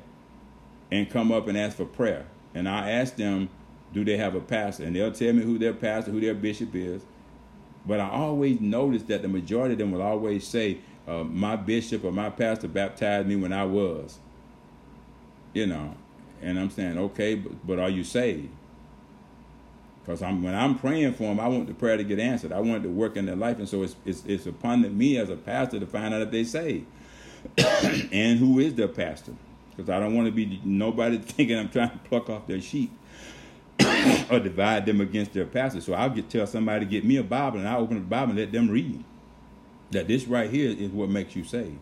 and 0.90 1.08
come 1.08 1.32
up 1.32 1.48
and 1.48 1.56
ask 1.56 1.76
for 1.76 1.84
prayer. 1.84 2.26
And 2.54 2.68
I 2.68 2.90
ask 2.90 3.16
them, 3.16 3.48
do 3.92 4.04
they 4.04 4.16
have 4.16 4.34
a 4.34 4.40
pastor? 4.40 4.84
And 4.84 4.96
they'll 4.96 5.12
tell 5.12 5.32
me 5.32 5.42
who 5.42 5.58
their 5.58 5.72
pastor, 5.72 6.10
who 6.10 6.20
their 6.20 6.34
bishop 6.34 6.74
is. 6.74 7.02
But 7.84 8.00
I 8.00 8.08
always 8.08 8.60
notice 8.60 9.02
that 9.04 9.22
the 9.22 9.28
majority 9.28 9.72
of 9.72 9.78
them 9.78 9.92
will 9.92 10.02
always 10.02 10.46
say, 10.46 10.78
uh, 11.06 11.24
my 11.24 11.56
bishop 11.56 12.04
or 12.04 12.12
my 12.12 12.30
pastor 12.30 12.68
baptized 12.68 13.26
me 13.26 13.36
when 13.36 13.52
I 13.52 13.64
was. 13.64 14.18
You 15.52 15.66
know, 15.66 15.96
and 16.40 16.58
I'm 16.58 16.70
saying, 16.70 16.98
okay, 16.98 17.34
but, 17.34 17.66
but 17.66 17.78
are 17.78 17.90
you 17.90 18.04
saved? 18.04 18.48
Because 20.02 20.22
I'm, 20.22 20.42
when 20.42 20.54
I'm 20.54 20.78
praying 20.78 21.14
for 21.14 21.24
them, 21.24 21.38
I 21.38 21.48
want 21.48 21.68
the 21.68 21.74
prayer 21.74 21.96
to 21.96 22.04
get 22.04 22.18
answered. 22.18 22.52
I 22.52 22.60
want 22.60 22.84
it 22.84 22.88
to 22.88 22.88
work 22.88 23.16
in 23.16 23.26
their 23.26 23.36
life. 23.36 23.58
And 23.58 23.68
so 23.68 23.82
it's, 23.82 23.94
it's, 24.04 24.24
it's 24.26 24.46
upon 24.46 24.96
me 24.96 25.16
as 25.18 25.30
a 25.30 25.36
pastor 25.36 25.78
to 25.78 25.86
find 25.86 26.12
out 26.12 26.22
if 26.22 26.30
they 26.30 26.44
saved. 26.44 26.86
and 28.12 28.38
who 28.38 28.58
is 28.58 28.74
their 28.74 28.88
pastor. 28.88 29.32
Because 29.70 29.88
I 29.88 29.98
don't 29.98 30.14
want 30.14 30.26
to 30.26 30.32
be 30.32 30.60
nobody 30.64 31.18
thinking 31.22 31.58
I'm 31.58 31.68
trying 31.68 31.90
to 31.90 31.98
pluck 31.98 32.28
off 32.30 32.46
their 32.46 32.60
sheep. 32.60 32.90
or 34.30 34.38
divide 34.38 34.86
them 34.86 35.00
against 35.00 35.32
their 35.32 35.46
pastor. 35.46 35.80
So 35.80 35.94
I'll 35.94 36.10
get 36.10 36.28
tell 36.30 36.46
somebody 36.46 36.84
to 36.84 36.90
get 36.90 37.04
me 37.04 37.16
a 37.16 37.22
Bible 37.22 37.58
and 37.58 37.68
I'll 37.68 37.80
open 37.80 37.96
the 37.96 38.02
Bible 38.02 38.30
and 38.30 38.38
let 38.38 38.52
them 38.52 38.68
read. 38.68 39.02
That 39.90 40.08
this 40.08 40.26
right 40.26 40.50
here 40.50 40.70
is 40.70 40.90
what 40.90 41.08
makes 41.08 41.36
you 41.36 41.44
saved. 41.44 41.78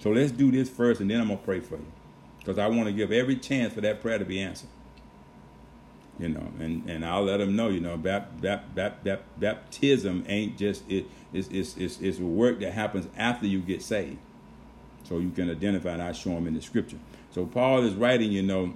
So 0.00 0.10
let's 0.10 0.30
do 0.30 0.50
this 0.50 0.68
first 0.68 1.00
and 1.00 1.10
then 1.10 1.20
I'm 1.20 1.28
gonna 1.28 1.40
pray 1.40 1.60
for 1.60 1.76
you. 1.76 1.92
Because 2.38 2.58
I 2.58 2.66
want 2.66 2.86
to 2.86 2.92
give 2.92 3.10
every 3.10 3.36
chance 3.36 3.72
for 3.72 3.80
that 3.80 4.02
prayer 4.02 4.18
to 4.18 4.24
be 4.24 4.40
answered. 4.40 4.68
You 6.18 6.28
know, 6.28 6.46
and, 6.60 6.88
and 6.88 7.04
I'll 7.04 7.24
let 7.24 7.38
them 7.38 7.56
know, 7.56 7.70
you 7.70 7.80
know, 7.80 7.96
bap, 7.96 8.40
bap, 8.40 8.74
bap, 8.74 9.02
bap, 9.02 9.22
baptism 9.38 10.24
ain't 10.28 10.56
just 10.56 10.88
it 10.88 11.06
it's, 11.32 11.48
it's, 11.48 11.76
it's, 11.76 12.00
it's 12.00 12.18
work 12.18 12.60
that 12.60 12.72
happens 12.72 13.08
after 13.16 13.46
you 13.46 13.60
get 13.60 13.82
saved. 13.82 14.18
So 15.04 15.18
you 15.18 15.30
can 15.30 15.50
identify 15.50 15.90
and 15.90 16.02
I 16.02 16.12
show 16.12 16.30
them 16.30 16.46
in 16.46 16.54
the 16.54 16.62
scripture. 16.62 16.98
So 17.30 17.46
Paul 17.46 17.84
is 17.84 17.94
writing, 17.94 18.32
you 18.32 18.42
know, 18.42 18.74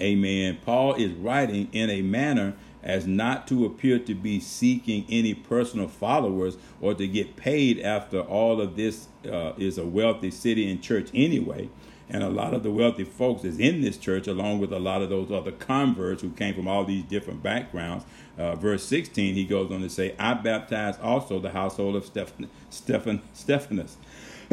amen. 0.00 0.58
Paul 0.64 0.94
is 0.94 1.12
writing 1.12 1.68
in 1.72 1.90
a 1.90 2.02
manner 2.02 2.54
as 2.82 3.06
not 3.06 3.46
to 3.48 3.64
appear 3.64 3.98
to 3.98 4.14
be 4.14 4.40
seeking 4.40 5.04
any 5.08 5.34
personal 5.34 5.88
followers 5.88 6.56
or 6.80 6.94
to 6.94 7.06
get 7.06 7.36
paid 7.36 7.80
after 7.80 8.20
all 8.20 8.60
of 8.60 8.76
this 8.76 9.08
uh, 9.30 9.52
is 9.58 9.78
a 9.78 9.84
wealthy 9.84 10.30
city 10.30 10.70
and 10.70 10.82
church 10.82 11.08
anyway. 11.12 11.68
And 12.10 12.22
a 12.22 12.30
lot 12.30 12.54
of 12.54 12.62
the 12.62 12.70
wealthy 12.70 13.04
folks 13.04 13.44
is 13.44 13.58
in 13.58 13.82
this 13.82 13.98
church, 13.98 14.26
along 14.26 14.60
with 14.60 14.72
a 14.72 14.78
lot 14.78 15.02
of 15.02 15.10
those 15.10 15.30
other 15.30 15.52
converts 15.52 16.22
who 16.22 16.30
came 16.30 16.54
from 16.54 16.66
all 16.66 16.84
these 16.84 17.04
different 17.04 17.42
backgrounds. 17.42 18.06
Uh, 18.38 18.54
verse 18.54 18.84
16, 18.84 19.34
he 19.34 19.44
goes 19.44 19.70
on 19.70 19.82
to 19.82 19.90
say, 19.90 20.14
I 20.18 20.32
baptized 20.32 21.00
also 21.02 21.38
the 21.38 21.50
household 21.50 21.96
of 21.96 22.06
Stephan, 22.06 22.48
Stephan, 22.70 23.20
Stephanus. 23.34 23.98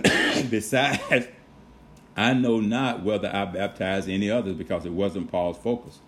Besides, 0.50 1.28
I 2.16 2.34
know 2.34 2.60
not 2.60 3.04
whether 3.04 3.30
I 3.34 3.46
baptized 3.46 4.10
any 4.10 4.30
others 4.30 4.56
because 4.56 4.86
it 4.86 4.92
wasn't 4.92 5.32
Paul's 5.32 5.58
focus. 5.58 6.00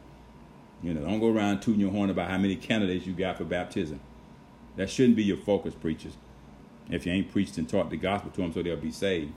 You 0.83 0.93
know, 0.93 1.01
don't 1.01 1.19
go 1.19 1.31
around 1.31 1.61
tooting 1.61 1.81
your 1.81 1.91
horn 1.91 2.09
about 2.09 2.29
how 2.29 2.37
many 2.37 2.55
candidates 2.55 3.05
you 3.05 3.13
got 3.13 3.37
for 3.37 3.43
baptism. 3.43 3.99
That 4.75 4.89
shouldn't 4.89 5.15
be 5.15 5.23
your 5.23 5.37
focus, 5.37 5.73
preachers. 5.73 6.13
If 6.89 7.05
you 7.05 7.11
ain't 7.11 7.31
preached 7.31 7.57
and 7.57 7.67
taught 7.67 7.89
the 7.89 7.97
gospel 7.97 8.31
to 8.31 8.41
them 8.41 8.53
so 8.53 8.61
they'll 8.61 8.77
be 8.77 8.91
saved. 8.91 9.33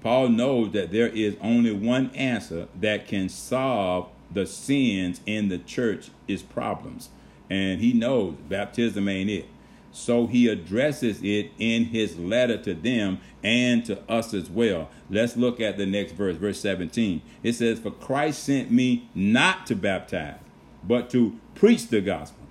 Paul 0.00 0.28
knows 0.28 0.72
that 0.72 0.92
there 0.92 1.08
is 1.08 1.36
only 1.40 1.72
one 1.72 2.10
answer 2.14 2.68
that 2.80 3.08
can 3.08 3.28
solve 3.28 4.08
the 4.30 4.46
sins 4.46 5.20
in 5.26 5.48
the 5.48 5.58
church 5.58 6.10
is 6.28 6.42
problems. 6.42 7.08
And 7.50 7.80
he 7.80 7.92
knows 7.92 8.34
baptism 8.48 9.08
ain't 9.08 9.30
it. 9.30 9.46
So 9.94 10.26
he 10.26 10.48
addresses 10.48 11.22
it 11.22 11.52
in 11.56 11.84
his 11.84 12.18
letter 12.18 12.58
to 12.58 12.74
them 12.74 13.20
and 13.44 13.84
to 13.86 14.02
us 14.10 14.34
as 14.34 14.50
well. 14.50 14.90
Let's 15.08 15.36
look 15.36 15.60
at 15.60 15.76
the 15.76 15.86
next 15.86 16.12
verse, 16.12 16.36
verse 16.36 16.58
17. 16.58 17.22
It 17.44 17.52
says, 17.52 17.78
For 17.78 17.92
Christ 17.92 18.42
sent 18.42 18.72
me 18.72 19.08
not 19.14 19.66
to 19.68 19.76
baptize, 19.76 20.40
but 20.82 21.10
to 21.10 21.38
preach 21.54 21.86
the 21.86 22.00
gospel, 22.00 22.42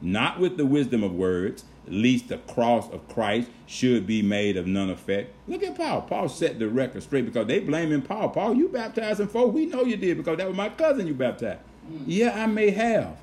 not 0.00 0.38
with 0.38 0.56
the 0.56 0.64
wisdom 0.64 1.02
of 1.02 1.12
words, 1.12 1.64
least 1.88 2.28
the 2.28 2.38
cross 2.38 2.88
of 2.90 3.08
Christ 3.08 3.50
should 3.66 4.06
be 4.06 4.22
made 4.22 4.56
of 4.56 4.68
none 4.68 4.88
effect. 4.88 5.34
Look 5.48 5.64
at 5.64 5.76
Paul. 5.76 6.02
Paul 6.02 6.28
set 6.28 6.60
the 6.60 6.68
record 6.68 7.02
straight 7.02 7.24
because 7.24 7.48
they 7.48 7.58
blaming 7.58 8.02
Paul. 8.02 8.28
Paul, 8.28 8.54
you 8.54 8.68
baptized 8.68 9.18
him 9.18 9.26
for. 9.26 9.48
We 9.48 9.66
know 9.66 9.82
you 9.82 9.96
did 9.96 10.16
because 10.16 10.38
that 10.38 10.46
was 10.46 10.56
my 10.56 10.68
cousin 10.68 11.08
you 11.08 11.14
baptized. 11.14 11.60
Mm. 11.90 12.04
Yeah, 12.06 12.40
I 12.40 12.46
may 12.46 12.70
have. 12.70 13.18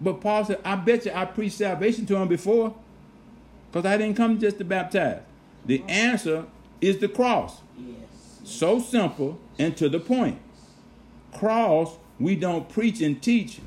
But 0.00 0.20
Paul 0.20 0.44
said, 0.44 0.60
I 0.64 0.76
bet 0.76 1.04
you 1.04 1.12
I 1.12 1.24
preached 1.24 1.58
salvation 1.58 2.06
to 2.06 2.16
him 2.16 2.28
before 2.28 2.74
because 3.70 3.86
I 3.86 3.96
didn't 3.96 4.16
come 4.16 4.38
just 4.38 4.58
to 4.58 4.64
baptize. 4.64 5.20
The 5.66 5.82
answer 5.88 6.46
is 6.80 6.98
the 6.98 7.08
cross. 7.08 7.60
Yes. 7.78 7.96
So 8.44 8.80
simple 8.80 9.38
and 9.58 9.76
to 9.76 9.88
the 9.88 10.00
point. 10.00 10.38
Cross, 11.34 11.96
we 12.18 12.34
don't 12.34 12.68
preach 12.68 13.00
and 13.00 13.20
teach 13.20 13.60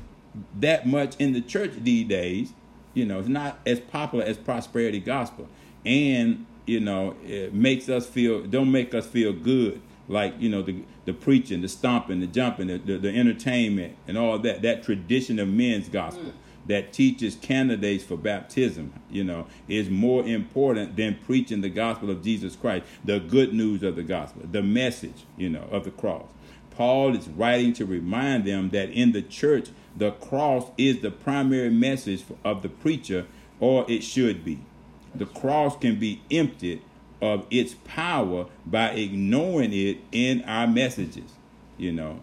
that 0.58 0.86
much 0.86 1.14
in 1.18 1.32
the 1.32 1.40
church 1.40 1.72
these 1.78 2.08
days 2.08 2.52
you 2.94 3.04
know, 3.04 3.18
it's 3.18 3.28
not 3.28 3.58
as 3.66 3.80
popular 3.80 4.24
as 4.24 4.38
prosperity 4.38 5.00
gospel, 5.00 5.48
and 5.84 6.46
you 6.64 6.80
know, 6.80 7.14
it 7.24 7.52
makes 7.52 7.88
us 7.88 8.06
feel 8.06 8.42
don't 8.42 8.72
make 8.72 8.94
us 8.94 9.06
feel 9.06 9.32
good 9.32 9.82
like 10.08 10.34
you 10.38 10.48
know 10.48 10.62
the 10.62 10.84
the 11.04 11.12
preaching, 11.12 11.62
the 11.62 11.68
stomping, 11.68 12.20
the 12.20 12.26
jumping, 12.26 12.68
the, 12.68 12.78
the, 12.78 12.98
the 12.98 13.08
entertainment, 13.16 13.96
and 14.06 14.18
all 14.18 14.38
that. 14.40 14.62
That 14.62 14.82
tradition 14.82 15.38
of 15.38 15.48
men's 15.48 15.88
gospel. 15.88 16.24
Mm. 16.24 16.32
That 16.66 16.94
teaches 16.94 17.34
candidates 17.34 18.04
for 18.04 18.16
baptism, 18.16 18.94
you 19.10 19.22
know, 19.22 19.46
is 19.68 19.90
more 19.90 20.24
important 20.24 20.96
than 20.96 21.18
preaching 21.26 21.60
the 21.60 21.68
gospel 21.68 22.08
of 22.10 22.24
Jesus 22.24 22.56
Christ, 22.56 22.86
the 23.04 23.20
good 23.20 23.52
news 23.52 23.82
of 23.82 23.96
the 23.96 24.02
gospel, 24.02 24.44
the 24.50 24.62
message, 24.62 25.26
you 25.36 25.50
know, 25.50 25.68
of 25.70 25.84
the 25.84 25.90
cross. 25.90 26.24
Paul 26.70 27.14
is 27.14 27.28
writing 27.28 27.72
to 27.74 27.84
remind 27.84 28.46
them 28.46 28.70
that 28.70 28.90
in 28.90 29.12
the 29.12 29.22
church 29.22 29.68
the 29.96 30.10
cross 30.12 30.70
is 30.76 31.00
the 31.00 31.10
primary 31.10 31.70
message 31.70 32.24
of 32.44 32.62
the 32.62 32.68
preacher, 32.68 33.26
or 33.60 33.84
it 33.88 34.02
should 34.02 34.44
be. 34.44 34.60
The 35.14 35.26
cross 35.26 35.76
can 35.76 35.98
be 35.98 36.22
emptied 36.30 36.82
of 37.24 37.46
its 37.50 37.74
power 37.84 38.46
by 38.66 38.90
ignoring 38.90 39.72
it 39.72 39.98
in 40.12 40.42
our 40.42 40.66
messages, 40.66 41.32
you 41.78 41.92
know. 41.92 42.20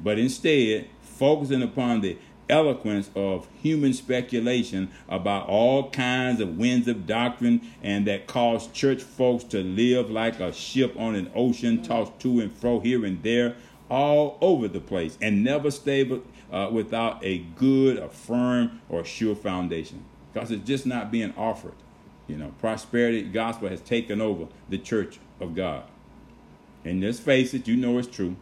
But 0.00 0.18
instead, 0.18 0.88
focusing 1.02 1.62
upon 1.62 2.00
the 2.00 2.16
eloquence 2.48 3.10
of 3.14 3.48
human 3.62 3.92
speculation 3.92 4.90
about 5.08 5.48
all 5.48 5.90
kinds 5.90 6.40
of 6.40 6.58
winds 6.58 6.88
of 6.88 7.06
doctrine 7.06 7.60
and 7.82 8.06
that 8.06 8.26
cause 8.26 8.66
church 8.68 9.02
folks 9.02 9.44
to 9.44 9.62
live 9.62 10.10
like 10.10 10.40
a 10.40 10.52
ship 10.52 10.94
on 10.98 11.14
an 11.14 11.30
ocean 11.34 11.82
tossed 11.82 12.18
to 12.20 12.40
and 12.40 12.52
fro 12.52 12.80
here 12.80 13.04
and 13.06 13.22
there 13.22 13.56
all 13.88 14.36
over 14.42 14.68
the 14.68 14.80
place 14.80 15.16
and 15.22 15.42
never 15.42 15.70
stable 15.70 16.22
uh, 16.52 16.68
without 16.70 17.18
a 17.24 17.38
good, 17.56 17.98
a 17.98 18.08
firm, 18.08 18.80
or 18.88 19.04
sure 19.04 19.34
foundation 19.34 20.04
because 20.32 20.50
it's 20.50 20.66
just 20.66 20.84
not 20.84 21.10
being 21.10 21.32
offered. 21.36 21.74
You 22.26 22.36
know, 22.36 22.54
prosperity 22.58 23.22
gospel 23.22 23.68
has 23.68 23.80
taken 23.80 24.20
over 24.20 24.46
the 24.68 24.78
church 24.78 25.18
of 25.40 25.54
God. 25.54 25.84
And 26.84 27.02
let's 27.02 27.18
face 27.18 27.54
it, 27.54 27.68
you 27.68 27.76
know 27.76 27.98
it's 27.98 28.08
true. 28.08 28.36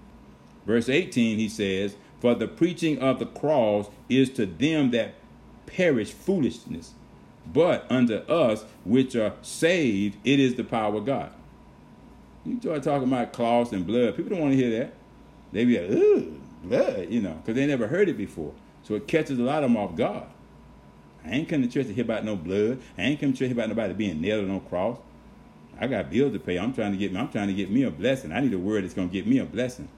Verse 0.67 0.89
18, 0.89 1.39
he 1.39 1.49
says, 1.49 1.97
For 2.21 2.35
the 2.35 2.49
preaching 2.49 2.99
of 2.99 3.19
the 3.19 3.27
cross 3.27 3.89
is 4.09 4.31
to 4.31 4.47
them 4.47 4.91
that 4.93 5.15
perish 5.67 6.13
foolishness, 6.13 6.93
but 7.47 7.87
unto 7.91 8.17
us 8.17 8.65
which 8.85 9.17
are 9.17 9.35
saved, 9.43 10.17
it 10.25 10.39
is 10.39 10.55
the 10.55 10.65
power 10.65 10.97
of 10.97 11.07
God. 11.07 11.33
You 12.45 12.59
start 12.61 12.83
talking 12.83 13.09
about 13.09 13.33
cloths 13.33 13.73
and 13.73 13.87
blood, 13.87 14.17
people 14.17 14.31
don't 14.31 14.41
want 14.41 14.53
to 14.53 14.57
hear 14.57 14.79
that. 14.79 14.95
They 15.53 15.65
be 15.65 15.79
like, 15.79 15.91
ooh, 15.91 16.41
blood, 16.65 17.11
you 17.11 17.21
know, 17.21 17.35
because 17.35 17.55
they 17.55 17.67
never 17.67 17.87
heard 17.87 18.09
it 18.09 18.17
before. 18.17 18.53
So 18.83 18.95
it 18.95 19.07
catches 19.07 19.39
a 19.39 19.43
lot 19.43 19.63
of 19.63 19.71
them 19.71 19.77
off 19.77 19.95
guard. 19.95 20.27
I 21.25 21.31
ain't 21.31 21.49
come 21.49 21.63
to 21.63 21.69
church 21.69 21.87
to 21.87 21.95
hear 21.95 22.05
about 22.05 22.25
no 22.25 22.37
blood. 22.37 22.81
I 22.99 23.03
ain't 23.03 23.21
come 23.21 23.33
to 23.33 23.39
church 23.39 23.49
to 23.51 23.55
hear 23.55 23.65
about 23.65 23.69
nobody 23.69 23.95
being 23.95 24.21
nailed 24.21 24.45
on 24.45 24.49
no 24.49 24.61
cross. 24.61 24.99
I 25.81 25.87
got 25.87 26.11
bills 26.11 26.33
to 26.33 26.39
pay. 26.39 26.59
I'm 26.59 26.73
trying 26.73 26.93
to 26.93 26.99
get 26.99 27.17
I'm 27.17 27.29
trying 27.29 27.49
to 27.49 27.55
get 27.55 27.71
me 27.71 27.83
a 27.83 27.91
blessing. 27.91 28.33
I 28.33 28.41
need 28.41 28.53
a 28.53 28.59
word 28.59 28.85
that's 28.85 28.95
gonna 28.95 29.09
get 29.09 29.27
me 29.27 29.39
a 29.39 29.45
blessing. 29.45 29.89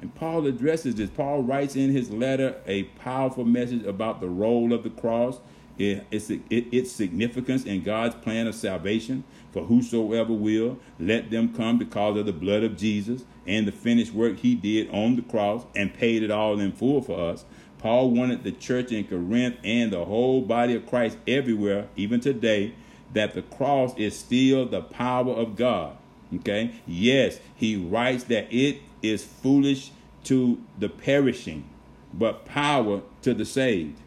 And 0.00 0.14
Paul 0.14 0.46
addresses 0.46 0.94
this. 0.94 1.10
Paul 1.10 1.42
writes 1.42 1.76
in 1.76 1.90
his 1.90 2.10
letter 2.10 2.56
a 2.66 2.84
powerful 2.84 3.44
message 3.44 3.84
about 3.84 4.20
the 4.20 4.28
role 4.28 4.72
of 4.72 4.82
the 4.82 4.90
cross, 4.90 5.40
it, 5.78 6.06
its, 6.10 6.30
it, 6.30 6.42
its 6.50 6.90
significance 6.90 7.64
in 7.64 7.82
God's 7.82 8.14
plan 8.14 8.46
of 8.46 8.54
salvation. 8.54 9.24
For 9.52 9.64
whosoever 9.64 10.32
will, 10.32 10.78
let 10.98 11.30
them 11.30 11.54
come 11.54 11.78
because 11.78 12.16
of 12.16 12.24
the 12.24 12.32
blood 12.32 12.62
of 12.62 12.76
Jesus 12.76 13.24
and 13.46 13.66
the 13.66 13.72
finished 13.72 14.12
work 14.12 14.38
he 14.38 14.54
did 14.54 14.88
on 14.90 15.16
the 15.16 15.22
cross 15.22 15.64
and 15.74 15.92
paid 15.92 16.22
it 16.22 16.30
all 16.30 16.60
in 16.60 16.72
full 16.72 17.02
for 17.02 17.18
us. 17.32 17.44
Paul 17.80 18.10
wanted 18.10 18.44
the 18.44 18.52
church 18.52 18.92
in 18.92 19.04
Corinth 19.04 19.56
and 19.64 19.90
the 19.90 20.04
whole 20.04 20.42
body 20.42 20.74
of 20.74 20.86
Christ 20.86 21.16
everywhere, 21.26 21.88
even 21.96 22.20
today, 22.20 22.74
that 23.14 23.32
the 23.34 23.40
cross 23.40 23.96
is 23.96 24.18
still 24.18 24.66
the 24.66 24.82
power 24.82 25.32
of 25.32 25.56
God. 25.56 25.96
Okay? 26.34 26.74
Yes, 26.86 27.40
he 27.56 27.76
writes 27.76 28.24
that 28.24 28.52
it 28.52 28.82
is 29.02 29.24
foolish 29.24 29.92
to 30.24 30.62
the 30.78 30.90
perishing, 30.90 31.64
but 32.12 32.44
power 32.44 33.00
to 33.22 33.32
the 33.32 33.46
saved. 33.46 33.98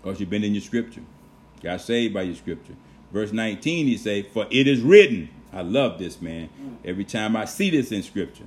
Because 0.00 0.18
you've 0.18 0.30
been 0.30 0.42
in 0.42 0.54
your 0.54 0.62
scripture. 0.62 1.02
Got 1.62 1.82
saved 1.82 2.14
by 2.14 2.22
your 2.22 2.34
scripture. 2.34 2.74
Verse 3.12 3.30
19, 3.30 3.86
he 3.86 3.98
say, 3.98 4.22
For 4.22 4.46
it 4.50 4.66
is 4.66 4.80
written. 4.80 5.28
I 5.52 5.60
love 5.60 5.98
this, 5.98 6.22
man. 6.22 6.48
Every 6.82 7.04
time 7.04 7.36
I 7.36 7.44
see 7.44 7.68
this 7.68 7.92
in 7.92 8.02
scripture. 8.02 8.46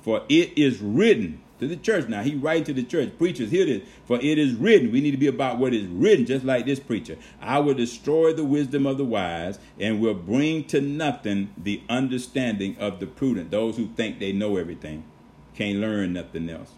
For 0.00 0.22
it 0.30 0.56
is 0.56 0.80
written 0.80 1.42
to 1.58 1.66
the 1.66 1.76
church. 1.76 2.08
Now 2.08 2.22
he 2.22 2.34
writing 2.34 2.64
to 2.64 2.72
the 2.72 2.82
church. 2.82 3.16
Preachers, 3.18 3.50
hear 3.50 3.66
this. 3.66 3.82
For 4.04 4.18
it 4.20 4.38
is 4.38 4.54
written. 4.54 4.92
We 4.92 5.00
need 5.00 5.12
to 5.12 5.16
be 5.16 5.26
about 5.26 5.58
what 5.58 5.74
is 5.74 5.86
written, 5.86 6.26
just 6.26 6.44
like 6.44 6.66
this 6.66 6.80
preacher. 6.80 7.16
I 7.40 7.58
will 7.58 7.74
destroy 7.74 8.32
the 8.32 8.44
wisdom 8.44 8.86
of 8.86 8.98
the 8.98 9.04
wise 9.04 9.58
and 9.78 10.00
will 10.00 10.14
bring 10.14 10.64
to 10.64 10.80
nothing 10.80 11.52
the 11.56 11.82
understanding 11.88 12.76
of 12.78 13.00
the 13.00 13.06
prudent. 13.06 13.50
Those 13.50 13.76
who 13.76 13.88
think 13.88 14.18
they 14.18 14.32
know 14.32 14.56
everything 14.56 15.04
can't 15.54 15.78
learn 15.78 16.12
nothing 16.12 16.50
else. 16.50 16.72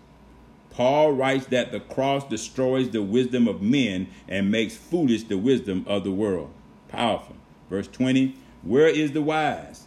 Paul 0.71 1.13
writes 1.13 1.47
that 1.47 1.73
the 1.73 1.81
cross 1.81 2.29
destroys 2.29 2.91
the 2.91 3.03
wisdom 3.03 3.49
of 3.49 3.61
men 3.61 4.07
and 4.29 4.51
makes 4.51 4.77
foolish 4.77 5.25
the 5.25 5.37
wisdom 5.37 5.85
of 5.89 6.05
the 6.05 6.13
world. 6.13 6.53
Powerful. 6.87 7.35
Verse 7.69 7.89
20 7.89 8.37
Where 8.63 8.87
is 8.87 9.13
the 9.13 9.23
wise? 9.23 9.87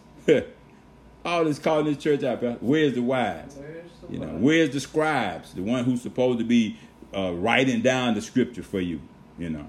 All 1.26 1.46
this 1.46 1.60
calling 1.60 1.86
this 1.86 1.98
church 1.98 2.24
out, 2.24 2.42
where's 2.62 2.96
the 2.96 3.02
wise? 3.02 3.56
Where's 3.58 3.91
you 4.12 4.20
know, 4.20 4.28
where's 4.28 4.72
the 4.72 4.80
scribes? 4.80 5.54
The 5.54 5.62
one 5.62 5.86
who's 5.86 6.02
supposed 6.02 6.40
to 6.40 6.46
be 6.46 6.78
uh, 7.16 7.34
writing 7.34 7.82
down 7.82 8.14
the 8.14 8.22
scripture 8.22 8.62
for 8.62 8.82
you, 8.82 9.02
you 9.40 9.50
know, 9.50 9.66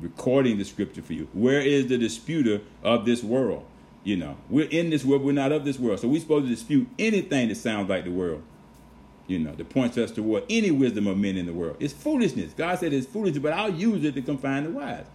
recording 0.00 0.58
the 0.58 0.64
scripture 0.64 1.02
for 1.02 1.14
you. 1.14 1.28
Where 1.32 1.60
is 1.60 1.86
the 1.86 1.96
disputer 1.96 2.60
of 2.82 3.06
this 3.06 3.24
world? 3.24 3.64
You 4.04 4.18
know, 4.18 4.36
we're 4.50 4.68
in 4.68 4.90
this 4.90 5.02
world, 5.02 5.22
we're 5.22 5.32
not 5.32 5.50
of 5.50 5.64
this 5.64 5.78
world. 5.78 5.98
So 5.98 6.08
we're 6.08 6.20
supposed 6.20 6.44
to 6.44 6.50
dispute 6.50 6.86
anything 6.98 7.48
that 7.48 7.54
sounds 7.54 7.88
like 7.88 8.04
the 8.04 8.10
world. 8.10 8.42
You 9.26 9.38
know, 9.38 9.54
that 9.54 9.70
points 9.70 9.96
us 9.96 10.10
toward 10.10 10.44
any 10.50 10.70
wisdom 10.70 11.06
of 11.06 11.16
men 11.16 11.38
in 11.38 11.46
the 11.46 11.54
world. 11.54 11.78
It's 11.80 11.94
foolishness. 11.94 12.52
God 12.52 12.78
said 12.78 12.92
it's 12.92 13.06
foolishness, 13.06 13.42
but 13.42 13.54
I'll 13.54 13.72
use 13.72 14.04
it 14.04 14.14
to 14.16 14.22
confine 14.22 14.64
the 14.64 14.70
wise. 14.70 15.06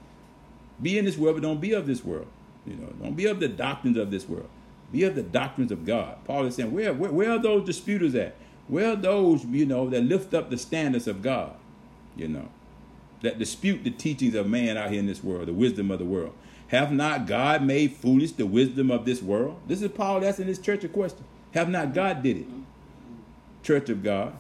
Be 0.82 0.98
in 0.98 1.06
this 1.06 1.16
world, 1.16 1.36
but 1.36 1.44
don't 1.44 1.62
be 1.62 1.74
of 1.74 1.86
this 1.86 2.04
world. 2.04 2.26
You 2.66 2.76
know, 2.78 2.88
don't 3.00 3.16
be 3.16 3.28
of 3.28 3.40
the 3.40 3.48
doctrines 3.48 3.98
of 3.98 4.10
this 4.10 4.28
world. 4.28 4.50
Be 4.92 5.04
of 5.04 5.16
the 5.16 5.24
doctrines 5.24 5.72
of 5.72 5.86
God. 5.86 6.18
Paul 6.26 6.46
is 6.46 6.56
saying, 6.56 6.72
where, 6.72 6.94
where, 6.94 7.12
where 7.12 7.32
are 7.32 7.40
those 7.40 7.66
disputers 7.66 8.16
at? 8.16 8.36
Where 8.68 8.94
are 8.94 8.96
those, 8.96 9.46
you 9.46 9.66
know, 9.66 9.90
that 9.90 10.04
lift 10.04 10.34
up 10.34 10.50
the 10.50 10.58
standards 10.58 11.08
of 11.08 11.22
God? 11.22 11.56
You 12.16 12.28
know, 12.28 12.50
that 13.22 13.40
dispute 13.40 13.84
the 13.84 13.92
teachings 13.92 14.36
of 14.36 14.48
man 14.48 14.78
out 14.78 14.92
here 14.92 15.00
in 15.00 15.06
this 15.06 15.24
world, 15.24 15.48
the 15.48 15.54
wisdom 15.54 15.92
of 15.92 16.00
the 16.00 16.06
world. 16.06 16.34
Have 16.70 16.92
not 16.92 17.26
God 17.26 17.64
made 17.64 17.94
foolish 17.94 18.34
the 18.34 18.46
wisdom 18.46 18.92
of 18.92 19.06
this 19.06 19.22
world? 19.22 19.60
This 19.68 19.82
is 19.82 19.92
Paul 19.92 20.24
asking 20.24 20.48
this 20.48 20.60
church 20.60 20.84
a 20.84 20.88
question. 20.88 21.24
Have 21.54 21.70
not 21.70 21.94
God 21.94 22.22
did 22.22 22.38
it? 22.38 22.48
Church 23.64 23.90
of 23.90 24.04
God. 24.04 24.36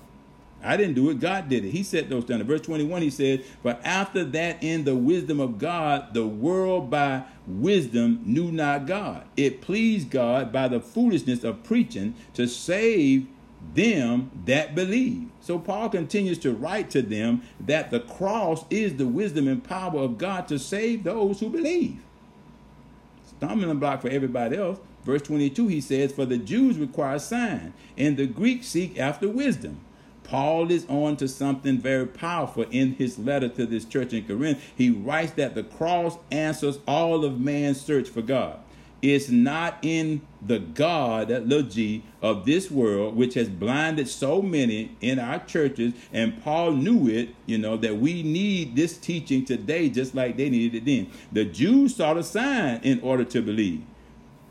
I 0.63 0.75
didn't 0.75 0.95
do 0.95 1.09
it. 1.09 1.19
God 1.19 1.47
did 1.47 1.63
it. 1.63 1.71
He 1.71 1.83
set 1.83 2.09
those 2.09 2.25
down. 2.25 2.41
In 2.41 2.47
verse 2.47 2.61
21, 2.61 3.01
he 3.01 3.09
said, 3.09 3.45
But 3.63 3.79
after 3.85 4.23
that, 4.25 4.61
in 4.61 4.83
the 4.83 4.95
wisdom 4.95 5.39
of 5.39 5.57
God, 5.57 6.13
the 6.13 6.27
world 6.27 6.89
by 6.89 7.23
wisdom 7.47 8.21
knew 8.25 8.51
not 8.51 8.85
God. 8.85 9.25
It 9.37 9.61
pleased 9.61 10.09
God 10.09 10.51
by 10.51 10.67
the 10.67 10.81
foolishness 10.81 11.43
of 11.43 11.63
preaching 11.63 12.15
to 12.33 12.47
save 12.47 13.27
them 13.73 14.31
that 14.45 14.75
believe. 14.75 15.29
So 15.41 15.59
Paul 15.59 15.89
continues 15.89 16.37
to 16.39 16.53
write 16.53 16.89
to 16.91 17.01
them 17.01 17.43
that 17.59 17.91
the 17.91 17.99
cross 18.01 18.65
is 18.69 18.97
the 18.97 19.07
wisdom 19.07 19.47
and 19.47 19.63
power 19.63 19.99
of 20.01 20.17
God 20.17 20.47
to 20.49 20.59
save 20.59 21.03
those 21.03 21.39
who 21.39 21.49
believe. 21.49 21.99
Stumbling 23.25 23.79
block 23.79 24.01
for 24.01 24.09
everybody 24.09 24.57
else. 24.57 24.79
Verse 25.03 25.21
22, 25.21 25.67
he 25.67 25.79
says, 25.79 26.11
For 26.11 26.25
the 26.25 26.37
Jews 26.37 26.77
require 26.77 27.19
sign, 27.19 27.73
and 27.97 28.17
the 28.17 28.27
Greeks 28.27 28.67
seek 28.67 28.99
after 28.99 29.29
wisdom. 29.29 29.79
Paul 30.29 30.69
is 30.69 30.85
on 30.87 31.17
to 31.17 31.27
something 31.27 31.79
very 31.79 32.05
powerful 32.05 32.65
in 32.69 32.93
his 32.93 33.17
letter 33.17 33.49
to 33.49 33.65
this 33.65 33.83
church 33.83 34.13
in 34.13 34.25
Corinth. 34.25 34.61
He 34.75 34.91
writes 34.91 35.31
that 35.33 35.55
the 35.55 35.63
cross 35.63 36.19
answers 36.31 36.77
all 36.87 37.25
of 37.25 37.39
man's 37.39 37.81
search 37.81 38.07
for 38.07 38.21
God. 38.21 38.59
It's 39.01 39.29
not 39.29 39.79
in 39.81 40.21
the 40.45 40.59
God, 40.59 41.29
that 41.29 41.47
g, 41.69 42.03
of 42.21 42.45
this 42.45 42.69
world, 42.69 43.15
which 43.15 43.33
has 43.33 43.49
blinded 43.49 44.07
so 44.07 44.41
many 44.41 44.95
in 45.01 45.17
our 45.17 45.39
churches. 45.45 45.93
And 46.13 46.43
Paul 46.43 46.73
knew 46.73 47.07
it, 47.07 47.29
you 47.47 47.57
know, 47.57 47.75
that 47.77 47.97
we 47.97 48.21
need 48.21 48.75
this 48.75 48.97
teaching 48.97 49.45
today 49.45 49.89
just 49.89 50.13
like 50.13 50.37
they 50.37 50.51
needed 50.51 50.83
it 50.83 50.85
then. 50.85 51.11
The 51.31 51.45
Jews 51.45 51.95
sought 51.95 52.17
a 52.17 52.23
sign 52.23 52.81
in 52.83 52.99
order 53.01 53.23
to 53.23 53.41
believe, 53.41 53.81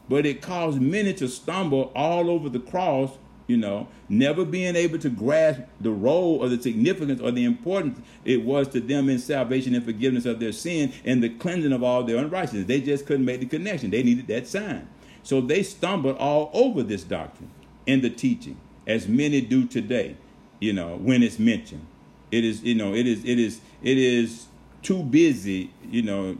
but 0.08 0.26
it 0.26 0.42
caused 0.42 0.80
many 0.80 1.14
to 1.14 1.28
stumble 1.28 1.92
all 1.94 2.30
over 2.30 2.48
the 2.48 2.58
cross 2.58 3.12
you 3.48 3.56
know, 3.56 3.88
never 4.08 4.44
being 4.44 4.76
able 4.76 4.98
to 4.98 5.08
grasp 5.08 5.62
the 5.80 5.90
role 5.90 6.36
or 6.36 6.48
the 6.48 6.62
significance 6.62 7.20
or 7.20 7.32
the 7.32 7.44
importance 7.44 7.98
it 8.24 8.44
was 8.44 8.68
to 8.68 8.80
them 8.80 9.08
in 9.08 9.18
salvation 9.18 9.74
and 9.74 9.84
forgiveness 9.84 10.26
of 10.26 10.38
their 10.38 10.52
sin 10.52 10.92
and 11.04 11.22
the 11.22 11.30
cleansing 11.30 11.72
of 11.72 11.82
all 11.82 12.04
their 12.04 12.18
unrighteousness. 12.18 12.66
They 12.66 12.80
just 12.80 13.06
couldn't 13.06 13.24
make 13.24 13.40
the 13.40 13.46
connection. 13.46 13.90
They 13.90 14.02
needed 14.02 14.28
that 14.28 14.46
sign. 14.46 14.86
So 15.22 15.40
they 15.40 15.62
stumbled 15.62 16.18
all 16.18 16.50
over 16.52 16.82
this 16.82 17.02
doctrine 17.02 17.50
and 17.86 18.02
the 18.02 18.10
teaching, 18.10 18.58
as 18.86 19.08
many 19.08 19.40
do 19.40 19.66
today, 19.66 20.16
you 20.60 20.74
know, 20.74 20.96
when 20.96 21.22
it's 21.22 21.38
mentioned. 21.38 21.86
It 22.30 22.44
is, 22.44 22.62
you 22.62 22.74
know, 22.74 22.94
it 22.94 23.06
is, 23.06 23.24
it 23.24 23.38
is, 23.38 23.62
it 23.82 23.96
is 23.96 24.46
too 24.82 25.02
busy, 25.02 25.72
you 25.90 26.02
know, 26.02 26.34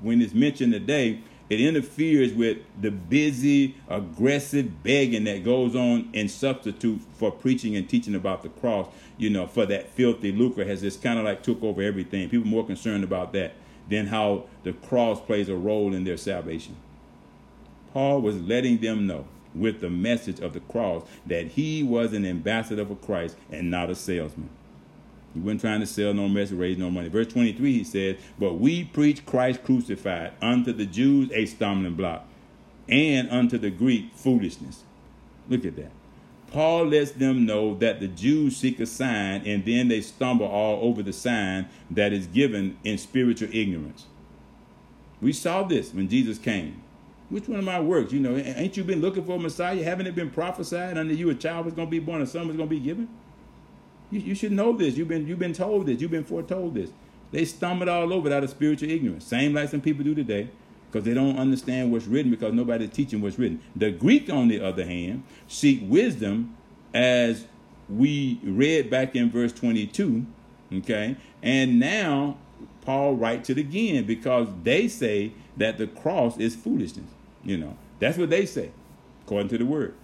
when 0.00 0.22
it's 0.22 0.32
mentioned 0.32 0.72
today 0.72 1.20
it 1.50 1.60
interferes 1.60 2.32
with 2.32 2.58
the 2.80 2.90
busy, 2.90 3.76
aggressive 3.88 4.82
begging 4.82 5.24
that 5.24 5.44
goes 5.44 5.76
on 5.76 6.08
in 6.12 6.28
substitute 6.28 7.00
for 7.14 7.30
preaching 7.30 7.76
and 7.76 7.88
teaching 7.88 8.14
about 8.14 8.42
the 8.42 8.48
cross. 8.48 8.88
You 9.18 9.30
know, 9.30 9.46
for 9.46 9.66
that 9.66 9.90
filthy 9.90 10.32
lucre 10.32 10.64
has 10.64 10.80
just 10.80 11.02
kind 11.02 11.18
of 11.18 11.24
like 11.24 11.42
took 11.42 11.62
over 11.62 11.82
everything. 11.82 12.28
People 12.30 12.48
more 12.48 12.66
concerned 12.66 13.04
about 13.04 13.32
that 13.34 13.54
than 13.88 14.06
how 14.06 14.44
the 14.62 14.72
cross 14.72 15.20
plays 15.20 15.48
a 15.48 15.54
role 15.54 15.92
in 15.92 16.04
their 16.04 16.16
salvation. 16.16 16.76
Paul 17.92 18.22
was 18.22 18.40
letting 18.40 18.78
them 18.78 19.06
know 19.06 19.26
with 19.54 19.80
the 19.80 19.90
message 19.90 20.40
of 20.40 20.52
the 20.52 20.60
cross 20.60 21.04
that 21.26 21.48
he 21.48 21.82
was 21.82 22.12
an 22.12 22.24
ambassador 22.24 22.84
for 22.84 22.96
Christ 22.96 23.36
and 23.52 23.70
not 23.70 23.90
a 23.90 23.94
salesman. 23.94 24.48
He 25.34 25.40
wasn't 25.40 25.62
trying 25.62 25.80
to 25.80 25.86
sell 25.86 26.14
no 26.14 26.28
mess, 26.28 26.52
raise 26.52 26.78
no 26.78 26.90
money. 26.90 27.08
Verse 27.08 27.26
23, 27.26 27.72
he 27.72 27.84
says, 27.84 28.16
But 28.38 28.54
we 28.54 28.84
preach 28.84 29.26
Christ 29.26 29.64
crucified, 29.64 30.32
unto 30.40 30.72
the 30.72 30.86
Jews 30.86 31.30
a 31.32 31.44
stumbling 31.46 31.94
block, 31.94 32.24
and 32.88 33.28
unto 33.30 33.58
the 33.58 33.70
Greek 33.70 34.12
foolishness. 34.14 34.84
Look 35.48 35.64
at 35.64 35.74
that. 35.76 35.90
Paul 36.52 36.86
lets 36.86 37.10
them 37.10 37.46
know 37.46 37.74
that 37.78 37.98
the 37.98 38.06
Jews 38.06 38.56
seek 38.56 38.78
a 38.78 38.86
sign, 38.86 39.42
and 39.44 39.64
then 39.64 39.88
they 39.88 40.00
stumble 40.00 40.46
all 40.46 40.86
over 40.88 41.02
the 41.02 41.12
sign 41.12 41.68
that 41.90 42.12
is 42.12 42.28
given 42.28 42.78
in 42.84 42.96
spiritual 42.96 43.48
ignorance. 43.52 44.06
We 45.20 45.32
saw 45.32 45.64
this 45.64 45.92
when 45.92 46.08
Jesus 46.08 46.38
came. 46.38 46.80
Which 47.28 47.48
one 47.48 47.58
of 47.58 47.64
my 47.64 47.80
works? 47.80 48.12
You 48.12 48.20
know, 48.20 48.36
ain't 48.36 48.76
you 48.76 48.84
been 48.84 49.00
looking 49.00 49.24
for 49.24 49.36
a 49.36 49.38
Messiah? 49.38 49.82
Haven't 49.82 50.06
it 50.06 50.14
been 50.14 50.30
prophesied 50.30 50.96
unto 50.96 51.14
you 51.14 51.30
a 51.30 51.34
child 51.34 51.64
was 51.64 51.74
going 51.74 51.88
to 51.88 51.90
be 51.90 51.98
born, 51.98 52.22
a 52.22 52.26
son 52.26 52.46
was 52.46 52.56
going 52.56 52.68
to 52.68 52.74
be 52.74 52.80
given? 52.80 53.08
You, 54.14 54.20
you 54.20 54.34
should 54.36 54.52
know 54.52 54.72
this. 54.72 54.96
You've 54.96 55.08
been 55.08 55.26
you've 55.26 55.40
been 55.40 55.52
told 55.52 55.86
this. 55.86 56.00
You've 56.00 56.12
been 56.12 56.24
foretold 56.24 56.74
this. 56.74 56.90
They 57.32 57.44
stumbled 57.44 57.88
all 57.88 58.12
over 58.12 58.32
out 58.32 58.44
of 58.44 58.50
spiritual 58.50 58.88
ignorance. 58.88 59.24
Same 59.24 59.52
like 59.52 59.68
some 59.68 59.80
people 59.80 60.04
do 60.04 60.14
today, 60.14 60.50
because 60.86 61.04
they 61.04 61.14
don't 61.14 61.36
understand 61.36 61.90
what's 61.90 62.06
written 62.06 62.30
because 62.30 62.52
nobody's 62.52 62.90
teaching 62.90 63.20
what's 63.20 63.40
written. 63.40 63.60
The 63.74 63.90
Greek, 63.90 64.30
on 64.30 64.46
the 64.46 64.60
other 64.60 64.84
hand, 64.84 65.24
seek 65.48 65.80
wisdom, 65.82 66.56
as 66.94 67.46
we 67.88 68.38
read 68.44 68.88
back 68.88 69.16
in 69.16 69.32
verse 69.32 69.52
22. 69.52 70.24
Okay, 70.72 71.16
and 71.42 71.80
now 71.80 72.36
Paul 72.82 73.16
writes 73.16 73.50
it 73.50 73.58
again 73.58 74.04
because 74.04 74.46
they 74.62 74.86
say 74.86 75.32
that 75.56 75.76
the 75.76 75.88
cross 75.88 76.38
is 76.38 76.54
foolishness. 76.54 77.10
You 77.42 77.56
know, 77.56 77.76
that's 77.98 78.16
what 78.16 78.30
they 78.30 78.46
say, 78.46 78.70
according 79.24 79.48
to 79.48 79.58
the 79.58 79.66
word. 79.66 79.94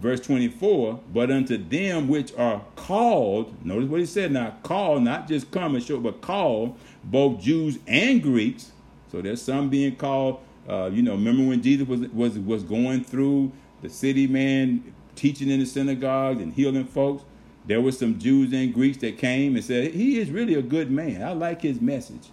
Verse 0.00 0.20
24, 0.20 0.98
but 1.12 1.30
unto 1.30 1.58
them 1.58 2.08
which 2.08 2.32
are 2.34 2.62
called, 2.74 3.54
notice 3.64 3.88
what 3.88 4.00
he 4.00 4.06
said 4.06 4.32
now, 4.32 4.56
called, 4.62 5.02
not 5.02 5.28
just 5.28 5.50
come 5.50 5.74
and 5.74 5.84
show, 5.84 6.00
but 6.00 6.22
called, 6.22 6.78
both 7.04 7.38
Jews 7.38 7.78
and 7.86 8.22
Greeks. 8.22 8.72
So 9.12 9.20
there's 9.20 9.42
some 9.42 9.68
being 9.68 9.96
called, 9.96 10.40
uh, 10.66 10.88
you 10.90 11.02
know, 11.02 11.12
remember 11.12 11.46
when 11.46 11.62
Jesus 11.62 11.86
was, 11.86 12.00
was, 12.08 12.38
was 12.38 12.62
going 12.62 13.04
through 13.04 13.52
the 13.82 13.90
city, 13.90 14.26
man, 14.26 14.94
teaching 15.16 15.50
in 15.50 15.60
the 15.60 15.66
synagogue 15.66 16.40
and 16.40 16.54
healing 16.54 16.86
folks? 16.86 17.22
There 17.66 17.82
were 17.82 17.92
some 17.92 18.18
Jews 18.18 18.54
and 18.54 18.72
Greeks 18.72 18.96
that 18.98 19.18
came 19.18 19.54
and 19.54 19.62
said, 19.62 19.92
he 19.92 20.18
is 20.18 20.30
really 20.30 20.54
a 20.54 20.62
good 20.62 20.90
man. 20.90 21.22
I 21.22 21.32
like 21.32 21.60
his 21.60 21.78
message. 21.78 22.30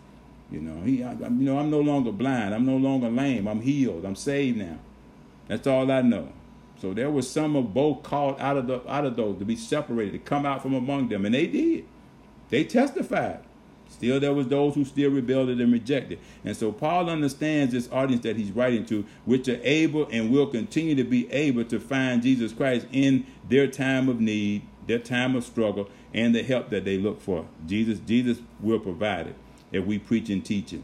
You 0.49 0.61
know, 0.61 0.81
he, 0.83 1.03
I, 1.03 1.11
you 1.11 1.29
know, 1.29 1.59
I'm 1.59 1.69
no 1.69 1.81
longer 1.81 2.13
blind. 2.13 2.55
I'm 2.55 2.65
no 2.65 2.77
longer 2.77 3.09
lame. 3.09 3.45
I'm 3.45 3.59
healed. 3.59 4.05
I'm 4.05 4.15
saved 4.15 4.57
now. 4.57 4.79
That's 5.49 5.67
all 5.67 5.91
I 5.91 6.01
know. 6.01 6.29
So 6.79 6.93
there 6.93 7.09
was 7.09 7.29
some 7.29 7.55
of 7.55 7.73
both 7.73 8.03
called 8.03 8.39
out 8.39 8.57
of 8.57 8.67
the 8.67 8.89
out 8.91 9.05
of 9.05 9.15
those 9.15 9.39
to 9.39 9.45
be 9.45 9.55
separated, 9.55 10.11
to 10.11 10.19
come 10.19 10.45
out 10.45 10.61
from 10.61 10.73
among 10.73 11.09
them, 11.09 11.25
and 11.25 11.33
they 11.33 11.47
did. 11.47 11.85
They 12.49 12.63
testified. 12.63 13.39
Still, 13.89 14.19
there 14.19 14.33
was 14.33 14.47
those 14.47 14.75
who 14.75 14.83
still 14.83 15.09
rebelled 15.11 15.49
and 15.49 15.71
rejected. 15.71 16.19
And 16.43 16.55
so 16.55 16.71
Paul 16.71 17.09
understands 17.09 17.73
this 17.73 17.89
audience 17.91 18.21
that 18.23 18.35
he's 18.35 18.51
writing 18.51 18.85
to, 18.87 19.05
which 19.25 19.47
are 19.47 19.59
able 19.63 20.07
and 20.11 20.29
will 20.29 20.47
continue 20.47 20.93
to 20.95 21.05
be 21.05 21.31
able 21.31 21.63
to 21.65 21.79
find 21.79 22.21
Jesus 22.21 22.51
Christ 22.51 22.85
in 22.91 23.25
their 23.47 23.67
time 23.67 24.09
of 24.09 24.19
need, 24.19 24.63
their 24.87 24.99
time 24.99 25.35
of 25.35 25.45
struggle, 25.45 25.89
and 26.13 26.35
the 26.35 26.43
help 26.43 26.69
that 26.69 26.83
they 26.83 26.97
look 26.97 27.21
for. 27.21 27.47
Jesus, 27.65 27.99
Jesus 27.99 28.39
will 28.59 28.79
provide 28.79 29.27
it 29.27 29.35
if 29.71 29.85
we 29.85 29.97
preach 29.97 30.29
and 30.29 30.43
teach 30.43 30.73
it. 30.73 30.81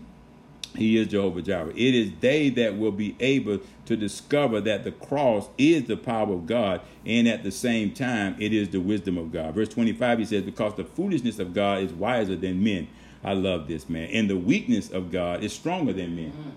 He 0.76 0.98
is 0.98 1.08
Jehovah 1.08 1.42
Jireh. 1.42 1.72
It 1.76 1.96
is 1.96 2.12
they 2.20 2.50
that 2.50 2.78
will 2.78 2.92
be 2.92 3.16
able 3.20 3.60
to 3.86 3.96
discover 3.96 4.60
that 4.62 4.84
the 4.84 4.92
cross 4.92 5.50
is 5.58 5.84
the 5.84 5.98
power 5.98 6.34
of 6.34 6.48
God, 6.48 6.82
and 7.06 7.28
at 7.28 7.44
the 7.44 7.52
same 7.52 7.94
time, 7.94 8.36
it 8.40 8.54
is 8.54 8.70
the 8.70 8.80
wisdom 8.80 9.18
of 9.18 9.32
God. 9.32 9.54
Verse 9.54 9.70
25, 9.70 10.20
he 10.20 10.26
says, 10.26 10.44
Because 10.44 10.76
the 10.76 10.86
foolishness 10.86 11.40
of 11.40 11.54
God 11.54 11.84
is 11.84 11.94
wiser 11.94 12.36
than 12.36 12.64
men. 12.64 12.88
I 13.24 13.34
love 13.34 13.68
this, 13.68 13.88
man. 13.88 14.10
And 14.10 14.30
the 14.30 14.38
weakness 14.38 14.90
of 14.90 15.12
God 15.12 15.44
is 15.44 15.54
stronger 15.54 15.94
than 15.94 16.16
men. 16.16 16.32
Mm-hmm. 16.32 16.50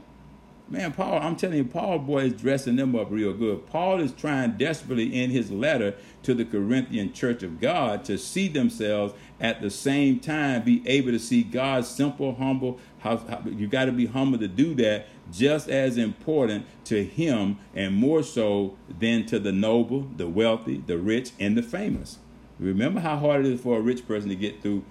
Man, 0.68 0.92
Paul, 0.92 1.20
I'm 1.22 1.36
telling 1.36 1.58
you, 1.58 1.64
Paul, 1.64 2.00
boy, 2.00 2.24
is 2.24 2.32
dressing 2.32 2.74
them 2.74 2.96
up 2.96 3.08
real 3.08 3.32
good. 3.32 3.68
Paul 3.68 4.00
is 4.00 4.10
trying 4.10 4.52
desperately 4.52 5.14
in 5.14 5.30
his 5.30 5.52
letter 5.52 5.94
to 6.24 6.34
the 6.34 6.44
Corinthian 6.44 7.12
church 7.12 7.44
of 7.44 7.60
God 7.60 8.04
to 8.06 8.18
see 8.18 8.48
themselves 8.48 9.14
at 9.38 9.60
the 9.60 9.70
same 9.70 10.18
time 10.18 10.64
be 10.64 10.82
able 10.88 11.12
to 11.12 11.20
see 11.20 11.44
God's 11.44 11.86
simple, 11.86 12.34
humble. 12.34 12.80
How, 13.06 13.16
how 13.16 13.42
you 13.48 13.66
got 13.66 13.86
to 13.86 13.92
be 13.92 14.06
humble 14.06 14.38
to 14.38 14.48
do 14.48 14.74
that, 14.76 15.06
just 15.32 15.68
as 15.68 15.96
important 15.96 16.66
to 16.84 17.04
Him 17.04 17.58
and 17.74 17.94
more 17.94 18.22
so 18.22 18.76
than 18.88 19.26
to 19.26 19.38
the 19.38 19.52
noble, 19.52 20.08
the 20.16 20.26
wealthy, 20.26 20.78
the 20.78 20.98
rich, 20.98 21.30
and 21.38 21.56
the 21.56 21.62
famous. 21.62 22.18
Remember 22.58 23.00
how 23.00 23.16
hard 23.16 23.44
it 23.44 23.52
is 23.52 23.60
for 23.60 23.78
a 23.78 23.80
rich 23.80 24.06
person 24.06 24.28
to 24.30 24.36
get 24.36 24.62
through, 24.62 24.84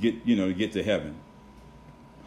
get 0.00 0.14
you 0.24 0.36
know, 0.36 0.48
to 0.48 0.54
get 0.54 0.72
to 0.72 0.82
heaven 0.82 1.16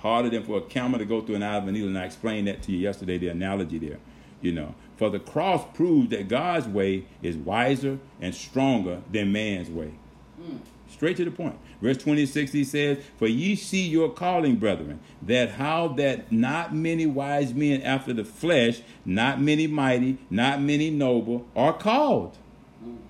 harder 0.02 0.30
than 0.30 0.44
for 0.44 0.58
a 0.58 0.62
camel 0.62 1.00
to 1.00 1.06
go 1.06 1.22
through 1.22 1.36
an 1.36 1.44
eye 1.44 1.56
of 1.56 1.68
a 1.68 1.72
needle. 1.72 1.88
And 1.88 1.98
I 1.98 2.06
explained 2.06 2.48
that 2.48 2.62
to 2.64 2.72
you 2.72 2.80
yesterday, 2.80 3.18
the 3.18 3.30
analogy 3.30 3.78
there. 3.78 4.00
You 4.42 4.52
know, 4.52 4.76
for 4.98 5.10
the 5.10 5.20
cross 5.20 5.64
proves 5.76 6.10
that 6.10 6.28
God's 6.28 6.68
way 6.68 7.06
is 7.22 7.38
wiser 7.38 8.00
and 8.20 8.34
stronger 8.34 9.02
than 9.12 9.32
man's 9.32 9.70
way. 9.70 9.94
Mm. 10.42 10.60
Straight 10.92 11.18
to 11.18 11.26
the 11.26 11.32
point. 11.32 11.58
Verse 11.82 11.98
26, 11.98 12.52
he 12.52 12.64
says, 12.64 13.00
For 13.18 13.28
ye 13.28 13.56
see 13.56 13.88
your 13.88 14.10
calling, 14.10 14.58
brethren, 14.58 15.00
that 15.22 15.52
how 15.52 15.90
that 15.90 16.32
not 16.32 16.76
many 16.76 17.06
wise 17.06 17.54
men 17.54 17.82
after 17.82 18.14
the 18.14 18.26
flesh, 18.26 18.82
not 19.06 19.42
many 19.42 19.68
mighty, 19.68 20.18
not 20.30 20.62
many 20.62 20.90
noble, 20.90 21.48
are 21.56 21.74
called. 21.74 22.38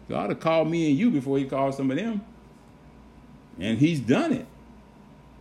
God 0.08 0.28
to 0.28 0.36
call 0.36 0.66
me 0.66 0.90
and 0.90 1.00
you 1.00 1.10
before 1.10 1.38
he 1.38 1.46
calls 1.46 1.78
some 1.78 1.90
of 1.90 1.98
them. 1.98 2.22
And 3.60 3.78
he's 3.78 4.00
done 4.00 4.32
it. 4.32 4.46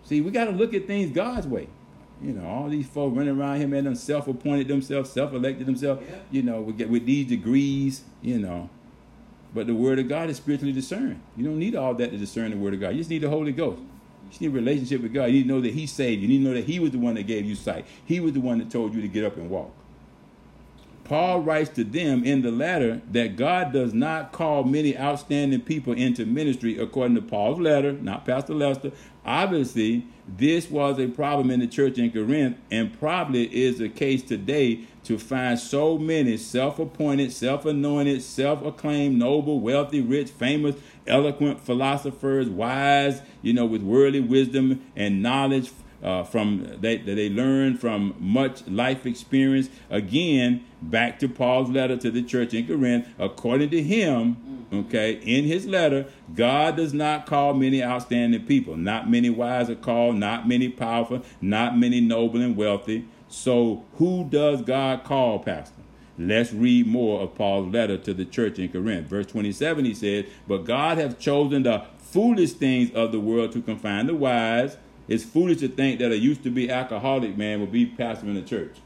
See, 0.05 0.21
we 0.21 0.31
got 0.31 0.47
to 0.47 0.53
look 0.53 0.75
at 0.75 0.87
things 0.87 1.13
God's 1.13 1.47
way. 1.47 1.69
You 2.23 2.33
know, 2.33 2.47
all 2.47 2.69
these 2.69 2.87
folks 2.87 3.17
running 3.17 3.39
around 3.39 3.59
here, 3.59 3.69
man, 3.69 3.85
them 3.85 3.95
self-appointed 3.95 4.69
themselves, 4.69 5.11
self-elected 5.11 5.67
themselves, 5.67 6.03
yeah. 6.09 6.17
you 6.31 6.43
know, 6.43 6.61
with, 6.61 6.81
with 6.83 7.07
these 7.07 7.27
degrees, 7.27 8.03
you 8.21 8.39
know. 8.39 8.69
But 9.53 9.67
the 9.67 9.75
word 9.75 9.99
of 9.99 10.09
God 10.09 10.31
is 10.31 10.37
spiritually 10.37 10.73
discerned. 10.73 11.21
You 11.37 11.45
don't 11.45 11.59
need 11.59 11.75
all 11.75 11.95
that 11.95 12.11
to 12.11 12.17
discern 12.17 12.51
the 12.51 12.57
word 12.57 12.75
of 12.75 12.81
God. 12.81 12.91
You 12.91 12.99
just 12.99 13.11
need 13.11 13.23
the 13.23 13.31
Holy 13.31 13.53
Ghost. 13.53 13.81
You 14.33 14.49
need 14.49 14.57
a 14.57 14.61
relationship 14.61 15.03
with 15.03 15.13
God. 15.13 15.27
You 15.27 15.33
need 15.33 15.43
to 15.43 15.49
know 15.49 15.61
that 15.61 15.75
He 15.75 15.87
saved 15.87 16.23
you. 16.23 16.29
You 16.29 16.39
need 16.39 16.45
to 16.45 16.51
know 16.51 16.55
that 16.55 16.67
He 16.67 16.79
was 16.79 16.93
the 16.93 16.99
one 16.99 17.15
that 17.15 17.25
gave 17.25 17.45
you 17.45 17.57
sight. 17.57 17.85
He 18.05 18.21
was 18.21 18.33
the 18.33 18.41
one 18.41 18.59
that 18.59 18.71
told 18.71 18.95
you 18.95 19.03
to 19.03 19.09
get 19.09 19.25
up 19.25 19.37
and 19.37 19.51
walk. 19.51 19.73
Paul 21.11 21.41
writes 21.41 21.71
to 21.71 21.83
them 21.83 22.23
in 22.23 22.43
the 22.43 22.53
letter 22.53 23.03
that 23.11 23.35
God 23.35 23.73
does 23.73 23.93
not 23.93 24.31
call 24.31 24.63
many 24.63 24.97
outstanding 24.97 25.61
people 25.63 25.93
into 25.93 26.25
ministry 26.25 26.79
according 26.79 27.17
to 27.17 27.23
Paul's 27.23 27.59
letter, 27.59 27.95
not 27.95 28.25
Pastor 28.25 28.55
Lester. 28.55 28.93
Obviously, 29.25 30.07
this 30.37 30.71
was 30.71 30.99
a 30.99 31.09
problem 31.09 31.51
in 31.51 31.61
the 31.61 31.67
church 31.67 31.99
in 31.99 32.11
Corinth 32.11 32.57
and 32.71 32.99
probably 32.99 33.45
is 33.55 33.79
the 33.79 33.89
case 33.89 34.23
today 34.23 34.85
to 35.05 35.19
find 35.19 35.59
so 35.59 35.99
many 35.99 36.37
self 36.37 36.79
appointed, 36.79 37.33
self 37.33 37.65
anointed, 37.65 38.23
self 38.23 38.65
acclaimed, 38.65 39.19
noble, 39.19 39.61
wealthy, 39.61 40.01
rich, 40.01 40.31
famous, 40.31 40.77
eloquent 41.07 41.61
philosophers, 41.61 42.49
wise, 42.49 43.23
you 43.43 43.53
know, 43.53 43.67
with 43.67 43.83
worldly 43.83 44.21
wisdom 44.21 44.85
and 44.95 45.23
knowledge 45.23 45.71
uh, 46.03 46.25
from 46.25 46.77
they, 46.81 46.97
that 46.99 47.15
they 47.15 47.29
learned 47.29 47.81
from 47.81 48.15
much 48.19 48.67
life 48.67 49.07
experience. 49.07 49.69
Again, 49.89 50.65
back 50.81 51.19
to 51.21 51.29
Paul's 51.29 51.71
letter 51.71 51.97
to 51.97 52.11
the 52.11 52.23
church 52.23 52.55
in 52.55 52.67
Corinth. 52.67 53.09
According 53.19 53.71
to 53.71 53.83
him, 53.83 54.37
mm-hmm. 54.37 54.79
okay, 54.87 55.13
in 55.23 55.45
his 55.45 55.67
letter, 55.67 56.07
God 56.35 56.77
does 56.77 56.95
not 56.95 57.27
call 57.27 57.55
many 57.55 57.83
outstanding 57.83 58.45
people. 58.47 58.77
Not 58.77 59.11
many 59.11 59.31
wise 59.31 59.69
are 59.69 59.75
called, 59.75 60.17
not 60.17 60.49
many 60.49 60.69
powerful, 60.69 61.23
not 61.41 61.77
many 61.77 62.01
noble 62.01 62.41
and 62.41 62.57
wealthy. 62.57 63.07
So, 63.29 63.85
who 63.99 64.25
does 64.25 64.63
God 64.63 65.05
call, 65.05 65.39
Pastor? 65.39 65.77
Let's 66.19 66.53
read 66.53 66.87
more 66.87 67.23
of 67.23 67.35
Paul's 67.35 67.73
letter 67.73 67.97
to 67.97 68.13
the 68.13 68.27
church 68.27 68.59
in 68.59 68.71
Corinth. 68.71 69.07
Verse 69.07 69.27
27, 69.27 69.87
he 69.87 69.95
says, 69.95 70.27
But 70.47 70.65
God 70.65 70.99
hath 70.99 71.19
chosen 71.19 71.63
the 71.63 71.85
foolish 71.99 72.53
things 72.53 72.91
of 72.95 73.13
the 73.13 73.21
world 73.21 73.53
to 73.53 73.63
confine 73.63 74.07
the 74.07 74.15
wise 74.15 74.77
it's 75.11 75.25
foolish 75.25 75.59
to 75.59 75.69
think 75.69 75.99
that 75.99 76.13
a 76.13 76.17
used 76.17 76.45
to 76.45 76.51
be 76.51 76.71
alcoholic 76.71 77.37
man 77.37 77.59
will 77.59 77.67
be 77.67 77.85
pastor 77.85 78.27
in 78.27 78.35
the 78.35 78.43
church. 78.43 78.77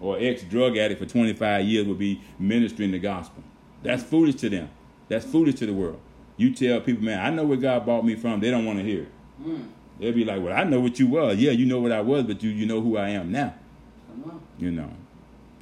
Or 0.00 0.18
ex 0.18 0.42
drug 0.42 0.76
addict 0.76 1.00
for 1.00 1.06
25 1.06 1.64
years 1.64 1.86
will 1.86 1.94
be 1.94 2.20
ministering 2.40 2.90
the 2.90 2.98
gospel. 2.98 3.44
That's 3.84 4.02
foolish 4.02 4.34
to 4.36 4.50
them. 4.50 4.68
That's 5.08 5.24
foolish 5.24 5.54
to 5.56 5.66
the 5.66 5.72
world. 5.72 6.00
You 6.36 6.52
tell 6.52 6.80
people, 6.80 7.04
man, 7.04 7.24
I 7.24 7.30
know 7.30 7.44
where 7.44 7.56
God 7.56 7.86
bought 7.86 8.04
me 8.04 8.16
from. 8.16 8.40
They 8.40 8.50
don't 8.50 8.64
want 8.64 8.80
to 8.80 8.84
hear 8.84 9.02
it. 9.02 9.12
Mm. 9.40 9.68
They'll 10.00 10.12
be 10.12 10.24
like, 10.24 10.42
well, 10.42 10.56
I 10.56 10.64
know 10.64 10.80
what 10.80 10.98
you 10.98 11.06
was. 11.06 11.38
Yeah, 11.38 11.52
you 11.52 11.66
know 11.66 11.78
what 11.78 11.92
I 11.92 12.00
was, 12.00 12.24
but 12.24 12.42
you, 12.42 12.50
you 12.50 12.66
know 12.66 12.80
who 12.80 12.96
I 12.96 13.10
am 13.10 13.30
now. 13.30 13.54
You 14.58 14.72
know. 14.72 14.90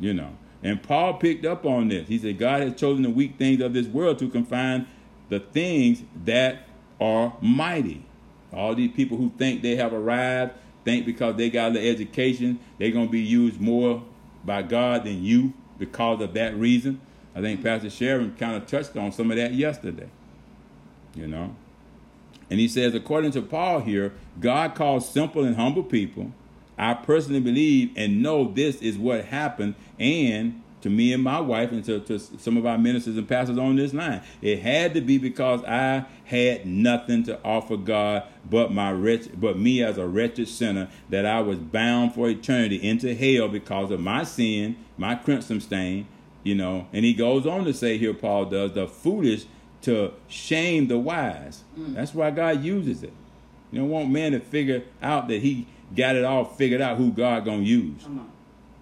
You 0.01 0.15
know. 0.15 0.31
And 0.63 0.83
Paul 0.83 1.15
picked 1.15 1.45
up 1.45 1.67
on 1.67 1.89
this. 1.89 2.09
He 2.09 2.19
said, 2.19 2.39
God 2.39 2.63
has 2.63 2.75
chosen 2.77 3.03
the 3.03 3.11
weak 3.11 3.37
things 3.37 3.61
of 3.61 3.75
this 3.75 3.89
world 3.89 4.19
to 4.21 4.29
confine 4.31 4.87
the 5.29 5.41
things 5.41 6.03
that 6.25 6.67
are 6.99 7.37
mighty. 7.43 8.07
All 8.53 8.75
these 8.75 8.93
people 8.93 9.17
who 9.17 9.31
think 9.39 9.63
they 9.63 9.77
have 9.77 9.93
arrived, 9.93 10.53
think 10.85 11.07
because 11.07 11.37
they 11.37 11.51
got 11.51 11.73
the 11.73 11.89
education, 11.89 12.59
they're 12.79 12.91
going 12.91 13.07
to 13.07 13.13
be 13.13 13.21
used 13.21 13.61
more 13.61 14.03
by 14.45 14.63
God 14.63 15.05
than 15.05 15.23
you 15.23 15.53
because 15.79 16.21
of 16.21 16.35
that 16.35 16.57
reason. 16.57 17.01
I 17.35 17.41
think 17.41 17.63
Pastor 17.63 17.91
Sharon 17.91 18.37
kind 18.37 18.57
of 18.57 18.67
touched 18.67 18.97
on 18.97 19.13
some 19.13 19.31
of 19.31 19.37
that 19.37 19.55
yesterday. 19.55 20.09
You 21.15 21.27
know? 21.27 21.55
And 22.51 22.61
he 22.61 22.69
says, 22.69 22.95
according 22.95 23.31
to 23.33 23.43
Paul 23.43 23.81
here, 23.81 24.13
God 24.39 24.75
calls 24.75 25.09
simple 25.09 25.45
and 25.45 25.57
humble 25.57 25.83
people. 25.83 26.33
I 26.77 26.95
personally 26.95 27.41
believe 27.41 27.93
and 27.97 28.23
know 28.23 28.45
this 28.45 28.83
is 28.83 28.99
what 28.99 29.27
happened, 29.27 29.75
and 29.99 30.62
to 30.83 30.91
me 30.91 31.13
and 31.13 31.23
my 31.23 31.41
wife 31.41 31.73
and 31.73 31.85
to, 31.85 32.01
to 32.01 32.19
some 32.19 32.57
of 32.57 32.67
our 32.67 32.77
ministers 32.77 33.17
and 33.17 33.29
pastors 33.29 33.57
on 33.57 33.77
this 33.77 33.95
line. 33.95 34.23
It 34.41 34.61
had 34.61 34.95
to 34.95 35.01
be 35.01 35.17
because 35.17 35.65
I 35.65 36.05
had 36.25 36.67
nothing 36.67 37.23
to 37.25 37.43
offer 37.45 37.77
God 37.77 38.25
but 38.49 38.73
my 38.73 38.93
wretch, 38.93 39.29
but 39.35 39.59
me 39.59 39.83
as 39.83 39.97
a 39.97 40.07
wretched 40.07 40.49
sinner 40.49 40.89
that 41.09 41.25
I 41.25 41.41
was 41.41 41.59
bound 41.59 42.15
for 42.15 42.29
eternity 42.29 42.77
into 42.77 43.15
hell 43.15 43.49
because 43.49 43.91
of 43.91 44.01
my 44.01 44.25
sin, 44.25 44.77
my 44.97 45.15
crimson 45.15 45.61
stain, 45.61 46.07
you 46.43 46.55
know. 46.55 46.89
And 46.93 47.05
he 47.05 47.15
goes 47.15 47.47
on 47.47 47.65
to 47.65 47.73
say 47.73 47.97
here, 47.97 48.15
Paul 48.15 48.47
does, 48.47 48.73
the 48.73 48.87
foolish 48.87 49.47
to 49.83 50.13
shame 50.29 50.89
the 50.89 50.99
wise. 50.99 51.65
Mm. 51.79 51.95
That's 51.95 52.15
why 52.15 52.31
God 52.31 52.63
uses 52.63 53.03
it. 53.03 53.13
You 53.71 53.81
don't 53.81 53.89
want 53.89 54.11
man 54.11 54.33
to 54.33 54.41
figure 54.41 54.83
out 55.03 55.29
that 55.29 55.43
he 55.43 55.67
got 55.95 56.17
it 56.17 56.25
all 56.25 56.45
figured 56.45 56.81
out 56.81 56.97
who 56.97 57.11
God 57.11 57.45
gonna 57.45 57.63
use 57.63 58.07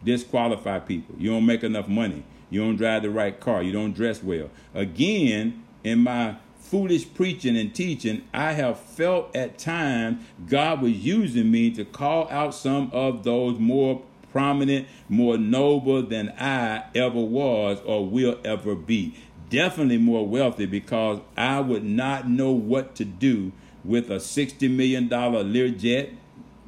disqualify 0.05 0.81
people. 0.81 1.15
You 1.19 1.31
don't 1.31 1.47
make 1.47 1.63
enough 1.63 1.89
money. 1.89 2.25
You 2.51 2.61
don't 2.61 2.77
drive 2.77 3.03
the 3.03 3.11
right 3.11 3.39
car. 3.39 3.63
You 3.63 3.73
don't 3.73 3.93
dress 3.93 4.23
well. 4.23 4.51
Again, 4.75 5.65
in 5.85 6.01
my 6.01 6.37
foolish 6.59 7.13
preaching 7.15 7.57
and 7.57 7.75
teaching, 7.75 8.23
I 8.33 8.53
have 8.53 8.79
felt 8.79 9.35
at 9.35 9.59
times 9.59 10.25
God 10.49 10.83
was 10.83 10.93
using 10.93 11.51
me 11.51 11.71
to 11.73 11.85
call 11.85 12.29
out 12.31 12.55
some 12.55 12.91
of 12.93 13.25
those 13.25 13.59
more 13.59 14.03
prominent, 14.33 14.87
more 15.09 15.37
noble 15.37 16.03
than 16.03 16.31
I 16.39 16.85
ever 16.95 17.21
was 17.21 17.81
or 17.85 18.07
will 18.07 18.39
ever 18.45 18.75
be. 18.75 19.15
Definitely 19.49 19.99
more 19.99 20.27
wealthy 20.27 20.67
because 20.67 21.21
I 21.37 21.61
would 21.61 21.85
not 21.85 22.29
know 22.29 22.53
what 22.53 22.95
to 22.97 23.05
do 23.05 23.53
with 23.85 24.11
a 24.11 24.17
$60 24.17 24.71
million 24.71 25.09
Learjet, 25.09 26.15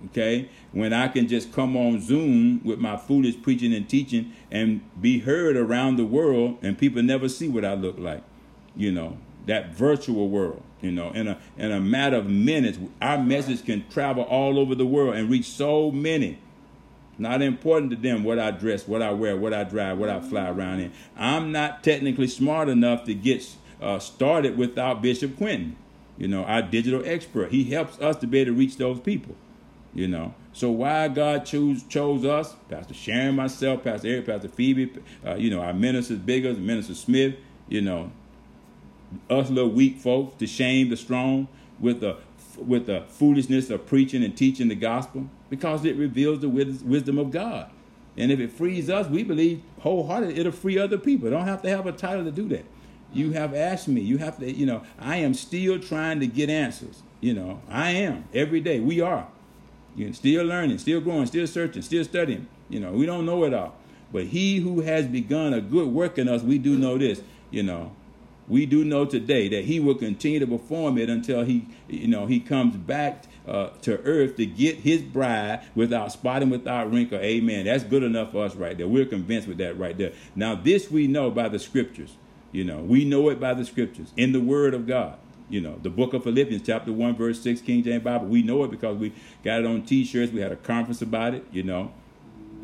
okay, 0.06 0.48
when 0.72 0.92
I 0.92 1.08
can 1.08 1.28
just 1.28 1.52
come 1.52 1.76
on 1.76 2.00
Zoom 2.00 2.62
with 2.64 2.78
my 2.78 2.96
foolish 2.96 3.40
preaching 3.42 3.72
and 3.74 3.88
teaching 3.88 4.32
and 4.50 4.80
be 5.00 5.20
heard 5.20 5.56
around 5.56 5.96
the 5.96 6.04
world 6.04 6.58
and 6.62 6.76
people 6.76 7.02
never 7.02 7.28
see 7.28 7.48
what 7.48 7.64
I 7.64 7.74
look 7.74 7.98
like. 7.98 8.22
You 8.76 8.92
know, 8.92 9.18
that 9.46 9.74
virtual 9.74 10.28
world, 10.28 10.62
you 10.80 10.92
know, 10.92 11.10
in 11.10 11.28
a 11.28 11.38
in 11.56 11.72
a 11.72 11.80
matter 11.80 12.16
of 12.16 12.26
minutes, 12.28 12.78
our 13.00 13.18
message 13.18 13.64
can 13.64 13.88
travel 13.88 14.24
all 14.24 14.58
over 14.58 14.74
the 14.74 14.86
world 14.86 15.14
and 15.14 15.30
reach 15.30 15.46
so 15.46 15.90
many. 15.90 16.38
Not 17.18 17.42
important 17.42 17.90
to 17.90 17.96
them 17.96 18.24
what 18.24 18.38
I 18.38 18.50
dress, 18.50 18.88
what 18.88 19.02
I 19.02 19.12
wear, 19.12 19.36
what 19.36 19.52
I 19.52 19.64
drive, 19.64 19.98
what 19.98 20.08
I 20.08 20.20
fly 20.20 20.48
around 20.48 20.80
in. 20.80 20.92
I'm 21.16 21.52
not 21.52 21.84
technically 21.84 22.26
smart 22.26 22.68
enough 22.68 23.04
to 23.04 23.14
get 23.14 23.46
uh, 23.80 23.98
started 23.98 24.56
without 24.56 25.02
Bishop 25.02 25.36
Quentin, 25.36 25.76
you 26.16 26.26
know, 26.26 26.44
our 26.44 26.62
digital 26.62 27.02
expert. 27.04 27.50
He 27.50 27.64
helps 27.64 28.00
us 28.00 28.16
to 28.16 28.26
be 28.26 28.38
able 28.40 28.52
to 28.52 28.58
reach 28.58 28.76
those 28.76 28.98
people, 29.00 29.36
you 29.94 30.08
know. 30.08 30.34
So 30.52 30.70
why 30.70 31.08
God 31.08 31.46
choose 31.46 31.82
chose 31.84 32.24
us, 32.24 32.54
Pastor 32.68 32.94
Sharon, 32.94 33.36
myself, 33.36 33.84
Pastor 33.84 34.08
Eric, 34.08 34.26
Pastor 34.26 34.48
Phoebe, 34.48 34.92
uh, 35.26 35.34
you 35.34 35.50
know, 35.50 35.60
our 35.60 35.72
ministers, 35.72 36.18
Biggers, 36.18 36.58
Minister 36.58 36.94
Smith, 36.94 37.36
you 37.68 37.80
know, 37.80 38.10
us 39.30 39.50
little 39.50 39.70
weak 39.70 39.98
folks 39.98 40.36
to 40.38 40.46
shame 40.46 40.88
the 40.90 40.96
strong 40.96 41.48
with 41.78 42.00
the 42.00 42.16
with 42.58 42.86
the 42.86 43.02
foolishness 43.08 43.70
of 43.70 43.86
preaching 43.86 44.22
and 44.22 44.36
teaching 44.36 44.68
the 44.68 44.74
gospel 44.74 45.28
because 45.48 45.84
it 45.84 45.96
reveals 45.96 46.40
the 46.40 46.48
wisdom 46.48 47.18
of 47.18 47.30
God. 47.30 47.70
And 48.16 48.30
if 48.30 48.40
it 48.40 48.52
frees 48.52 48.90
us, 48.90 49.08
we 49.08 49.22
believe 49.22 49.62
wholeheartedly 49.80 50.38
it'll 50.38 50.52
free 50.52 50.78
other 50.78 50.98
people. 50.98 51.30
Don't 51.30 51.46
have 51.46 51.62
to 51.62 51.70
have 51.70 51.86
a 51.86 51.92
title 51.92 52.24
to 52.24 52.30
do 52.30 52.48
that. 52.48 52.64
You 53.12 53.32
have 53.32 53.54
asked 53.54 53.88
me. 53.88 54.00
You 54.00 54.18
have 54.18 54.38
to, 54.38 54.50
you 54.50 54.66
know, 54.66 54.82
I 54.98 55.16
am 55.16 55.34
still 55.34 55.78
trying 55.78 56.20
to 56.20 56.26
get 56.26 56.50
answers. 56.50 57.02
You 57.20 57.34
know, 57.34 57.62
I 57.68 57.90
am 57.90 58.24
every 58.34 58.60
day. 58.60 58.80
We 58.80 59.00
are. 59.00 59.28
You're 59.94 60.12
still 60.12 60.44
learning, 60.44 60.78
still 60.78 61.00
growing, 61.00 61.26
still 61.26 61.46
searching, 61.46 61.82
still 61.82 62.04
studying. 62.04 62.48
You 62.68 62.80
know, 62.80 62.92
we 62.92 63.06
don't 63.06 63.26
know 63.26 63.44
it 63.44 63.52
all. 63.52 63.74
But 64.12 64.24
he 64.24 64.58
who 64.58 64.80
has 64.80 65.06
begun 65.06 65.54
a 65.54 65.60
good 65.60 65.88
work 65.88 66.18
in 66.18 66.28
us, 66.28 66.42
we 66.42 66.58
do 66.58 66.78
know 66.78 66.98
this, 66.98 67.22
you 67.50 67.62
know, 67.62 67.92
we 68.48 68.66
do 68.66 68.84
know 68.84 69.04
today 69.04 69.48
that 69.48 69.64
he 69.64 69.80
will 69.80 69.94
continue 69.94 70.40
to 70.40 70.46
perform 70.46 70.98
it 70.98 71.08
until 71.08 71.44
he, 71.44 71.66
you 71.88 72.08
know, 72.08 72.26
he 72.26 72.40
comes 72.40 72.76
back 72.76 73.24
uh, 73.46 73.68
to 73.82 73.98
earth 74.00 74.36
to 74.36 74.46
get 74.46 74.76
his 74.76 75.00
bride 75.00 75.62
without 75.74 76.12
spotting, 76.12 76.50
without 76.50 76.92
wrinkle. 76.92 77.18
Amen. 77.18 77.66
That's 77.66 77.84
good 77.84 78.02
enough 78.02 78.32
for 78.32 78.44
us 78.44 78.54
right 78.54 78.76
there. 78.76 78.88
We're 78.88 79.06
convinced 79.06 79.48
with 79.48 79.58
that 79.58 79.78
right 79.78 79.96
there. 79.96 80.12
Now, 80.34 80.54
this 80.54 80.90
we 80.90 81.06
know 81.06 81.30
by 81.30 81.48
the 81.48 81.58
scriptures. 81.58 82.16
You 82.50 82.64
know, 82.64 82.80
we 82.80 83.04
know 83.04 83.30
it 83.30 83.40
by 83.40 83.54
the 83.54 83.64
scriptures 83.64 84.12
in 84.16 84.32
the 84.32 84.40
word 84.40 84.74
of 84.74 84.86
God. 84.86 85.18
You 85.52 85.60
know, 85.60 85.78
the 85.82 85.90
book 85.90 86.14
of 86.14 86.24
Philippians, 86.24 86.62
chapter 86.64 86.90
1, 86.90 87.14
verse 87.14 87.42
6, 87.42 87.60
King 87.60 87.82
James 87.82 88.02
Bible. 88.02 88.26
We 88.26 88.42
know 88.42 88.64
it 88.64 88.70
because 88.70 88.96
we 88.96 89.12
got 89.44 89.60
it 89.60 89.66
on 89.66 89.82
t 89.82 90.02
shirts. 90.02 90.32
We 90.32 90.40
had 90.40 90.50
a 90.50 90.56
conference 90.56 91.02
about 91.02 91.34
it, 91.34 91.44
you 91.52 91.62
know. 91.62 91.92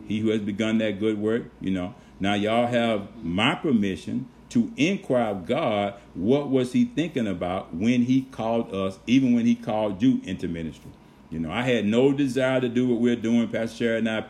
He 0.06 0.20
who 0.20 0.30
has 0.30 0.40
begun 0.40 0.78
that 0.78 0.98
good 0.98 1.18
work, 1.18 1.50
you 1.60 1.70
know. 1.70 1.94
Now, 2.18 2.32
y'all 2.32 2.66
have 2.66 3.22
my 3.22 3.54
permission 3.56 4.26
to 4.48 4.72
inquire 4.78 5.32
of 5.32 5.44
God 5.44 5.96
what 6.14 6.48
was 6.48 6.72
he 6.72 6.86
thinking 6.86 7.26
about 7.26 7.74
when 7.74 8.04
he 8.04 8.22
called 8.22 8.74
us, 8.74 8.98
even 9.06 9.34
when 9.34 9.44
he 9.44 9.54
called 9.54 10.00
you 10.00 10.22
into 10.24 10.48
ministry. 10.48 10.90
You 11.28 11.40
know, 11.40 11.50
I 11.50 11.64
had 11.64 11.84
no 11.84 12.14
desire 12.14 12.58
to 12.58 12.70
do 12.70 12.88
what 12.88 13.02
we're 13.02 13.16
doing, 13.16 13.48
Pastor 13.48 13.76
Sherry 13.76 13.98
and 13.98 14.08
I. 14.08 14.24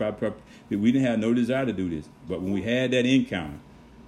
We 0.69 0.91
didn't 0.91 1.07
have 1.07 1.21
no 1.21 1.33
desire 1.33 1.65
to 1.65 1.73
do 1.73 1.89
this. 1.89 2.09
But 2.29 2.43
when 2.43 2.53
we 2.53 2.63
had 2.63 2.91
that 2.91 3.07
encounter, 3.07 3.61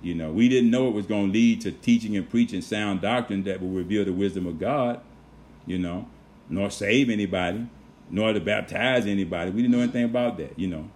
you 0.03 0.15
know, 0.15 0.33
we 0.33 0.49
didn't 0.49 0.71
know 0.71 0.89
it 0.89 0.95
was 0.95 1.07
going 1.07 1.27
to 1.27 1.33
lead 1.33 1.61
to 1.63 1.73
teaching 1.73 2.17
and 2.17 2.29
preaching 2.29 2.63
sound 2.63 3.01
doctrine 3.01 3.45
that 3.45 3.61
will 3.61 3.69
reveal 3.69 4.05
the 4.05 4.13
wisdom 4.13 4.47
of 4.47 4.59
God, 4.59 5.01
you 5.67 5.79
know, 5.79 6.09
nor 6.49 6.71
save 6.71 7.11
anybody, 7.11 7.67
nor 8.09 8.33
to 8.33 8.41
baptize 8.41 9.07
anybody. 9.07 9.51
We 9.51 9.63
didn't 9.63 9.73
know 9.73 9.83
anything 9.83 10.05
about 10.05 10.39
that, 10.39 10.59
you 10.59 10.69
know. 10.69 10.89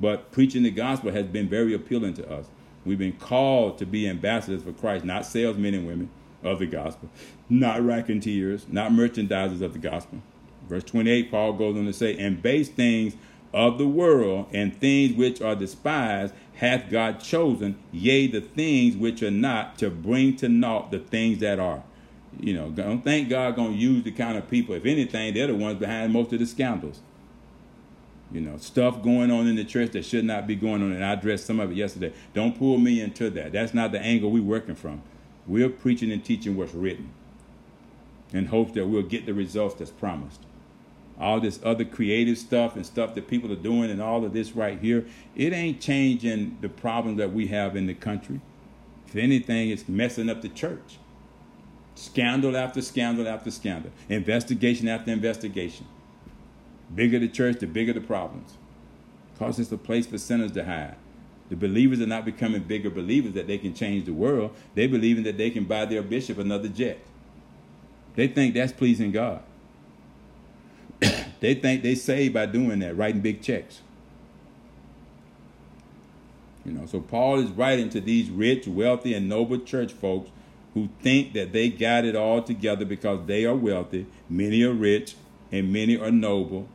But 0.00 0.32
preaching 0.32 0.64
the 0.64 0.70
gospel 0.70 1.12
has 1.12 1.26
been 1.26 1.48
very 1.48 1.72
appealing 1.72 2.14
to 2.14 2.30
us. 2.30 2.46
We've 2.84 2.98
been 2.98 3.12
called 3.12 3.78
to 3.78 3.86
be 3.86 4.08
ambassadors 4.08 4.62
for 4.62 4.72
Christ, 4.72 5.04
not 5.04 5.24
salesmen 5.24 5.74
and 5.74 5.86
women 5.86 6.10
of 6.42 6.58
the 6.58 6.66
gospel, 6.66 7.08
not 7.48 7.80
racketeers, 7.80 8.66
not 8.68 8.90
merchandisers 8.90 9.62
of 9.62 9.72
the 9.72 9.78
gospel. 9.78 10.20
Verse 10.68 10.84
28, 10.84 11.30
Paul 11.30 11.52
goes 11.52 11.76
on 11.76 11.86
to 11.86 11.92
say, 11.92 12.16
and 12.18 12.42
base 12.42 12.68
things 12.68 13.14
of 13.52 13.78
the 13.78 13.86
world 13.86 14.46
and 14.52 14.76
things 14.78 15.16
which 15.16 15.40
are 15.42 15.54
despised 15.54 16.34
hath 16.54 16.90
God 16.90 17.20
chosen, 17.20 17.76
yea, 17.90 18.26
the 18.26 18.40
things 18.40 18.96
which 18.96 19.22
are 19.22 19.30
not, 19.30 19.78
to 19.78 19.90
bring 19.90 20.36
to 20.36 20.48
naught 20.48 20.90
the 20.90 20.98
things 20.98 21.38
that 21.38 21.58
are. 21.58 21.82
You 22.38 22.54
know, 22.54 22.70
don't 22.70 23.02
think 23.02 23.28
God 23.28 23.56
gonna 23.56 23.74
use 23.74 24.04
the 24.04 24.12
kind 24.12 24.38
of 24.38 24.48
people. 24.48 24.74
If 24.74 24.86
anything, 24.86 25.34
they're 25.34 25.48
the 25.48 25.54
ones 25.54 25.78
behind 25.78 26.12
most 26.12 26.32
of 26.32 26.38
the 26.38 26.46
scandals. 26.46 27.00
You 28.30 28.40
know, 28.40 28.56
stuff 28.56 29.02
going 29.02 29.30
on 29.30 29.46
in 29.46 29.56
the 29.56 29.64
church 29.64 29.90
that 29.90 30.04
should 30.04 30.24
not 30.24 30.46
be 30.46 30.54
going 30.54 30.82
on, 30.82 30.92
and 30.92 31.04
I 31.04 31.12
addressed 31.12 31.44
some 31.44 31.60
of 31.60 31.70
it 31.70 31.76
yesterday. 31.76 32.14
Don't 32.32 32.58
pull 32.58 32.78
me 32.78 33.00
into 33.00 33.28
that. 33.30 33.52
That's 33.52 33.74
not 33.74 33.92
the 33.92 34.00
angle 34.00 34.30
we're 34.30 34.42
working 34.42 34.74
from. 34.74 35.02
We're 35.46 35.68
preaching 35.68 36.10
and 36.10 36.24
teaching 36.24 36.56
what's 36.56 36.72
written 36.72 37.10
in 38.32 38.46
hopes 38.46 38.72
that 38.72 38.86
we'll 38.86 39.02
get 39.02 39.26
the 39.26 39.34
results 39.34 39.74
that's 39.74 39.90
promised. 39.90 40.40
All 41.20 41.40
this 41.40 41.60
other 41.64 41.84
creative 41.84 42.38
stuff 42.38 42.74
and 42.74 42.84
stuff 42.84 43.14
that 43.14 43.28
people 43.28 43.52
are 43.52 43.56
doing 43.56 43.90
and 43.90 44.00
all 44.02 44.24
of 44.24 44.32
this 44.32 44.52
right 44.52 44.78
here, 44.78 45.06
it 45.36 45.52
ain't 45.52 45.80
changing 45.80 46.58
the 46.60 46.68
problems 46.68 47.18
that 47.18 47.32
we 47.32 47.48
have 47.48 47.76
in 47.76 47.86
the 47.86 47.94
country. 47.94 48.40
If 49.06 49.16
anything, 49.16 49.70
it's 49.70 49.88
messing 49.88 50.30
up 50.30 50.42
the 50.42 50.48
church. 50.48 50.98
Scandal 51.94 52.56
after 52.56 52.80
scandal 52.80 53.28
after 53.28 53.50
scandal, 53.50 53.92
investigation 54.08 54.88
after 54.88 55.12
investigation. 55.12 55.86
Bigger 56.94 57.18
the 57.18 57.28
church, 57.28 57.58
the 57.60 57.66
bigger 57.66 57.92
the 57.92 58.00
problems. 58.00 58.54
Because 59.32 59.58
it's 59.58 59.72
a 59.72 59.78
place 59.78 60.06
for 60.06 60.18
sinners 60.18 60.52
to 60.52 60.64
hide. 60.64 60.96
The 61.50 61.56
believers 61.56 62.00
are 62.00 62.06
not 62.06 62.24
becoming 62.24 62.62
bigger 62.62 62.88
believers 62.88 63.34
that 63.34 63.46
they 63.46 63.58
can 63.58 63.74
change 63.74 64.06
the 64.06 64.14
world. 64.14 64.54
They 64.74 64.86
believing 64.86 65.24
that 65.24 65.36
they 65.36 65.50
can 65.50 65.64
buy 65.64 65.84
their 65.84 66.02
bishop 66.02 66.38
another 66.38 66.68
jet. 66.68 66.98
They 68.14 68.26
think 68.28 68.54
that's 68.54 68.72
pleasing 68.72 69.12
God. 69.12 69.42
They 71.42 71.54
think 71.54 71.82
they 71.82 71.94
save 71.94 72.32
by 72.32 72.46
doing 72.46 72.78
that, 72.78 72.96
writing 72.96 73.20
big 73.20 73.42
checks. 73.42 73.82
You 76.64 76.72
know, 76.72 76.86
so 76.86 77.00
Paul 77.00 77.40
is 77.40 77.50
writing 77.50 77.90
to 77.90 78.00
these 78.00 78.30
rich, 78.30 78.66
wealthy, 78.66 79.12
and 79.14 79.28
noble 79.28 79.58
church 79.58 79.92
folks 79.92 80.30
who 80.74 80.88
think 81.02 81.34
that 81.34 81.52
they 81.52 81.68
got 81.68 82.04
it 82.04 82.16
all 82.16 82.40
together 82.40 82.84
because 82.84 83.26
they 83.26 83.44
are 83.44 83.54
wealthy. 83.54 84.06
Many 84.30 84.62
are 84.62 84.72
rich 84.72 85.16
and 85.50 85.70
many 85.72 85.98
are 85.98 86.10
noble 86.10 86.68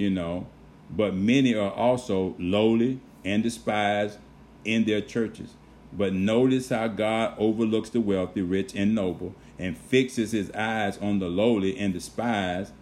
you 0.00 0.08
know, 0.08 0.46
but 0.88 1.14
many 1.14 1.54
are 1.54 1.72
also 1.72 2.34
lowly 2.38 3.00
and 3.22 3.42
despised 3.42 4.18
in 4.64 4.84
their 4.84 5.02
churches. 5.02 5.50
But 5.92 6.14
notice 6.14 6.70
how 6.70 6.88
God 6.88 7.34
overlooks 7.36 7.90
the 7.90 8.00
wealthy, 8.00 8.40
rich, 8.40 8.74
and 8.74 8.94
noble, 8.94 9.34
and 9.58 9.76
fixes 9.76 10.32
his 10.32 10.50
eyes 10.52 10.96
on 10.98 11.18
the 11.18 11.28
lowly 11.28 11.76
and 11.78 11.92
despised 11.92 12.72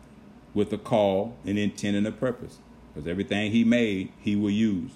with 0.59 0.73
a 0.73 0.79
call, 0.79 1.37
an 1.45 1.57
intent, 1.57 1.97
and 1.97 2.05
a 2.05 2.11
purpose. 2.11 2.59
Because 2.93 3.09
everything 3.09 3.53
he 3.53 3.63
made, 3.63 4.11
he 4.21 4.35
will 4.35 4.51
use. 4.51 4.91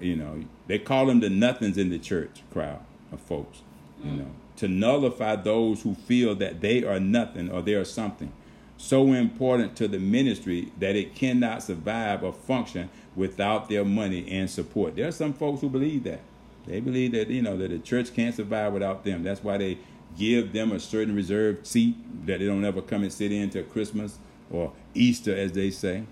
You 0.00 0.16
know, 0.16 0.44
they 0.66 0.80
call 0.80 1.08
him 1.08 1.20
the 1.20 1.30
nothings 1.30 1.78
in 1.78 1.88
the 1.88 2.00
church 2.00 2.42
crowd 2.52 2.80
of 3.12 3.20
folks, 3.20 3.62
you 4.02 4.10
know, 4.10 4.30
to 4.56 4.66
nullify 4.66 5.36
those 5.36 5.82
who 5.82 5.94
feel 5.94 6.34
that 6.34 6.60
they 6.60 6.82
are 6.82 6.98
nothing 6.98 7.48
or 7.48 7.62
they 7.62 7.74
are 7.74 7.84
something 7.84 8.32
so 8.76 9.12
important 9.12 9.76
to 9.76 9.88
the 9.88 9.98
ministry 9.98 10.72
that 10.78 10.94
it 10.94 11.14
cannot 11.14 11.62
survive 11.62 12.22
or 12.22 12.32
function 12.32 12.90
without 13.16 13.68
their 13.68 13.84
money 13.84 14.28
and 14.30 14.50
support. 14.50 14.96
There 14.96 15.08
are 15.08 15.12
some 15.12 15.32
folks 15.32 15.60
who 15.60 15.68
believe 15.68 16.04
that. 16.04 16.20
They 16.66 16.80
believe 16.80 17.12
that 17.12 17.28
you 17.28 17.42
know 17.42 17.56
that 17.56 17.70
the 17.70 17.78
church 17.78 18.14
can't 18.14 18.34
survive 18.34 18.72
without 18.72 19.04
them. 19.04 19.22
That's 19.22 19.42
why 19.42 19.58
they 19.58 19.78
give 20.16 20.52
them 20.52 20.72
a 20.72 20.80
certain 20.80 21.14
reserved 21.14 21.66
seat 21.66 21.96
that 22.26 22.40
they 22.40 22.46
don't 22.46 22.64
ever 22.64 22.82
come 22.82 23.02
and 23.02 23.12
sit 23.12 23.32
in 23.32 23.42
until 23.42 23.62
Christmas 23.64 24.18
or 24.50 24.72
Easter, 24.94 25.34
as 25.34 25.52
they 25.52 25.70
say. 25.70 26.04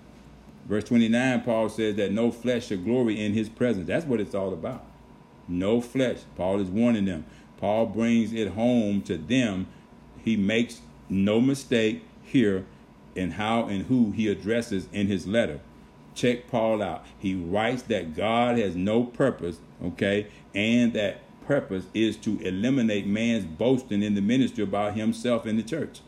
Verse 0.67 0.83
29, 0.83 1.41
Paul 1.41 1.69
says 1.69 1.95
that 1.95 2.11
no 2.11 2.31
flesh 2.31 2.67
shall 2.67 2.77
glory 2.77 3.23
in 3.23 3.33
his 3.33 3.47
presence. 3.49 3.87
That's 3.87 4.05
what 4.05 4.19
it's 4.19 4.35
all 4.35 4.53
about. 4.53 4.83
No 5.47 5.79
flesh. 5.79 6.19
Paul 6.35 6.59
is 6.59 6.69
warning 6.69 7.05
them. 7.05 7.25
Paul 7.57 7.85
brings 7.87 8.33
it 8.33 8.49
home 8.49 9.01
to 9.03 9.17
them. 9.17 9.67
He 10.23 10.35
makes 10.35 10.81
no 11.09 11.39
mistake 11.39 12.03
here 12.21 12.65
in 13.15 13.31
how 13.31 13.65
and 13.65 13.85
who 13.85 14.11
he 14.11 14.27
addresses 14.27 14.87
in 14.91 15.07
his 15.07 15.25
letter. 15.25 15.59
Check 16.13 16.47
Paul 16.47 16.81
out. 16.81 17.05
He 17.17 17.35
writes 17.35 17.83
that 17.83 18.15
God 18.15 18.57
has 18.57 18.75
no 18.75 19.03
purpose, 19.03 19.59
okay, 19.83 20.27
and 20.53 20.93
that 20.93 21.21
purpose 21.45 21.85
is 21.93 22.17
to 22.17 22.39
eliminate 22.41 23.07
man's 23.07 23.45
boasting 23.45 24.03
in 24.03 24.15
the 24.15 24.21
ministry 24.21 24.63
about 24.63 24.95
himself 24.95 25.45
in 25.45 25.55
the 25.55 25.63
church, 25.63 26.01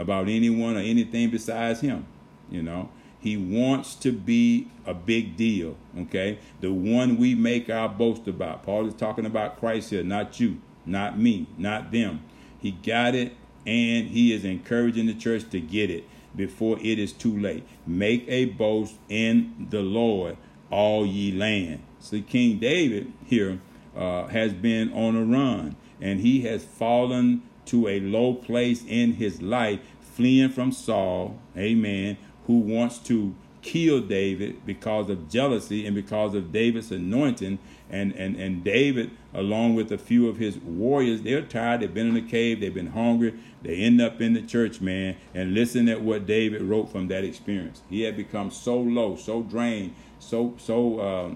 about 0.00 0.28
anyone 0.28 0.76
or 0.76 0.80
anything 0.80 1.30
besides 1.30 1.80
him, 1.80 2.06
you 2.50 2.62
know. 2.62 2.88
He 3.20 3.36
wants 3.36 3.94
to 3.96 4.12
be 4.12 4.68
a 4.86 4.94
big 4.94 5.36
deal, 5.36 5.76
okay? 5.98 6.38
The 6.60 6.72
one 6.72 7.18
we 7.18 7.34
make 7.34 7.68
our 7.68 7.88
boast 7.88 8.26
about. 8.26 8.62
Paul 8.62 8.86
is 8.86 8.94
talking 8.94 9.26
about 9.26 9.60
Christ 9.60 9.90
here, 9.90 10.02
not 10.02 10.40
you, 10.40 10.60
not 10.86 11.18
me, 11.18 11.46
not 11.58 11.92
them. 11.92 12.24
He 12.58 12.70
got 12.70 13.14
it 13.14 13.34
and 13.66 14.08
he 14.08 14.32
is 14.32 14.44
encouraging 14.44 15.06
the 15.06 15.14
church 15.14 15.50
to 15.50 15.60
get 15.60 15.90
it 15.90 16.04
before 16.34 16.78
it 16.78 16.98
is 16.98 17.12
too 17.12 17.38
late. 17.38 17.62
Make 17.86 18.24
a 18.28 18.46
boast 18.46 18.94
in 19.08 19.66
the 19.70 19.82
Lord, 19.82 20.38
all 20.70 21.04
ye 21.04 21.32
land. 21.32 21.82
See, 21.98 22.22
King 22.22 22.58
David 22.58 23.12
here 23.26 23.60
uh, 23.94 24.28
has 24.28 24.54
been 24.54 24.92
on 24.92 25.16
a 25.16 25.24
run, 25.24 25.76
and 26.00 26.20
he 26.20 26.42
has 26.42 26.64
fallen 26.64 27.42
to 27.70 27.86
a 27.86 28.00
low 28.00 28.34
place 28.34 28.84
in 28.86 29.14
his 29.14 29.40
life, 29.40 29.80
fleeing 30.00 30.50
from 30.50 30.72
Saul, 30.72 31.38
amen, 31.56 32.16
who 32.46 32.58
wants 32.58 32.98
to 32.98 33.34
kill 33.62 34.00
David 34.00 34.64
because 34.66 35.08
of 35.08 35.28
jealousy 35.28 35.86
and 35.86 35.94
because 35.94 36.34
of 36.34 36.50
David's 36.50 36.90
anointing. 36.90 37.58
And, 37.88 38.12
and, 38.12 38.36
and 38.36 38.64
David, 38.64 39.10
along 39.34 39.74
with 39.74 39.92
a 39.92 39.98
few 39.98 40.28
of 40.28 40.38
his 40.38 40.58
warriors, 40.58 41.22
they're 41.22 41.42
tired. 41.42 41.80
They've 41.80 41.92
been 41.92 42.08
in 42.08 42.14
the 42.14 42.22
cave. 42.22 42.60
They've 42.60 42.74
been 42.74 42.88
hungry. 42.88 43.34
They 43.62 43.76
end 43.76 44.00
up 44.00 44.20
in 44.20 44.32
the 44.34 44.42
church, 44.42 44.80
man. 44.80 45.16
And 45.34 45.54
listen 45.54 45.88
at 45.88 46.00
what 46.00 46.26
David 46.26 46.62
wrote 46.62 46.90
from 46.90 47.08
that 47.08 47.24
experience. 47.24 47.82
He 47.90 48.02
had 48.02 48.16
become 48.16 48.50
so 48.50 48.78
low, 48.78 49.16
so 49.16 49.42
drained, 49.42 49.94
so 50.18 50.54
so 50.58 50.98
uh, 50.98 51.34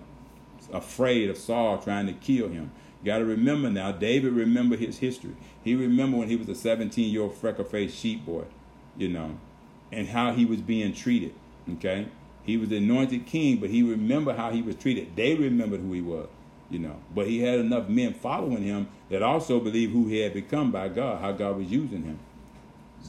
afraid 0.72 1.28
of 1.30 1.37
Saul 1.37 1.78
trying 1.78 2.07
to 2.07 2.12
kill 2.12 2.49
him. 2.49 2.70
Got 3.05 3.18
to 3.18 3.24
remember 3.24 3.70
now, 3.70 3.92
David 3.92 4.32
remember 4.32 4.76
his 4.76 4.98
history. 4.98 5.36
He 5.62 5.74
remember 5.74 6.16
when 6.16 6.28
he 6.28 6.36
was 6.36 6.48
a 6.48 6.55
17 6.55 7.12
year 7.12 7.22
old 7.22 7.34
freckle 7.34 7.64
faced 7.64 7.96
sheep 7.96 8.24
boy, 8.24 8.44
you 8.96 9.09
know, 9.09 9.38
and 9.92 10.09
how 10.09 10.32
he 10.32 10.44
was 10.44 10.61
being 10.61 10.92
treated 10.94 11.34
Okay? 11.72 12.09
He 12.44 12.57
was 12.57 12.70
anointed 12.72 13.26
king, 13.26 13.57
but 13.59 13.70
he 13.70 13.82
remembered 13.82 14.36
how 14.36 14.50
he 14.50 14.62
was 14.62 14.76
treated. 14.76 15.16
They 15.16 15.34
remembered 15.34 15.80
who 15.80 15.92
he 15.92 16.02
was, 16.02 16.28
you 16.68 16.78
know. 16.78 16.96
But 17.14 17.26
he 17.26 17.40
had 17.40 17.59
enough 17.59 17.88
men 17.88 18.12
following 18.12 18.62
him 18.62 18.88
that 19.09 19.22
also 19.22 19.61
believed 19.61 19.92
who 19.92 20.07
he 20.09 20.18
had 20.18 20.34
become 20.34 20.70
by 20.70 20.88
God, 20.88 21.20
how 21.20 21.32
God 21.32 21.57
was 21.57 21.70
using 21.70 22.02
him. 22.02 22.18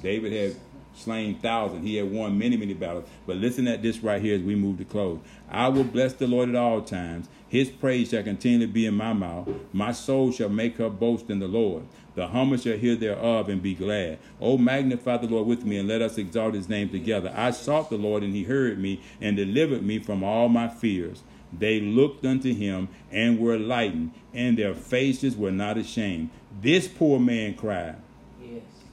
David 0.01 0.31
had 0.31 0.55
slain 0.95 1.39
thousands. 1.39 1.85
He 1.85 1.95
had 1.95 2.11
won 2.11 2.37
many, 2.37 2.57
many 2.57 2.73
battles. 2.73 3.05
But 3.25 3.37
listen 3.37 3.67
at 3.67 3.81
this 3.81 3.99
right 3.99 4.21
here 4.21 4.35
as 4.35 4.41
we 4.41 4.55
move 4.55 4.77
to 4.79 4.85
close. 4.85 5.19
I 5.49 5.69
will 5.69 5.83
bless 5.83 6.13
the 6.13 6.27
Lord 6.27 6.49
at 6.49 6.55
all 6.55 6.81
times. 6.81 7.27
His 7.47 7.69
praise 7.69 8.09
shall 8.09 8.23
continually 8.23 8.65
be 8.65 8.85
in 8.85 8.95
my 8.95 9.13
mouth. 9.13 9.47
My 9.71 9.91
soul 9.91 10.31
shall 10.31 10.49
make 10.49 10.77
her 10.77 10.89
boast 10.89 11.29
in 11.29 11.39
the 11.39 11.47
Lord. 11.47 11.83
The 12.15 12.27
humble 12.27 12.57
shall 12.57 12.77
hear 12.77 12.95
thereof 12.95 13.49
and 13.49 13.61
be 13.61 13.75
glad. 13.75 14.19
Oh, 14.39 14.57
magnify 14.57 15.17
the 15.17 15.27
Lord 15.27 15.47
with 15.47 15.65
me, 15.65 15.77
and 15.77 15.87
let 15.87 16.01
us 16.01 16.17
exalt 16.17 16.53
his 16.53 16.69
name 16.69 16.89
together. 16.89 17.31
I 17.35 17.51
sought 17.51 17.89
the 17.89 17.97
Lord, 17.97 18.23
and 18.23 18.33
he 18.33 18.43
heard 18.43 18.79
me, 18.79 19.01
and 19.21 19.35
delivered 19.35 19.83
me 19.83 19.99
from 19.99 20.23
all 20.23 20.49
my 20.49 20.67
fears. 20.67 21.23
They 21.57 21.79
looked 21.79 22.25
unto 22.25 22.53
him 22.53 22.89
and 23.11 23.39
were 23.39 23.57
lightened, 23.57 24.11
and 24.33 24.57
their 24.57 24.73
faces 24.73 25.35
were 25.35 25.51
not 25.51 25.77
ashamed. 25.77 26.29
This 26.61 26.87
poor 26.87 27.19
man 27.19 27.53
cried. 27.55 27.97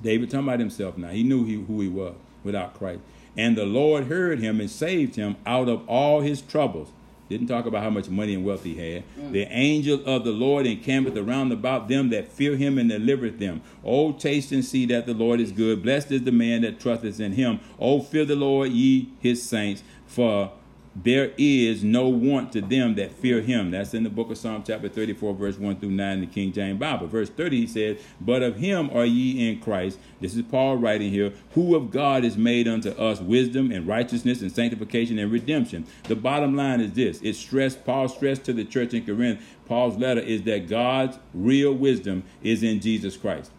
David 0.03 0.31
talking 0.31 0.49
about 0.49 0.61
himself 0.61 0.99
now. 0.99 1.09
He 1.09 1.23
knew 1.23 1.45
he, 1.45 1.55
who 1.55 1.81
he 1.81 1.89
was 1.89 2.15
without 2.45 2.75
Christ. 2.75 3.01
And 3.37 3.57
the 3.57 3.65
Lord 3.65 4.05
heard 4.05 4.41
him 4.41 4.61
and 4.61 4.71
saved 4.71 5.17
him 5.17 5.37
out 5.47 5.69
of 5.69 5.89
all 5.89 6.21
his 6.21 6.43
troubles. 6.43 6.89
Didn't 7.29 7.47
talk 7.47 7.65
about 7.65 7.83
how 7.83 7.89
much 7.89 8.11
money 8.11 8.35
and 8.35 8.45
wealth 8.45 8.65
he 8.65 8.75
had. 8.75 9.05
Mm. 9.19 9.33
The 9.33 9.47
angel 9.51 10.03
of 10.05 10.25
the 10.25 10.33
Lord 10.33 10.67
encampeth 10.67 11.17
around 11.17 11.51
about 11.51 11.89
them 11.89 12.11
that 12.11 12.29
fear 12.29 12.57
him 12.57 12.77
and 12.77 12.91
delivereth 12.91 13.39
them. 13.39 13.63
Oh, 13.83 14.13
taste 14.13 14.53
and 14.53 14.63
see 14.63 14.85
that 14.87 15.07
the 15.07 15.15
Lord 15.15 15.41
is 15.41 15.51
good. 15.51 15.83
Blessed 15.83 16.13
is 16.13 16.25
the 16.25 16.33
man 16.33 16.61
that 16.61 16.79
trusteth 16.79 17.21
in 17.21 17.33
him. 17.33 17.61
Oh, 17.79 18.03
fear 18.03 18.27
the 18.27 18.37
Lord, 18.37 18.71
ye 18.71 19.09
his 19.19 19.43
saints, 19.43 19.83
for 20.07 20.53
there 20.95 21.33
is 21.39 21.83
no 21.83 22.09
want 22.09 22.53
to 22.53 22.61
them 22.61 22.95
that 22.97 23.13
fear 23.13 23.41
him. 23.41 23.71
That's 23.71 23.95
in 23.95 24.03
the 24.03 24.11
book 24.11 24.31
of 24.31 24.37
Psalm 24.37 24.63
chapter 24.67 24.89
34, 24.89 25.35
verse 25.35 25.59
1 25.59 25.77
through 25.77 25.91
9 25.91 26.13
in 26.13 26.21
the 26.21 26.27
King 26.27 26.53
James 26.53 26.79
Bible. 26.79 27.07
Verse 27.07 27.31
30, 27.31 27.61
he 27.61 27.67
says, 27.67 27.99
But 28.21 28.43
of 28.43 28.57
him 28.57 28.91
are 28.91 29.05
ye 29.05 29.49
in 29.49 29.61
Christ. 29.61 29.99
This 30.21 30.37
is 30.37 30.43
Paul 30.43 30.77
writing 30.77 31.11
here, 31.11 31.33
who 31.55 31.75
of 31.75 31.91
God 31.91 32.25
is 32.25 32.37
made 32.37 32.69
unto 32.69 32.91
us 32.91 33.21
wisdom 33.21 33.73
and 33.73 33.87
righteousness 33.87 34.43
and 34.43 34.53
sanctification 34.53 35.19
and 35.19 35.33
redemption. 35.33 35.87
The 36.05 36.17
bottom 36.17 36.57
line 36.57 36.81
is 36.81 36.93
this. 36.93 37.21
It's 37.23 37.39
stressed, 37.39 37.85
Paul 37.85 38.09
stressed 38.09 38.45
to 38.45 38.53
the 38.53 38.65
church 38.65 38.93
in 38.93 39.07
Corinth, 39.07 39.41
Paul's 39.67 39.97
letter 39.97 40.21
is 40.21 40.43
that 40.43 40.69
God's 40.69 41.19
real 41.33 41.73
wisdom 41.73 42.25
is 42.43 42.63
in 42.63 42.81
Jesus 42.81 43.17
Christ. 43.17 43.51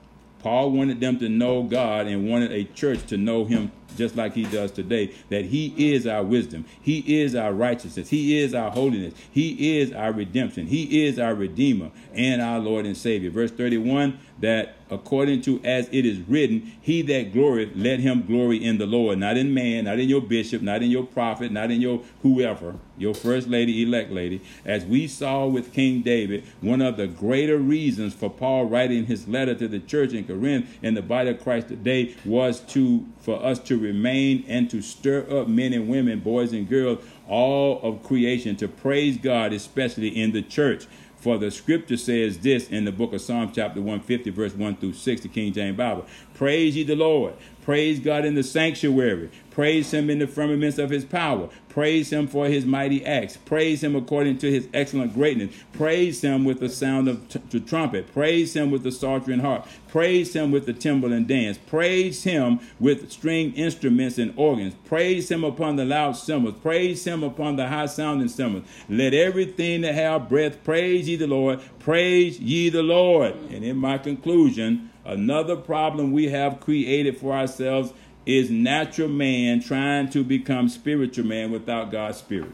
Paul 0.44 0.72
wanted 0.72 1.00
them 1.00 1.18
to 1.20 1.30
know 1.30 1.64
God 1.64 2.06
and 2.06 2.30
wanted 2.30 2.52
a 2.52 2.66
church 2.66 3.06
to 3.08 3.18
know 3.18 3.46
him 3.46 3.72
just 3.96 4.16
like 4.16 4.34
he 4.34 4.44
does 4.44 4.72
today, 4.72 5.14
that 5.30 5.46
he 5.46 5.94
is 5.94 6.06
our 6.08 6.24
wisdom. 6.24 6.66
He 6.82 7.22
is 7.22 7.36
our 7.36 7.54
righteousness. 7.54 8.10
He 8.10 8.40
is 8.40 8.54
our 8.54 8.72
holiness. 8.72 9.14
He 9.32 9.80
is 9.80 9.94
our 9.94 10.12
redemption. 10.12 10.68
He 10.68 11.06
is 11.06 11.20
our 11.20 11.34
redeemer 11.36 11.92
and 12.14 12.42
our 12.42 12.60
Lord 12.60 12.86
and 12.86 12.98
Savior. 12.98 13.30
Verse 13.30 13.52
31 13.52 14.20
that 14.40 14.76
according 14.94 15.42
to 15.42 15.62
as 15.64 15.90
it 15.92 16.06
is 16.06 16.20
written, 16.28 16.72
he 16.82 17.02
that 17.04 17.34
glorieth, 17.34 17.72
let 17.76 18.00
him 18.00 18.26
glory 18.26 18.64
in 18.64 18.78
the 18.78 18.86
Lord, 18.86 19.20
not 19.20 19.38
in 19.38 19.54
man, 19.54 19.86
not 19.86 20.00
in 20.00 20.08
your 20.08 20.22
bishop, 20.22 20.62
not 20.62 20.84
in 20.84 20.92
your 20.92 21.06
prophet, 21.06 21.52
not 21.52 21.72
in 21.72 21.82
your 21.82 22.04
whoever, 22.22 22.76
your 22.98 23.14
first 23.14 23.48
lady, 23.48 23.84
elect 23.84 24.12
lady. 24.12 24.42
As 24.66 24.86
we 24.86 25.08
saw 25.08 25.46
with 25.48 25.74
King 25.74 26.02
David, 26.02 26.44
one 26.62 26.82
of 26.82 26.98
the 26.98 27.08
greater 27.08 27.58
reasons 27.58 28.14
for 28.14 28.30
Paul 28.30 28.66
writing 28.66 29.06
his 29.06 29.28
letter 29.28 29.56
to 29.56 29.68
the 29.68 29.80
church 29.80 30.14
in 30.14 30.26
Corinth 30.26 30.68
in 30.82 30.94
the 30.94 31.02
body 31.02 31.30
of 31.30 31.42
Christ 31.42 31.68
today 31.68 32.16
was 32.26 32.60
to 32.62 33.06
for 33.20 33.42
us 33.42 33.58
to 33.58 33.80
remain 33.80 34.44
and 34.50 34.70
to 34.70 34.82
stir 34.82 35.26
up 35.30 35.48
men 35.48 35.72
and 35.72 35.88
women, 35.88 36.20
boys 36.20 36.52
and 36.52 36.68
girls, 36.68 37.00
all 37.28 37.80
of 37.82 38.04
creation 38.04 38.56
to 38.58 38.68
praise 38.68 39.18
God, 39.18 39.54
especially 39.54 40.10
in 40.10 40.34
the 40.34 40.42
church. 40.42 40.88
For 41.24 41.38
the 41.38 41.52
scripture 41.52 41.96
says 41.96 42.38
this 42.40 42.68
in 42.68 42.84
the 42.84 42.92
book 42.92 43.14
of 43.14 43.22
Psalm, 43.22 43.50
chapter 43.56 43.80
150, 43.80 44.30
verse 44.32 44.54
1 44.54 44.76
through 44.76 44.92
6, 44.92 45.22
the 45.22 45.30
King 45.30 45.54
James 45.54 45.78
Bible. 45.78 46.06
Praise 46.34 46.76
ye 46.76 46.84
the 46.84 46.98
Lord. 46.98 47.36
Praise 47.62 47.98
God 47.98 48.26
in 48.26 48.36
the 48.36 48.44
sanctuary. 48.44 49.32
Praise 49.54 49.94
him 49.94 50.10
in 50.10 50.18
the 50.18 50.26
firmaments 50.26 50.80
of 50.80 50.90
his 50.90 51.06
power. 51.06 51.48
Praise 51.70 52.12
him 52.12 52.28
for 52.28 52.48
his 52.48 52.66
mighty 52.66 53.06
acts. 53.06 53.38
Praise 53.38 53.84
him 53.84 53.96
according 53.96 54.40
to 54.40 54.50
his 54.50 54.68
excellent 54.74 55.14
greatness. 55.14 55.56
Praise 55.74 56.22
him 56.22 56.44
with 56.44 56.60
the 56.60 56.70
sound 56.70 57.08
of 57.08 57.30
t- 57.30 57.40
the 57.52 57.60
trumpet. 57.60 58.12
Praise 58.12 58.56
him 58.56 58.72
with 58.72 58.82
the 58.82 58.92
psaltery 58.92 59.34
and 59.34 59.44
harp. 59.44 59.68
Praise 59.88 60.36
him 60.36 60.52
with 60.52 60.66
the 60.66 60.74
timbrel 60.74 61.14
and 61.14 61.28
dance. 61.28 61.60
Praise 61.60 62.24
him 62.24 62.60
with 62.80 63.12
string 63.12 63.54
instruments 63.54 64.18
and 64.18 64.34
organs. 64.38 64.74
Praise 64.86 65.30
him 65.30 65.44
upon 65.44 65.76
the 65.76 65.86
loud 65.86 66.14
cymbals. 66.14 66.56
Praise 66.64 67.06
him 67.06 67.24
upon 67.24 67.56
the 67.56 67.68
high 67.68 67.86
sounding 67.86 68.30
cymbals. 68.30 68.66
Let 68.90 69.14
everything 69.14 69.82
that 69.82 69.94
have 69.94 70.30
breath 70.30 70.64
praise 70.64 71.08
ye 71.08 71.16
the 71.16 71.28
Lord. 71.28 71.60
Praise 71.78 72.40
ye 72.40 72.70
the 72.70 72.82
Lord. 72.82 73.36
And 73.52 73.64
in 73.64 73.78
my 73.78 74.00
conclusion, 74.00 74.90
Another 75.06 75.58
problem 75.58 76.14
we 76.14 76.30
have 76.30 76.62
created 76.62 77.18
for 77.18 77.34
ourselves 77.34 77.94
is 78.26 78.50
natural 78.50 79.10
man 79.10 79.62
trying 79.62 80.10
to 80.10 80.24
become 80.24 80.70
spiritual 80.70 81.26
man 81.26 81.52
without 81.52 81.92
God's 81.92 82.18
spirit. 82.18 82.52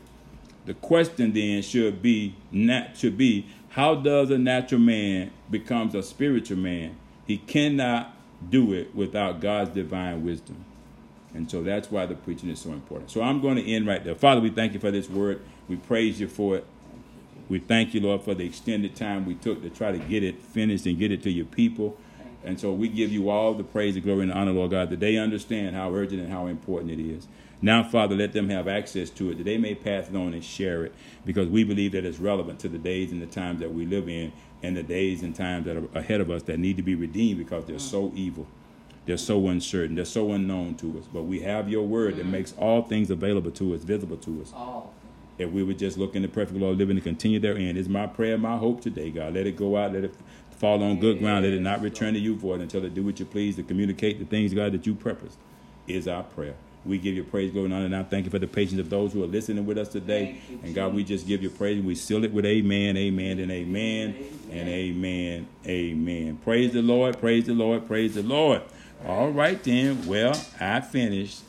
The 0.66 0.74
question 0.74 1.34
then 1.34 1.62
should 1.62 2.02
be 2.02 2.36
not 2.52 2.98
should 2.98 3.18
be 3.18 3.48
how 3.70 3.96
does 3.96 4.32
a 4.32 4.38
natural 4.38 4.82
man 4.82 5.32
becomes 5.50 5.96
a 5.96 6.04
spiritual 6.04 6.58
man? 6.58 6.98
He 7.26 7.38
cannot 7.38 8.16
do 8.50 8.74
it 8.74 8.96
without 8.96 9.40
God's 9.40 9.72
divine 9.72 10.24
wisdom. 10.24 10.66
And 11.34 11.50
so 11.50 11.62
that's 11.62 11.92
why 11.92 12.06
the 12.08 12.16
preaching 12.16 12.50
is 12.50 12.60
so 12.60 12.72
important. 12.72 13.12
So 13.12 13.22
I'm 13.22 13.42
going 13.42 13.58
to 13.58 13.66
end 13.66 13.86
right 13.86 14.04
there. 14.04 14.16
Father, 14.16 14.42
we 14.42 14.50
thank 14.50 14.74
you 14.74 14.80
for 14.80 14.90
this 14.90 15.10
word. 15.10 15.42
We 15.68 15.76
praise 15.76 16.20
you 16.20 16.28
for 16.28 16.58
it. 16.58 16.66
We 17.48 17.60
thank 17.60 17.94
you, 17.94 18.02
Lord, 18.02 18.24
for 18.24 18.34
the 18.34 18.46
extended 18.46 18.96
time 18.96 19.26
we 19.26 19.36
took 19.36 19.62
to 19.62 19.70
try 19.70 19.92
to 19.92 19.98
get 19.98 20.24
it 20.24 20.42
finished 20.42 20.86
and 20.86 20.98
get 20.98 21.12
it 21.12 21.22
to 21.24 21.32
your 21.32 21.46
people. 21.46 21.98
And 22.50 22.60
so 22.60 22.74
we 22.74 22.90
give 22.90 23.12
you 23.12 23.30
all 23.30 23.54
the 23.54 23.64
praise, 23.64 23.94
the 23.94 24.02
glory, 24.02 24.24
and 24.24 24.32
the 24.32 24.36
honor, 24.36 24.52
Lord 24.52 24.72
God, 24.72 24.90
that 24.90 25.00
they 25.00 25.18
understand 25.18 25.76
how 25.76 25.94
urgent 25.94 26.22
and 26.22 26.32
how 26.32 26.48
important 26.48 26.92
it 26.92 27.00
is. 27.00 27.28
Now, 27.62 27.84
Father, 27.84 28.16
let 28.16 28.34
them 28.34 28.50
have 28.50 28.68
access 28.68 29.10
to 29.12 29.32
it, 29.32 29.38
that 29.38 29.44
they 29.44 29.58
may 29.58 29.76
pass 29.76 30.10
it 30.10 30.16
on 30.16 30.34
and 30.34 30.44
share 30.44 30.86
it, 30.86 30.94
because 31.26 31.48
we 31.48 31.64
believe 31.64 31.92
that 31.92 32.06
it's 32.06 32.20
relevant 32.20 32.60
to 32.62 32.70
the 32.70 32.78
days 32.78 33.12
and 33.12 33.22
the 33.22 33.28
times 33.28 33.60
that 33.60 33.74
we 33.74 33.86
live 33.86 34.10
in, 34.10 34.32
and 34.64 34.76
the 34.76 34.84
days 34.84 35.22
and 35.22 35.36
times 35.36 35.66
that 35.66 35.78
are 35.78 35.88
ahead 35.94 36.22
of 36.22 36.32
us 36.32 36.44
that 36.44 36.58
need 36.58 36.78
to 36.78 36.84
be 36.84 36.96
redeemed 36.96 37.38
because 37.38 37.66
they're 37.66 37.80
so 37.80 38.10
mm. 38.10 38.16
evil. 38.16 38.48
They're 39.06 39.18
so 39.18 39.48
uncertain. 39.48 39.96
They're 39.96 40.06
so 40.06 40.32
unknown 40.32 40.76
to 40.76 41.00
us. 41.00 41.06
But 41.12 41.24
we 41.24 41.42
have 41.42 41.70
your 41.70 41.86
word 41.86 42.18
that 42.18 42.26
mm. 42.26 42.32
makes 42.32 42.54
all 42.58 42.82
things 42.82 43.10
available 43.10 43.52
to 43.52 43.74
us, 43.74 43.84
visible 43.84 44.18
to 44.18 44.42
us. 44.42 44.54
If 45.38 45.52
we 45.52 45.64
would 45.64 45.80
just 45.80 45.98
look 45.98 46.16
in 46.16 46.22
the 46.22 46.28
perfect 46.28 46.60
law, 46.60 46.72
living 46.72 46.98
and 46.98 47.04
continue 47.04 47.40
therein. 47.40 47.78
Is 47.78 47.88
my 47.88 48.08
prayer, 48.08 48.38
my 48.38 48.58
hope 48.58 48.82
today, 48.82 49.10
God. 49.10 49.36
Let 49.36 49.48
it 49.48 49.56
go 49.56 49.78
out. 49.78 49.94
Let 49.94 50.04
it 50.04 50.14
fall 50.60 50.84
on 50.84 51.00
good 51.00 51.20
ground. 51.20 51.46
Let 51.46 51.54
it 51.54 51.62
not 51.62 51.82
return 51.82 52.14
to 52.14 52.20
you 52.20 52.36
void 52.36 52.62
until 52.62 52.86
it 52.86 52.94
do 52.94 53.04
what 53.04 53.20
you 53.20 53.26
please 53.26 53.56
to 53.56 53.64
communicate 53.64 54.20
the 54.20 54.26
things, 54.26 54.54
God, 54.54 54.74
that 54.74 54.86
you 54.86 54.94
purposed, 54.94 55.38
is 55.88 56.08
our 56.08 56.24
prayer. 56.24 56.56
We 56.86 56.98
give 56.98 57.16
you 57.16 57.24
praise, 57.24 57.52
glory, 57.52 57.66
and 57.66 57.74
honor. 57.74 57.90
Now, 57.90 58.04
thank 58.04 58.26
you 58.26 58.32
for 58.32 58.40
the 58.40 58.48
patience 58.48 58.80
of 58.80 58.90
those 58.90 59.12
who 59.12 59.24
are 59.24 59.28
listening 59.28 59.66
with 59.66 59.78
us 59.78 59.90
today. 59.90 60.40
And 60.64 60.74
God, 60.74 60.94
we 60.94 61.04
just 61.04 61.28
give 61.28 61.44
you 61.44 61.50
praise. 61.50 61.78
And 61.78 61.86
we 61.86 61.96
seal 61.96 62.24
it 62.24 62.32
with 62.32 62.46
amen, 62.46 62.96
amen, 62.96 63.40
and 63.40 63.52
amen, 63.52 64.16
and 64.50 64.70
amen, 64.70 65.48
amen. 65.66 66.40
Praise 66.44 66.74
the 66.74 66.82
Lord, 66.82 67.20
praise 67.20 67.48
the 67.48 67.54
Lord, 67.54 67.86
praise 67.86 68.16
the 68.16 68.24
Lord. 68.24 68.62
All 69.06 69.30
right, 69.30 69.62
then. 69.62 70.06
Well, 70.08 70.40
I 70.60 70.82
finished. 70.82 71.42